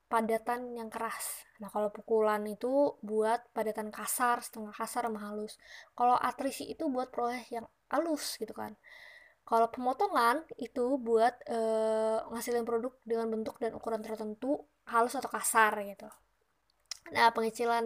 padatan 0.07 0.75
yang 0.79 0.87
keras. 0.87 1.43
Nah, 1.59 1.67
kalau 1.67 1.91
pukulan 1.91 2.39
itu 2.47 2.95
buat 3.03 3.43
padatan 3.51 3.91
kasar, 3.91 4.39
setengah 4.39 4.71
kasar 4.71 5.07
sama 5.07 5.19
halus. 5.19 5.59
Kalau 5.93 6.15
atrisi 6.15 6.67
itu 6.67 6.87
buat 6.87 7.11
proses 7.11 7.43
yang 7.51 7.67
halus 7.91 8.39
gitu 8.39 8.55
kan. 8.55 8.75
Kalau 9.47 9.71
pemotongan 9.71 10.43
itu 10.59 10.99
buat 10.99 11.31
e, 11.47 11.59
ngasilin 12.35 12.67
produk 12.67 12.91
dengan 13.07 13.31
bentuk 13.31 13.55
dan 13.63 13.71
ukuran 13.79 14.03
tertentu 14.03 14.59
halus 14.91 15.15
atau 15.15 15.31
kasar 15.31 15.71
gitu. 15.87 16.07
Nah, 17.15 17.31
pengecilan 17.31 17.85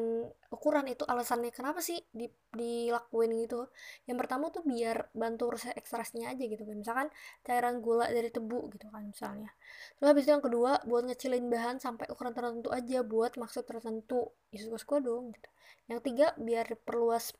ukuran 0.49 0.85
itu 0.89 1.03
alasannya 1.05 1.53
kenapa 1.53 1.79
sih 1.79 1.97
di, 2.09 2.25
dilakuin 2.51 3.31
gitu? 3.45 3.69
Yang 4.09 4.17
pertama 4.25 4.49
tuh 4.49 4.63
biar 4.65 5.13
bantu 5.13 5.53
proses 5.53 5.71
ekstraksinya 5.77 6.33
aja 6.33 6.43
gitu 6.43 6.63
kan. 6.65 6.75
Misalkan 6.81 7.07
cairan 7.45 7.75
gula 7.85 8.09
dari 8.09 8.29
tebu 8.33 8.59
gitu 8.73 8.85
kan 8.89 9.03
misalnya. 9.05 9.49
Terus 9.97 10.07
habis 10.09 10.23
itu 10.25 10.31
yang 10.33 10.45
kedua 10.47 10.71
buat 10.89 11.03
ngecilin 11.05 11.45
bahan 11.53 11.77
sampai 11.77 12.05
ukuran 12.09 12.33
tertentu 12.33 12.69
aja 12.73 12.99
buat 13.05 13.37
maksud 13.37 13.63
tertentu. 13.69 14.33
Ya 14.49 14.59
suka-suka 14.65 14.97
dong 15.05 15.37
gitu. 15.37 15.49
Yang 15.89 15.99
tiga 16.07 16.27
biar 16.39 16.67
perluas 16.87 17.35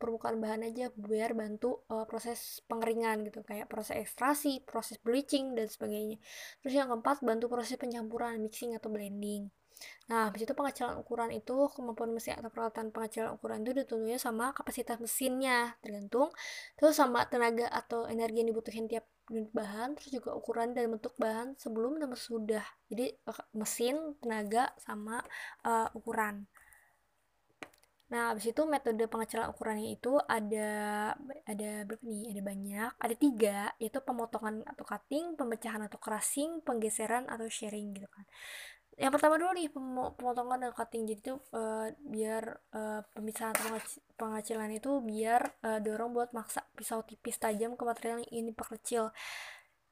permukaan 0.00 0.38
bahan 0.40 0.64
aja 0.64 0.88
biar 0.94 1.34
bantu 1.36 1.82
uh, 1.92 2.06
proses 2.08 2.64
pengeringan 2.70 3.26
gitu 3.28 3.44
kayak 3.44 3.68
proses 3.68 4.00
ekstraksi, 4.00 4.64
proses 4.64 4.96
bleaching 5.02 5.52
dan 5.52 5.68
sebagainya. 5.68 6.16
Terus 6.64 6.74
yang 6.78 6.88
keempat 6.88 7.20
bantu 7.20 7.52
proses 7.52 7.76
pencampuran, 7.76 8.40
mixing 8.40 8.72
atau 8.78 8.88
blending. 8.88 9.50
Nah, 10.10 10.32
habis 10.32 10.42
itu 10.48 10.52
pengecilan 10.56 10.96
ukuran 11.02 11.30
itu 11.36 11.68
kemampuan 11.74 12.10
mesin 12.16 12.40
atau 12.40 12.48
peralatan 12.48 12.88
pengecilan 12.94 13.36
ukuran 13.36 13.60
itu 13.62 13.72
ditentunya 13.76 14.16
sama 14.16 14.56
kapasitas 14.56 14.96
mesinnya 15.04 15.76
tergantung 15.84 16.32
terus 16.80 16.96
sama 16.96 17.28
tenaga 17.28 17.68
atau 17.68 18.08
energi 18.08 18.40
yang 18.40 18.48
dibutuhkan 18.50 18.88
tiap 18.88 19.04
unit 19.28 19.52
bahan 19.52 19.92
terus 20.00 20.08
juga 20.16 20.32
ukuran 20.32 20.72
dan 20.72 20.88
bentuk 20.88 21.12
bahan 21.20 21.52
sebelum 21.60 22.00
dan 22.00 22.08
sesudah 22.16 22.64
jadi 22.88 23.12
eh, 23.12 23.40
mesin 23.52 24.16
tenaga 24.24 24.72
sama 24.80 25.20
uh, 25.68 25.92
ukuran 25.92 26.48
Nah, 28.08 28.32
habis 28.32 28.48
itu 28.48 28.62
metode 28.64 29.04
pengecilan 29.12 29.52
ukurannya 29.52 29.92
itu 29.92 30.16
ada 30.16 30.68
ada 31.44 31.70
berapa 31.84 32.04
nih? 32.08 32.32
Ada 32.32 32.42
banyak. 32.50 32.90
Ada 33.04 33.14
tiga, 33.20 33.58
yaitu 33.76 34.00
pemotongan 34.00 34.64
atau 34.64 34.84
cutting, 34.88 35.36
pemecahan 35.36 35.82
atau 35.84 36.00
crushing, 36.00 36.64
penggeseran 36.64 37.28
atau 37.28 37.44
sharing 37.52 37.92
gitu 37.92 38.08
kan. 38.08 38.24
Yang 38.98 39.14
pertama 39.14 39.38
dulu 39.38 39.54
nih 39.54 39.70
pemotongan 40.18 40.58
dan 40.58 40.72
cutting 40.74 41.06
jadi 41.06 41.20
tuh 41.22 41.38
uh, 41.54 41.86
biar 42.02 42.58
uh, 42.74 43.00
pemisahan 43.14 43.54
pengacilan 44.18 44.70
itu 44.74 44.98
biar 44.98 45.54
uh, 45.62 45.78
dorong 45.78 46.10
buat 46.10 46.34
maksa 46.34 46.66
pisau 46.74 47.06
tipis 47.06 47.38
tajam 47.38 47.78
ke 47.78 47.82
material 47.86 48.18
yang 48.26 48.32
ini 48.42 48.50
perkecil 48.50 49.14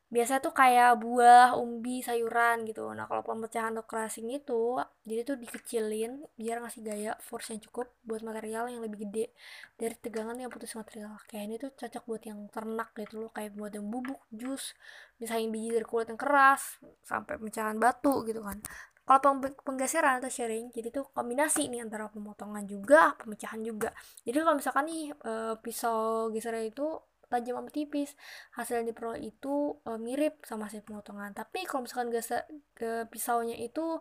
biasa 0.07 0.39
tuh 0.39 0.55
kayak 0.55 1.03
buah, 1.03 1.59
umbi, 1.59 1.99
sayuran 1.99 2.63
gitu. 2.63 2.87
Nah, 2.95 3.11
kalau 3.11 3.27
pemecahan 3.27 3.75
crushing 3.83 4.31
itu, 4.31 4.79
jadi 5.03 5.27
tuh 5.27 5.37
dikecilin 5.43 6.23
biar 6.39 6.63
ngasih 6.63 6.83
gaya 6.87 7.13
force 7.19 7.51
yang 7.51 7.59
cukup 7.67 7.91
buat 8.07 8.23
material 8.23 8.71
yang 8.71 8.87
lebih 8.87 9.03
gede 9.03 9.35
dari 9.75 9.99
tegangan 9.99 10.39
yang 10.39 10.47
putus 10.47 10.79
material. 10.79 11.19
Kayak 11.27 11.43
ini 11.51 11.55
tuh 11.59 11.71
cocok 11.75 12.03
buat 12.07 12.23
yang 12.23 12.39
ternak 12.55 12.95
gitu 12.95 13.27
loh, 13.27 13.31
kayak 13.35 13.51
buat 13.59 13.75
yang 13.75 13.87
bubuk, 13.91 14.23
jus, 14.31 14.79
misalnya 15.19 15.51
biji 15.51 15.69
dari 15.75 15.87
kulit 15.87 16.07
yang 16.07 16.21
keras, 16.23 16.79
sampai 17.03 17.35
pemecahan 17.43 17.75
batu 17.75 18.23
gitu 18.31 18.47
kan. 18.47 18.63
Kalau 19.07 19.39
penggeseran 19.63 20.19
atau 20.19 20.27
sharing, 20.27 20.75
jadi 20.75 20.91
tuh 20.91 21.07
kombinasi 21.15 21.71
nih 21.71 21.87
antara 21.87 22.11
pemotongan 22.11 22.67
juga, 22.67 23.15
pemecahan 23.15 23.63
juga. 23.63 23.95
Jadi 24.27 24.37
kalau 24.43 24.59
misalkan 24.59 24.85
nih 24.91 25.15
eh, 25.15 25.55
pisau 25.63 26.27
geseran 26.35 26.67
itu 26.67 26.87
tajam 27.27 27.59
sama 27.59 27.71
tipis 27.75 28.15
hasil 28.55 28.83
yang 28.83 28.89
diperoleh 28.91 29.23
itu 29.35 29.75
e, 29.83 29.91
mirip 29.99 30.47
sama 30.47 30.71
hasil 30.71 30.87
pemotongan 30.87 31.35
tapi 31.35 31.67
kalau 31.67 31.85
misalkan 31.85 32.09
gasa, 32.15 32.47
ke 32.71 33.07
pisaunya 33.11 33.59
itu 33.59 33.99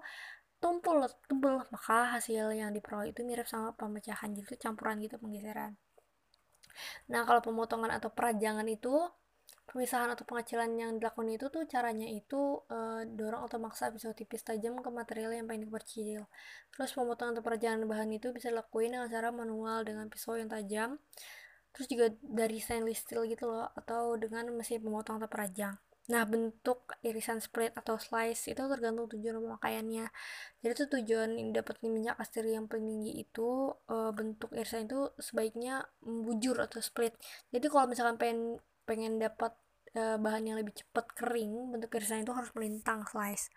tumpul 0.62 1.02
tebel 1.30 1.62
maka 1.74 2.18
hasil 2.18 2.54
yang 2.54 2.72
diperoleh 2.74 3.12
itu 3.14 3.22
mirip 3.26 3.50
sama 3.50 3.74
pemecahan 3.74 4.34
jadi 4.34 4.46
itu 4.46 4.58
campuran 4.62 5.02
gitu 5.02 5.18
penggeseran 5.18 5.74
nah 7.10 7.26
kalau 7.26 7.42
pemotongan 7.42 7.92
atau 7.98 8.10
perajangan 8.12 8.68
itu 8.70 8.94
pemisahan 9.66 10.14
atau 10.14 10.24
pengacilan 10.24 10.70
yang 10.78 10.92
dilakukan 11.02 11.30
itu 11.34 11.46
tuh 11.50 11.66
caranya 11.66 12.06
itu 12.06 12.62
e, 12.70 13.10
dorong 13.10 13.50
atau 13.50 13.58
maksa 13.58 13.90
pisau 13.90 14.14
tipis 14.14 14.46
tajam 14.46 14.78
ke 14.80 14.90
material 14.94 15.34
yang 15.34 15.50
paling 15.50 15.66
diperkecil 15.66 16.24
terus 16.70 16.90
pemotongan 16.94 17.34
atau 17.38 17.44
perajangan 17.44 17.82
bahan 17.90 18.10
itu 18.14 18.30
bisa 18.30 18.54
dilakukan 18.54 18.94
dengan 18.94 19.10
cara 19.10 19.30
manual 19.34 19.82
dengan 19.82 20.06
pisau 20.08 20.38
yang 20.38 20.48
tajam 20.48 21.02
terus 21.76 21.92
juga 21.92 22.08
dari 22.24 22.64
stainless 22.64 23.04
steel 23.04 23.28
gitu 23.28 23.52
loh 23.52 23.68
atau 23.76 24.16
dengan 24.16 24.48
mesin 24.56 24.80
pemotong 24.80 25.20
atau 25.20 25.28
perajang. 25.28 25.76
Nah 26.08 26.24
bentuk 26.24 26.94
irisan 27.02 27.42
split 27.44 27.74
atau 27.74 28.00
slice 28.00 28.54
itu 28.54 28.62
tergantung 28.62 29.12
tujuan 29.12 29.42
pemakaiannya. 29.44 30.08
Jadi 30.64 30.72
tuh 30.86 30.90
tujuan 31.02 31.52
dapat 31.52 31.82
minyak 31.84 32.16
astri 32.16 32.56
yang 32.56 32.72
paling 32.72 32.88
tinggi 32.88 33.12
itu 33.26 33.76
e, 33.90 33.96
bentuk 34.16 34.54
irisan 34.54 34.86
itu 34.88 35.12
sebaiknya 35.18 35.84
membujur 36.06 36.62
atau 36.62 36.80
split. 36.80 37.18
Jadi 37.50 37.66
kalau 37.68 37.92
misalkan 37.92 38.16
pengen 38.22 38.62
pengen 38.86 39.18
dapat 39.18 39.54
uh, 39.98 40.18
bahan 40.22 40.54
yang 40.54 40.58
lebih 40.62 40.78
cepat 40.78 41.10
kering 41.18 41.74
bentuk 41.74 41.98
irisan 41.98 42.22
itu 42.22 42.32
harus 42.32 42.50
melintang 42.54 43.04
slice 43.10 43.50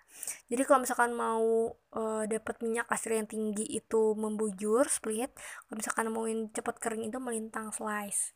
jadi 0.48 0.64
kalau 0.64 0.82
misalkan 0.82 1.12
mau 1.12 1.76
uh, 1.94 2.24
dapat 2.24 2.56
minyak 2.64 2.88
asri 2.88 3.20
yang 3.20 3.28
tinggi 3.28 3.68
itu 3.68 4.16
membujur 4.16 4.88
split 4.88 5.30
kalau 5.68 5.76
misalkan 5.76 6.06
mau 6.08 6.24
yang 6.24 6.48
cepat 6.50 6.80
kering 6.80 7.06
itu 7.06 7.20
melintang 7.20 7.70
slice 7.70 8.32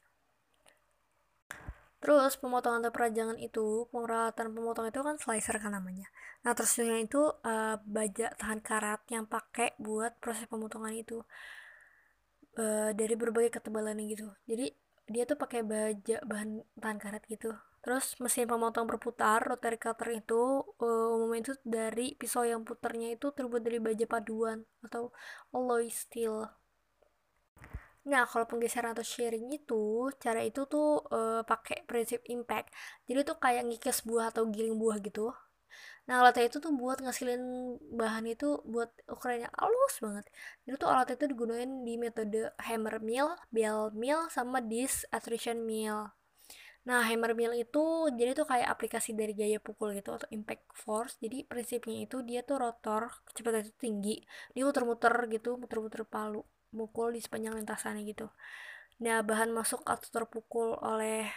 Terus 2.02 2.34
pemotongan 2.34 2.82
atau 2.82 2.90
perajangan 2.90 3.38
itu, 3.38 3.86
peralatan 3.86 4.50
pemotong 4.50 4.90
itu 4.90 5.00
kan 5.06 5.14
slicer 5.22 5.54
kan 5.62 5.70
namanya. 5.70 6.10
Nah 6.42 6.50
terusnya 6.50 6.98
itu 6.98 7.30
uh, 7.46 7.78
baja 7.86 8.34
tahan 8.34 8.58
karat 8.58 9.06
yang 9.14 9.30
pakai 9.30 9.78
buat 9.78 10.18
proses 10.18 10.50
pemotongan 10.50 10.98
itu 10.98 11.22
uh, 12.58 12.90
dari 12.90 13.14
berbagai 13.14 13.62
ketebalan 13.62 14.02
gitu. 14.10 14.34
Jadi 14.50 14.74
dia 15.14 15.24
tuh 15.30 15.38
pakai 15.42 15.60
baja 15.62 16.16
bahan 16.30 16.50
tahan 16.82 16.98
karat 17.02 17.22
gitu 17.28 17.52
terus 17.82 18.14
mesin 18.22 18.46
pemotong 18.46 18.86
berputar 18.90 19.42
rotary 19.42 19.78
cutter 19.84 20.08
itu 20.22 20.42
uh, 20.82 21.14
umumnya 21.14 21.50
itu 21.50 21.52
dari 21.66 22.14
pisau 22.20 22.44
yang 22.46 22.62
putarnya 22.62 23.08
itu 23.16 23.26
terbuat 23.36 23.62
dari 23.66 23.78
baja 23.82 24.06
paduan 24.06 24.58
atau 24.86 25.10
alloy 25.54 25.90
steel 25.90 26.46
Nah, 28.02 28.26
kalau 28.26 28.50
penggeseran 28.50 28.98
atau 28.98 29.06
sharing 29.06 29.46
itu, 29.54 30.10
cara 30.18 30.42
itu 30.42 30.66
tuh 30.66 31.06
uh, 31.14 31.46
pakai 31.46 31.86
prinsip 31.86 32.18
impact. 32.26 32.74
Jadi 33.06 33.18
tuh 33.22 33.38
kayak 33.38 33.62
ngikes 33.70 34.02
buah 34.02 34.34
atau 34.34 34.42
giling 34.50 34.74
buah 34.74 34.98
gitu. 35.06 35.30
Nah, 36.08 36.14
alatnya 36.20 36.50
itu 36.50 36.58
tuh 36.58 36.72
buat 36.74 36.98
ngasilin 36.98 37.42
bahan 37.94 38.26
itu 38.34 38.58
buat 38.66 38.90
ukurannya 39.06 39.48
halus 39.54 39.94
banget. 40.02 40.24
Jadi 40.66 40.74
tuh 40.82 40.88
alat 40.90 41.08
itu 41.14 41.24
digunakan 41.30 41.70
di 41.86 41.94
metode 41.94 42.40
hammer 42.58 42.98
mill, 42.98 43.28
bell 43.54 43.94
mill, 43.94 44.26
sama 44.36 44.58
disc 44.58 45.06
attrition 45.14 45.62
mill. 45.62 46.10
Nah, 46.82 47.06
hammer 47.06 47.32
mill 47.38 47.54
itu 47.54 48.10
jadi 48.18 48.34
tuh 48.34 48.46
kayak 48.50 48.68
aplikasi 48.74 49.14
dari 49.14 49.32
gaya 49.38 49.58
pukul 49.62 49.94
gitu 49.94 50.10
atau 50.18 50.26
impact 50.34 50.66
force. 50.74 51.14
Jadi 51.22 51.46
prinsipnya 51.46 51.96
itu 52.06 52.16
dia 52.26 52.42
tuh 52.42 52.58
rotor, 52.58 53.06
kecepatan 53.30 53.62
itu 53.62 53.72
tinggi. 53.78 54.16
Dia 54.54 54.62
muter-muter 54.66 55.14
gitu, 55.30 55.54
muter-muter 55.62 56.02
palu, 56.02 56.42
mukul 56.74 57.14
di 57.14 57.20
sepanjang 57.22 57.54
lintasannya 57.62 58.02
gitu. 58.10 58.26
Nah, 59.06 59.22
bahan 59.22 59.50
masuk 59.54 59.86
atau 59.86 60.08
terpukul 60.10 60.74
oleh 60.82 61.30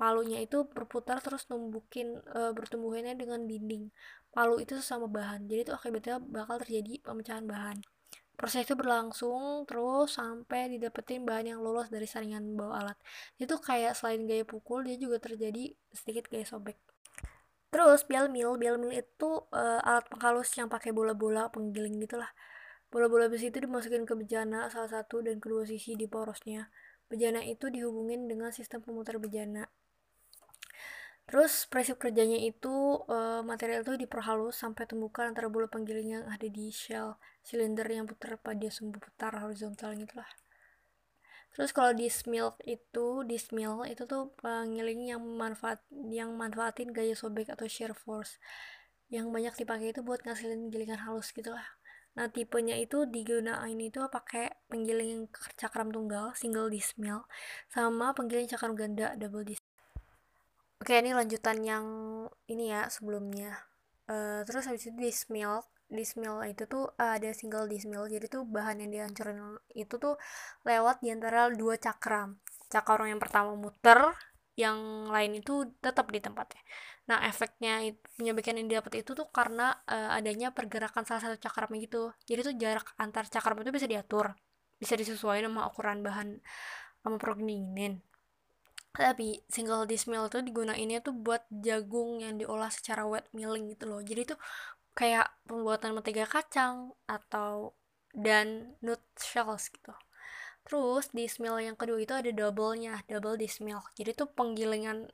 palunya 0.00 0.40
itu 0.40 0.64
berputar 0.64 1.20
terus 1.20 1.44
numbukin 1.52 2.24
e, 2.32 2.56
bertumbuhannya 2.56 3.12
dengan 3.20 3.44
dinding. 3.44 3.92
Palu 4.32 4.56
itu 4.56 4.80
sesama 4.80 5.04
bahan. 5.04 5.44
Jadi 5.44 5.68
itu 5.68 5.72
akibatnya 5.76 6.16
bakal 6.24 6.56
terjadi 6.64 7.04
pemecahan 7.04 7.44
bahan. 7.44 7.84
Proses 8.32 8.64
itu 8.64 8.72
berlangsung 8.72 9.68
terus 9.68 10.16
sampai 10.16 10.72
didapetin 10.72 11.28
bahan 11.28 11.52
yang 11.52 11.60
lolos 11.60 11.92
dari 11.92 12.08
saringan 12.08 12.56
bawah 12.56 12.80
alat. 12.80 12.96
Itu 13.36 13.60
kayak 13.60 13.92
selain 13.92 14.24
gaya 14.24 14.48
pukul 14.48 14.88
dia 14.88 14.96
juga 14.96 15.20
terjadi 15.20 15.76
sedikit 15.92 16.32
gaya 16.32 16.48
sobek. 16.48 16.80
Terus 17.68 18.08
bell 18.08 18.32
mill 18.32 18.56
bell 18.56 18.80
mill 18.80 18.96
itu 18.96 19.44
uh, 19.52 19.84
alat 19.84 20.08
penghalus 20.08 20.48
yang 20.56 20.72
pakai 20.72 20.96
bola-bola 20.96 21.52
penggiling 21.52 22.00
gitulah. 22.00 22.32
Bola-bola 22.88 23.28
besi 23.28 23.52
itu 23.52 23.60
dimasukin 23.60 24.08
ke 24.08 24.16
bejana 24.16 24.72
salah 24.72 24.88
satu 24.88 25.20
dan 25.20 25.36
kedua 25.36 25.68
sisi 25.68 25.92
di 25.92 26.08
porosnya. 26.08 26.72
Bejana 27.12 27.44
itu 27.44 27.68
dihubungin 27.68 28.24
dengan 28.24 28.48
sistem 28.56 28.80
pemutar 28.80 29.20
bejana 29.20 29.68
Terus 31.30 31.70
prinsip 31.70 32.02
kerjanya 32.02 32.34
itu 32.42 33.06
uh, 33.06 33.38
material 33.46 33.86
itu 33.86 33.94
diperhalus 33.94 34.58
sampai 34.58 34.82
tumbukan 34.90 35.30
antara 35.30 35.46
bola 35.46 35.70
penggiling 35.70 36.18
yang 36.18 36.24
ada 36.26 36.50
di 36.50 36.74
shell 36.74 37.22
silinder 37.46 37.86
yang 37.86 38.10
putar 38.10 38.34
pada 38.42 38.66
sumbu 38.66 38.98
putar 38.98 39.38
horizontal 39.38 39.94
gitu 39.94 40.18
lah. 40.18 40.26
Terus 41.54 41.70
kalau 41.70 41.94
di 41.94 42.10
milk 42.26 42.58
itu, 42.66 43.06
di 43.30 43.38
mill 43.54 43.86
itu 43.86 44.02
tuh 44.10 44.34
penggiling 44.42 45.14
yang 45.14 45.22
manfaat 45.22 45.78
yang 46.10 46.34
manfaatin 46.34 46.90
gaya 46.90 47.14
sobek 47.14 47.46
atau 47.46 47.70
shear 47.70 47.94
force 47.94 48.42
yang 49.06 49.30
banyak 49.30 49.54
dipakai 49.54 49.94
itu 49.94 50.02
buat 50.02 50.26
ngasilin 50.26 50.66
gilingan 50.74 50.98
halus 50.98 51.30
gitu 51.30 51.54
lah. 51.54 51.66
Nah, 52.18 52.26
tipenya 52.26 52.74
itu 52.74 53.06
digunakan 53.06 53.70
itu 53.70 54.02
pakai 54.10 54.50
penggiling 54.66 55.30
cakram 55.54 55.94
tunggal 55.94 56.34
single 56.34 56.66
disc 56.66 56.98
mill 56.98 57.22
sama 57.70 58.10
penggiling 58.18 58.50
cakram 58.50 58.74
ganda 58.74 59.14
double 59.14 59.46
disc 59.46 59.59
Oke, 60.80 60.96
ini 60.96 61.12
lanjutan 61.12 61.60
yang 61.60 61.86
ini 62.48 62.72
ya 62.72 62.88
sebelumnya. 62.88 63.52
Uh, 64.08 64.40
terus 64.48 64.64
habis 64.64 64.88
itu 64.88 64.96
dismilk, 64.96 65.68
dismilk 65.92 66.40
itu 66.48 66.64
tuh 66.64 66.88
uh, 66.96 67.20
ada 67.20 67.36
single 67.36 67.68
dismilk. 67.68 68.08
Jadi 68.08 68.26
tuh 68.32 68.48
bahan 68.48 68.80
yang 68.80 68.90
dihancurin 68.90 69.60
itu 69.76 69.94
tuh 70.00 70.16
lewat 70.64 71.04
di 71.04 71.12
antara 71.12 71.52
dua 71.52 71.76
cakram. 71.76 72.40
Cakram 72.72 73.12
yang 73.12 73.20
pertama 73.20 73.52
muter, 73.52 74.16
yang 74.56 75.12
lain 75.12 75.44
itu 75.44 75.68
tetap 75.84 76.08
di 76.08 76.16
tempatnya. 76.24 76.64
Nah, 77.12 77.28
efeknya 77.28 77.84
penyebekan 78.16 78.56
yang 78.56 78.72
didapat 78.72 79.04
itu 79.04 79.12
tuh 79.12 79.28
karena 79.28 79.76
uh, 79.84 80.16
adanya 80.16 80.48
pergerakan 80.48 81.04
salah 81.04 81.20
satu 81.28 81.36
cakram 81.36 81.68
gitu. 81.76 82.16
Jadi 82.24 82.40
tuh 82.40 82.54
jarak 82.56 82.88
antar 82.96 83.28
cakram 83.28 83.60
itu 83.60 83.68
bisa 83.68 83.84
diatur, 83.84 84.32
bisa 84.80 84.96
disesuaikan 84.96 85.52
sama 85.52 85.68
ukuran 85.68 86.00
bahan 86.00 86.40
sama 87.04 87.20
progenitin 87.20 88.00
tapi 88.90 89.42
single 89.46 89.86
disc 89.86 90.10
mill 90.10 90.26
tuh 90.26 90.42
digunainnya 90.42 90.98
tuh 91.00 91.14
buat 91.14 91.46
jagung 91.50 92.20
yang 92.22 92.36
diolah 92.40 92.70
secara 92.74 93.06
wet 93.06 93.26
milling 93.30 93.70
gitu 93.70 93.86
loh. 93.86 94.02
Jadi 94.02 94.34
tuh 94.34 94.38
kayak 94.98 95.30
pembuatan 95.46 95.94
mentega 95.94 96.26
kacang 96.26 96.90
atau 97.06 97.78
dan 98.10 98.74
nut 98.82 99.02
shells 99.16 99.70
gitu. 99.70 99.94
Terus 100.66 101.08
disc 101.14 101.38
mill 101.38 101.58
yang 101.62 101.78
kedua 101.78 101.98
itu 102.02 102.14
ada 102.14 102.30
double-nya 102.30 103.06
double 103.06 103.38
disc 103.38 103.62
jadi 103.96 104.10
tuh 104.12 104.28
penggilingan 104.34 105.08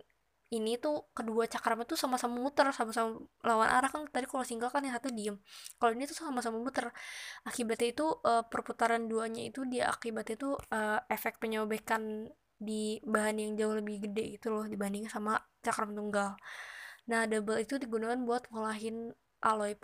ini 0.55 0.79
tuh 0.79 1.11
kedua 1.11 1.51
cakram 1.51 1.83
itu 1.83 1.99
sama-sama 1.99 2.39
muter 2.39 2.71
sama-sama 2.71 3.19
lawan 3.43 3.67
arah. 3.67 3.91
Kan 3.91 4.07
tadi 4.09 4.31
kalau 4.31 4.47
single 4.47 4.71
kan 4.71 4.83
yang 4.87 4.95
satu 4.95 5.11
diem. 5.11 5.37
Kalau 5.79 5.91
ini 5.91 6.07
tuh 6.07 6.15
sama-sama 6.15 6.59
muter. 6.63 6.95
Akibatnya 7.43 7.89
itu 7.91 8.07
uh, 8.23 8.47
perputaran 8.47 9.11
duanya 9.11 9.43
itu 9.43 9.67
dia 9.67 9.91
akibatnya 9.91 10.39
itu 10.39 10.55
uh, 10.71 11.03
efek 11.11 11.43
penyobekan 11.43 12.31
di 12.57 12.99
bahan 13.05 13.37
yang 13.37 13.53
jauh 13.55 13.77
lebih 13.77 14.09
gede 14.09 14.41
gitu 14.41 14.53
loh 14.53 14.65
dibanding 14.65 15.07
sama 15.09 15.41
cakram 15.61 15.93
tunggal. 15.93 16.37
Nah, 17.07 17.29
double 17.31 17.63
itu 17.63 17.79
digunakan 17.79 18.19
buat 18.27 18.51
ngolahin 18.51 19.15
alloy 19.45 19.79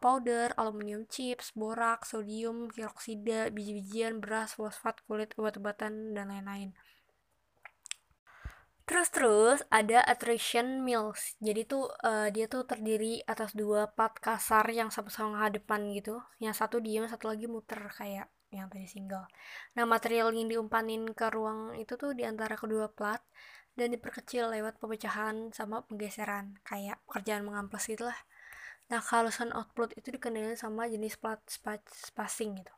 powder, 0.00 0.54
aluminium 0.56 1.04
chips, 1.10 1.52
borak, 1.52 2.08
sodium, 2.08 2.72
hidroksida, 2.72 3.52
biji-bijian, 3.52 4.24
beras, 4.24 4.56
fosfat, 4.56 5.04
kulit, 5.04 5.36
obat-obatan, 5.36 6.16
dan 6.16 6.32
lain-lain. 6.32 6.72
Terus 8.82 9.08
terus 9.14 9.60
ada 9.70 10.02
attrition 10.02 10.82
mills. 10.82 11.38
Jadi 11.38 11.68
tuh 11.68 11.92
uh, 12.02 12.28
dia 12.34 12.50
tuh 12.50 12.66
terdiri 12.66 13.22
atas 13.28 13.54
dua 13.54 13.86
part 13.92 14.16
kasar 14.18 14.66
yang 14.72 14.90
sama-sama 14.90 15.38
hadapan 15.44 15.92
gitu. 15.94 16.18
Yang 16.42 16.64
satu 16.64 16.76
diam, 16.82 17.06
satu 17.06 17.30
lagi 17.30 17.46
muter 17.46 17.78
kayak 17.94 18.31
yang 18.52 18.68
tadi 18.68 18.84
single. 18.84 19.26
Nah, 19.74 19.84
material 19.88 20.30
yang 20.36 20.48
diumpanin 20.52 21.08
ke 21.16 21.26
ruang 21.32 21.74
itu 21.80 21.96
tuh 21.96 22.12
di 22.12 22.22
antara 22.28 22.54
kedua 22.54 22.92
plat 22.92 23.24
dan 23.72 23.88
diperkecil 23.96 24.52
lewat 24.52 24.76
pemecahan 24.76 25.48
sama 25.56 25.80
penggeseran 25.88 26.60
kayak 26.62 27.00
pekerjaan 27.08 27.48
mengamplas 27.48 27.88
itulah. 27.88 28.18
Nah, 28.92 29.00
kalusan 29.00 29.50
output 29.56 29.96
itu 29.96 30.12
dikenal 30.12 30.52
sama 30.60 30.84
jenis 30.84 31.16
plat 31.16 31.40
spacing 31.48 32.60
gitu. 32.60 32.72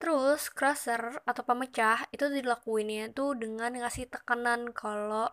Terus 0.00 0.48
crusher 0.48 1.20
atau 1.28 1.42
pemecah 1.44 2.08
itu 2.08 2.24
dilakuinnya 2.32 3.12
tuh 3.12 3.36
dengan 3.36 3.68
ngasih 3.84 4.08
tekanan 4.08 4.72
kalau 4.72 5.28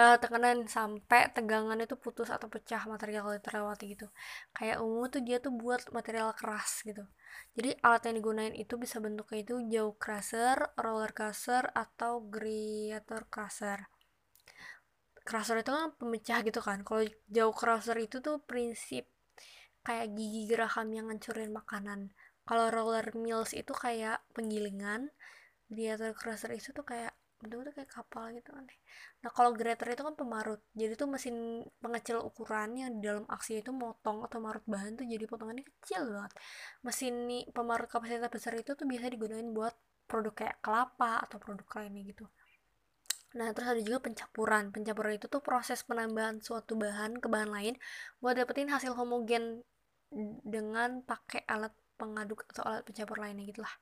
uh, 0.00 0.16
tekanan 0.16 0.64
sampai 0.64 1.28
tegangan 1.36 1.76
itu 1.84 2.00
putus 2.00 2.32
atau 2.32 2.48
pecah 2.48 2.80
material 2.88 3.28
yang 3.36 3.44
terlewati 3.44 3.92
gitu. 3.92 4.08
Kayak 4.56 4.80
umum 4.80 5.04
tuh 5.12 5.20
dia 5.20 5.36
tuh 5.36 5.52
buat 5.52 5.84
material 5.92 6.32
keras 6.32 6.80
gitu. 6.88 7.04
Jadi 7.56 7.76
alat 7.84 8.08
yang 8.08 8.16
digunain 8.20 8.54
itu 8.56 8.74
bisa 8.80 8.96
bentuknya 9.04 9.38
itu 9.44 9.54
jauh 9.68 9.94
crusher, 10.00 10.58
roller 10.80 11.12
crusher 11.12 11.68
atau 11.76 12.24
griator 12.24 13.28
crusher. 13.28 13.84
Crusher 15.26 15.60
itu 15.60 15.72
kan 15.76 15.92
pemecah 16.00 16.40
gitu 16.40 16.60
kan. 16.64 16.80
Kalau 16.88 17.04
jauh 17.28 17.52
crusher 17.52 18.00
itu 18.00 18.24
tuh 18.24 18.40
prinsip 18.48 19.04
kayak 19.84 20.18
gigi 20.18 20.50
geraham 20.50 20.88
yang 20.90 21.06
ngancurin 21.12 21.52
makanan 21.54 22.10
kalau 22.48 22.70
roller 22.70 23.06
mills 23.18 23.52
itu 23.52 23.72
kayak 23.74 24.22
penggilingan 24.32 25.10
diator 25.66 26.14
crusher 26.14 26.54
itu 26.54 26.70
tuh 26.70 26.86
kayak 26.86 27.12
bentuknya 27.36 27.68
kayak 27.76 27.90
kapal 27.92 28.32
gitu 28.32 28.48
aneh 28.56 28.78
nah 29.20 29.28
kalau 29.28 29.52
grater 29.52 29.92
itu 29.92 30.00
kan 30.00 30.16
pemarut 30.16 30.64
jadi 30.72 30.96
tuh 30.96 31.04
mesin 31.04 31.66
pengecil 31.84 32.24
ukuran 32.24 32.72
yang 32.80 32.90
di 32.96 33.04
dalam 33.04 33.28
aksi 33.28 33.60
itu 33.60 33.70
motong 33.76 34.24
atau 34.24 34.40
marut 34.40 34.64
bahan 34.64 34.96
tuh 34.96 35.04
jadi 35.04 35.24
potongannya 35.28 35.64
kecil 35.64 36.08
banget. 36.10 36.32
Mesin 36.82 37.14
nih 37.28 37.42
pemarut 37.52 37.88
kapasitas 37.92 38.30
besar 38.32 38.52
itu 38.56 38.72
tuh 38.72 38.86
biasa 38.88 39.12
digunakan 39.12 39.46
buat 39.52 39.74
produk 40.10 40.34
kayak 40.34 40.56
kelapa 40.64 41.22
atau 41.26 41.36
produk 41.42 41.66
lainnya 41.76 42.02
gitu. 42.10 42.24
Nah, 43.36 43.52
terus 43.52 43.68
ada 43.68 43.82
juga 43.84 44.00
pencampuran. 44.00 44.72
Pencampuran 44.72 45.12
itu 45.20 45.26
tuh 45.28 45.44
proses 45.44 45.84
penambahan 45.84 46.40
suatu 46.40 46.72
bahan 46.78 47.20
ke 47.20 47.28
bahan 47.28 47.50
lain 47.52 47.74
buat 48.22 48.34
dapetin 48.38 48.72
hasil 48.72 48.96
homogen 48.96 49.60
dengan 50.46 51.04
pakai 51.04 51.44
alat 51.44 51.74
pengaduk 51.96 52.44
atau 52.52 52.62
alat 52.64 52.84
pencampur 52.84 53.16
lainnya 53.18 53.48
gitulah. 53.48 53.72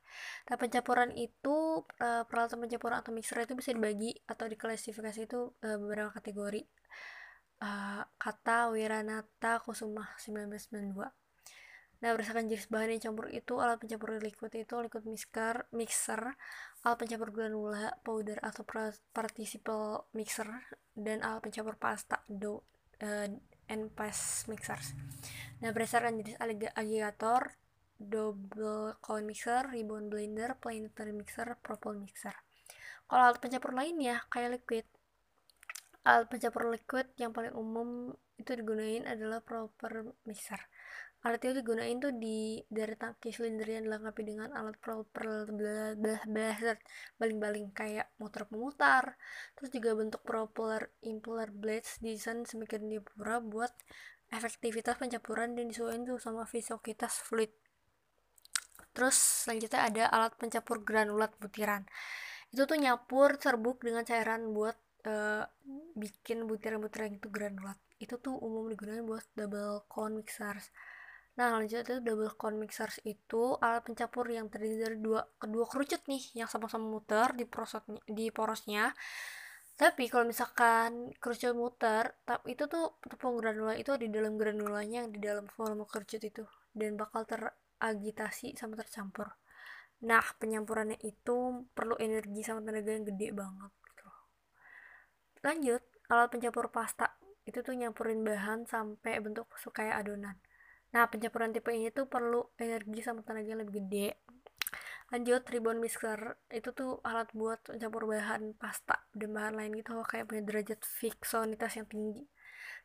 Nah 0.51 0.57
pencampuran 0.57 1.11
itu 1.15 1.83
uh, 2.01 2.23
peralatan 2.25 2.63
pencampuran 2.63 3.03
atau 3.03 3.11
mixer 3.11 3.43
itu 3.43 3.55
bisa 3.59 3.71
dibagi 3.75 4.15
atau 4.25 4.47
diklasifikasi 4.47 5.21
itu 5.27 5.53
uh, 5.61 5.77
beberapa 5.79 6.15
kategori. 6.15 6.63
Uh, 7.63 8.03
kata 8.19 8.71
Wiranata 8.75 9.63
Kusuma 9.63 10.15
1992. 10.19 11.11
Nah, 12.05 12.13
berdasarkan 12.13 12.53
jenis 12.53 12.69
bahan 12.69 12.93
yang 12.93 13.01
campur 13.01 13.33
itu, 13.33 13.57
alat 13.57 13.81
pencampur 13.81 14.21
liquid 14.21 14.53
itu 14.53 14.77
liquid 14.77 15.09
mixer, 15.09 15.65
mixer, 15.73 16.37
alat 16.85 16.99
pencampur 17.01 17.33
granula, 17.33 17.97
powder 18.05 18.37
atau 18.45 18.61
participle 19.17 20.05
mixer, 20.13 20.45
dan 20.93 21.25
alat 21.25 21.41
pencampur 21.41 21.81
pasta, 21.81 22.21
dough, 22.29 22.61
and 23.73 23.89
paste 23.97 24.53
mixers. 24.53 24.93
Nah, 25.65 25.73
berdasarkan 25.73 26.21
jenis 26.21 26.37
agregator, 26.77 27.57
double 28.07 28.97
coin 29.01 29.25
mixer, 29.25 29.67
ribbon 29.73 30.13
blender, 30.13 30.57
planetary 30.61 31.13
mixer, 31.13 31.57
propel 31.61 31.99
mixer. 31.99 32.35
Kalau 33.05 33.31
alat 33.31 33.39
pencampur 33.41 33.73
lainnya 33.77 34.25
kayak 34.33 34.61
liquid, 34.61 34.87
alat 36.05 36.29
pencampur 36.29 36.69
liquid 36.73 37.07
yang 37.21 37.33
paling 37.33 37.53
umum 37.53 38.13
itu 38.41 38.51
digunain 38.57 39.05
adalah 39.09 39.41
proper 39.41 40.17
mixer. 40.29 40.61
Alat 41.25 41.41
itu 41.41 41.65
digunain 41.65 41.97
tuh 41.97 42.13
di 42.13 42.61
dari 42.69 42.93
tangki 43.01 43.33
silinder 43.33 43.65
yang 43.65 43.89
dilengkapi 43.89 44.23
dengan 44.29 44.53
alat 44.53 44.77
proper 44.77 45.49
blaster 46.29 46.77
baling-baling 47.17 47.73
kayak 47.73 48.13
motor 48.21 48.45
pemutar. 48.45 49.17
Terus 49.57 49.73
juga 49.73 49.97
bentuk 49.97 50.21
propeller 50.21 50.93
impeller 51.01 51.49
blades 51.49 51.97
desain 52.05 52.45
semakin 52.45 52.93
dipura 52.93 53.41
buat 53.41 53.73
efektivitas 54.29 55.01
pencampuran 55.01 55.57
dan 55.57 55.73
disesuaikan 55.73 56.05
tuh 56.05 56.21
sama 56.21 56.45
viscositas 56.45 57.17
fluid 57.25 57.57
terus 58.95 59.19
selanjutnya 59.45 59.81
ada 59.91 60.05
alat 60.09 60.33
pencampur 60.39 60.81
granulat 60.87 61.35
butiran. 61.43 61.83
Itu 62.55 62.71
tuh 62.71 62.79
nyapur 62.79 63.37
serbuk 63.43 63.83
dengan 63.83 64.07
cairan 64.07 64.55
buat 64.55 64.79
uh, 65.11 65.45
bikin 65.99 66.47
butiran-butiran 66.47 67.19
itu 67.19 67.29
granulat. 67.29 67.77
Itu 67.99 68.19
tuh 68.23 68.39
umum 68.39 68.71
digunakan 68.71 69.03
buat 69.03 69.27
double 69.35 69.85
cone 69.91 70.23
mixers. 70.23 70.71
Nah 71.35 71.59
lanjut 71.59 71.83
itu 71.83 71.99
double 71.99 72.31
cone 72.39 72.63
mixers 72.63 73.03
itu 73.03 73.59
alat 73.59 73.83
pencampur 73.83 74.31
yang 74.31 74.47
terdiri 74.47 74.79
dari 74.87 74.99
dua 75.03 75.27
kedua 75.43 75.67
kerucut 75.67 76.07
nih 76.07 76.23
yang 76.39 76.47
sama-sama 76.47 76.87
muter 76.87 77.35
di 77.35 77.45
porosnya 77.47 77.99
di 78.07 78.31
porosnya. 78.31 78.95
Tapi 79.75 80.07
kalau 80.07 80.31
misalkan 80.31 81.11
kerucut 81.19 81.51
muter 81.59 82.15
tapi 82.23 82.55
itu 82.55 82.71
tuh 82.71 82.95
tepung 83.03 83.35
granula 83.43 83.75
itu 83.75 83.91
di 83.99 84.07
dalam 84.07 84.39
granulanya 84.39 85.03
yang 85.03 85.11
di 85.11 85.19
dalam 85.19 85.51
volume 85.59 85.83
kerucut 85.91 86.23
itu. 86.23 86.47
Dan 86.71 86.95
bakal 86.95 87.27
ter 87.27 87.51
agitasi 87.85 88.57
sama 88.57 88.81
tercampur. 88.81 89.29
Nah 90.09 90.25
penyampurannya 90.41 90.97
itu 91.05 91.69
perlu 91.77 92.01
energi 92.01 92.41
sama 92.41 92.65
tenaga 92.65 92.91
yang 92.97 93.05
gede 93.05 93.29
banget 93.37 93.73
gitu 93.85 94.09
lanjut 95.45 95.83
alat 96.09 96.29
pencampur 96.33 96.73
pasta 96.73 97.13
itu 97.45 97.61
tuh 97.61 97.77
nyampurin 97.77 98.25
bahan 98.25 98.65
sampai 98.65 99.21
bentuk 99.21 99.45
kayak 99.77 100.01
adonan. 100.01 100.41
Nah 100.97 101.05
pencampuran 101.13 101.53
tipe 101.53 101.69
ini 101.69 101.93
tuh 101.93 102.09
perlu 102.09 102.57
energi 102.57 103.05
sama 103.05 103.21
tenaga 103.21 103.53
yang 103.53 103.61
lebih 103.61 103.85
gede. 103.85 104.09
Lanjut 105.13 105.45
ribbon 105.53 105.77
mixer 105.85 106.41
itu 106.49 106.73
tuh 106.73 107.05
alat 107.05 107.29
buat 107.37 107.61
pencampur 107.69 108.09
bahan 108.09 108.57
pasta 108.57 109.05
dan 109.13 109.37
bahan 109.37 109.61
lain 109.61 109.77
gitu 109.77 110.01
kayak 110.09 110.25
punya 110.33 110.43
derajat 110.49 110.81
fiksonitas 110.81 111.77
yang 111.77 111.85
tinggi 111.85 112.25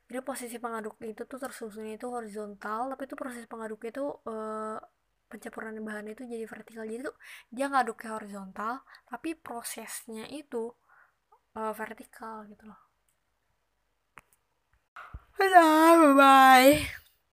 jadi 0.09 0.25
posisi 0.25 0.57
pengaduk 0.57 0.97
itu 1.05 1.21
tuh 1.29 1.37
tersusunnya 1.37 1.93
itu 2.01 2.07
horizontal 2.09 2.89
tapi 2.91 3.05
itu 3.05 3.13
proses 3.13 3.45
pengaduk 3.45 3.81
itu 3.85 4.03
uh, 4.25 4.77
pencampuran 5.29 5.77
bahan 5.85 6.09
itu 6.09 6.25
jadi 6.25 6.45
vertikal. 6.49 6.83
Jadi 6.89 7.05
tuh 7.05 7.15
dia 7.53 7.69
ngaduknya 7.69 8.17
horizontal 8.17 8.81
tapi 9.05 9.37
prosesnya 9.37 10.25
itu 10.33 10.73
uh, 11.53 11.73
vertikal 11.77 12.49
gitu 12.49 12.65
loh. 12.65 12.81
Bye 15.37 16.13
bye 16.17 17.08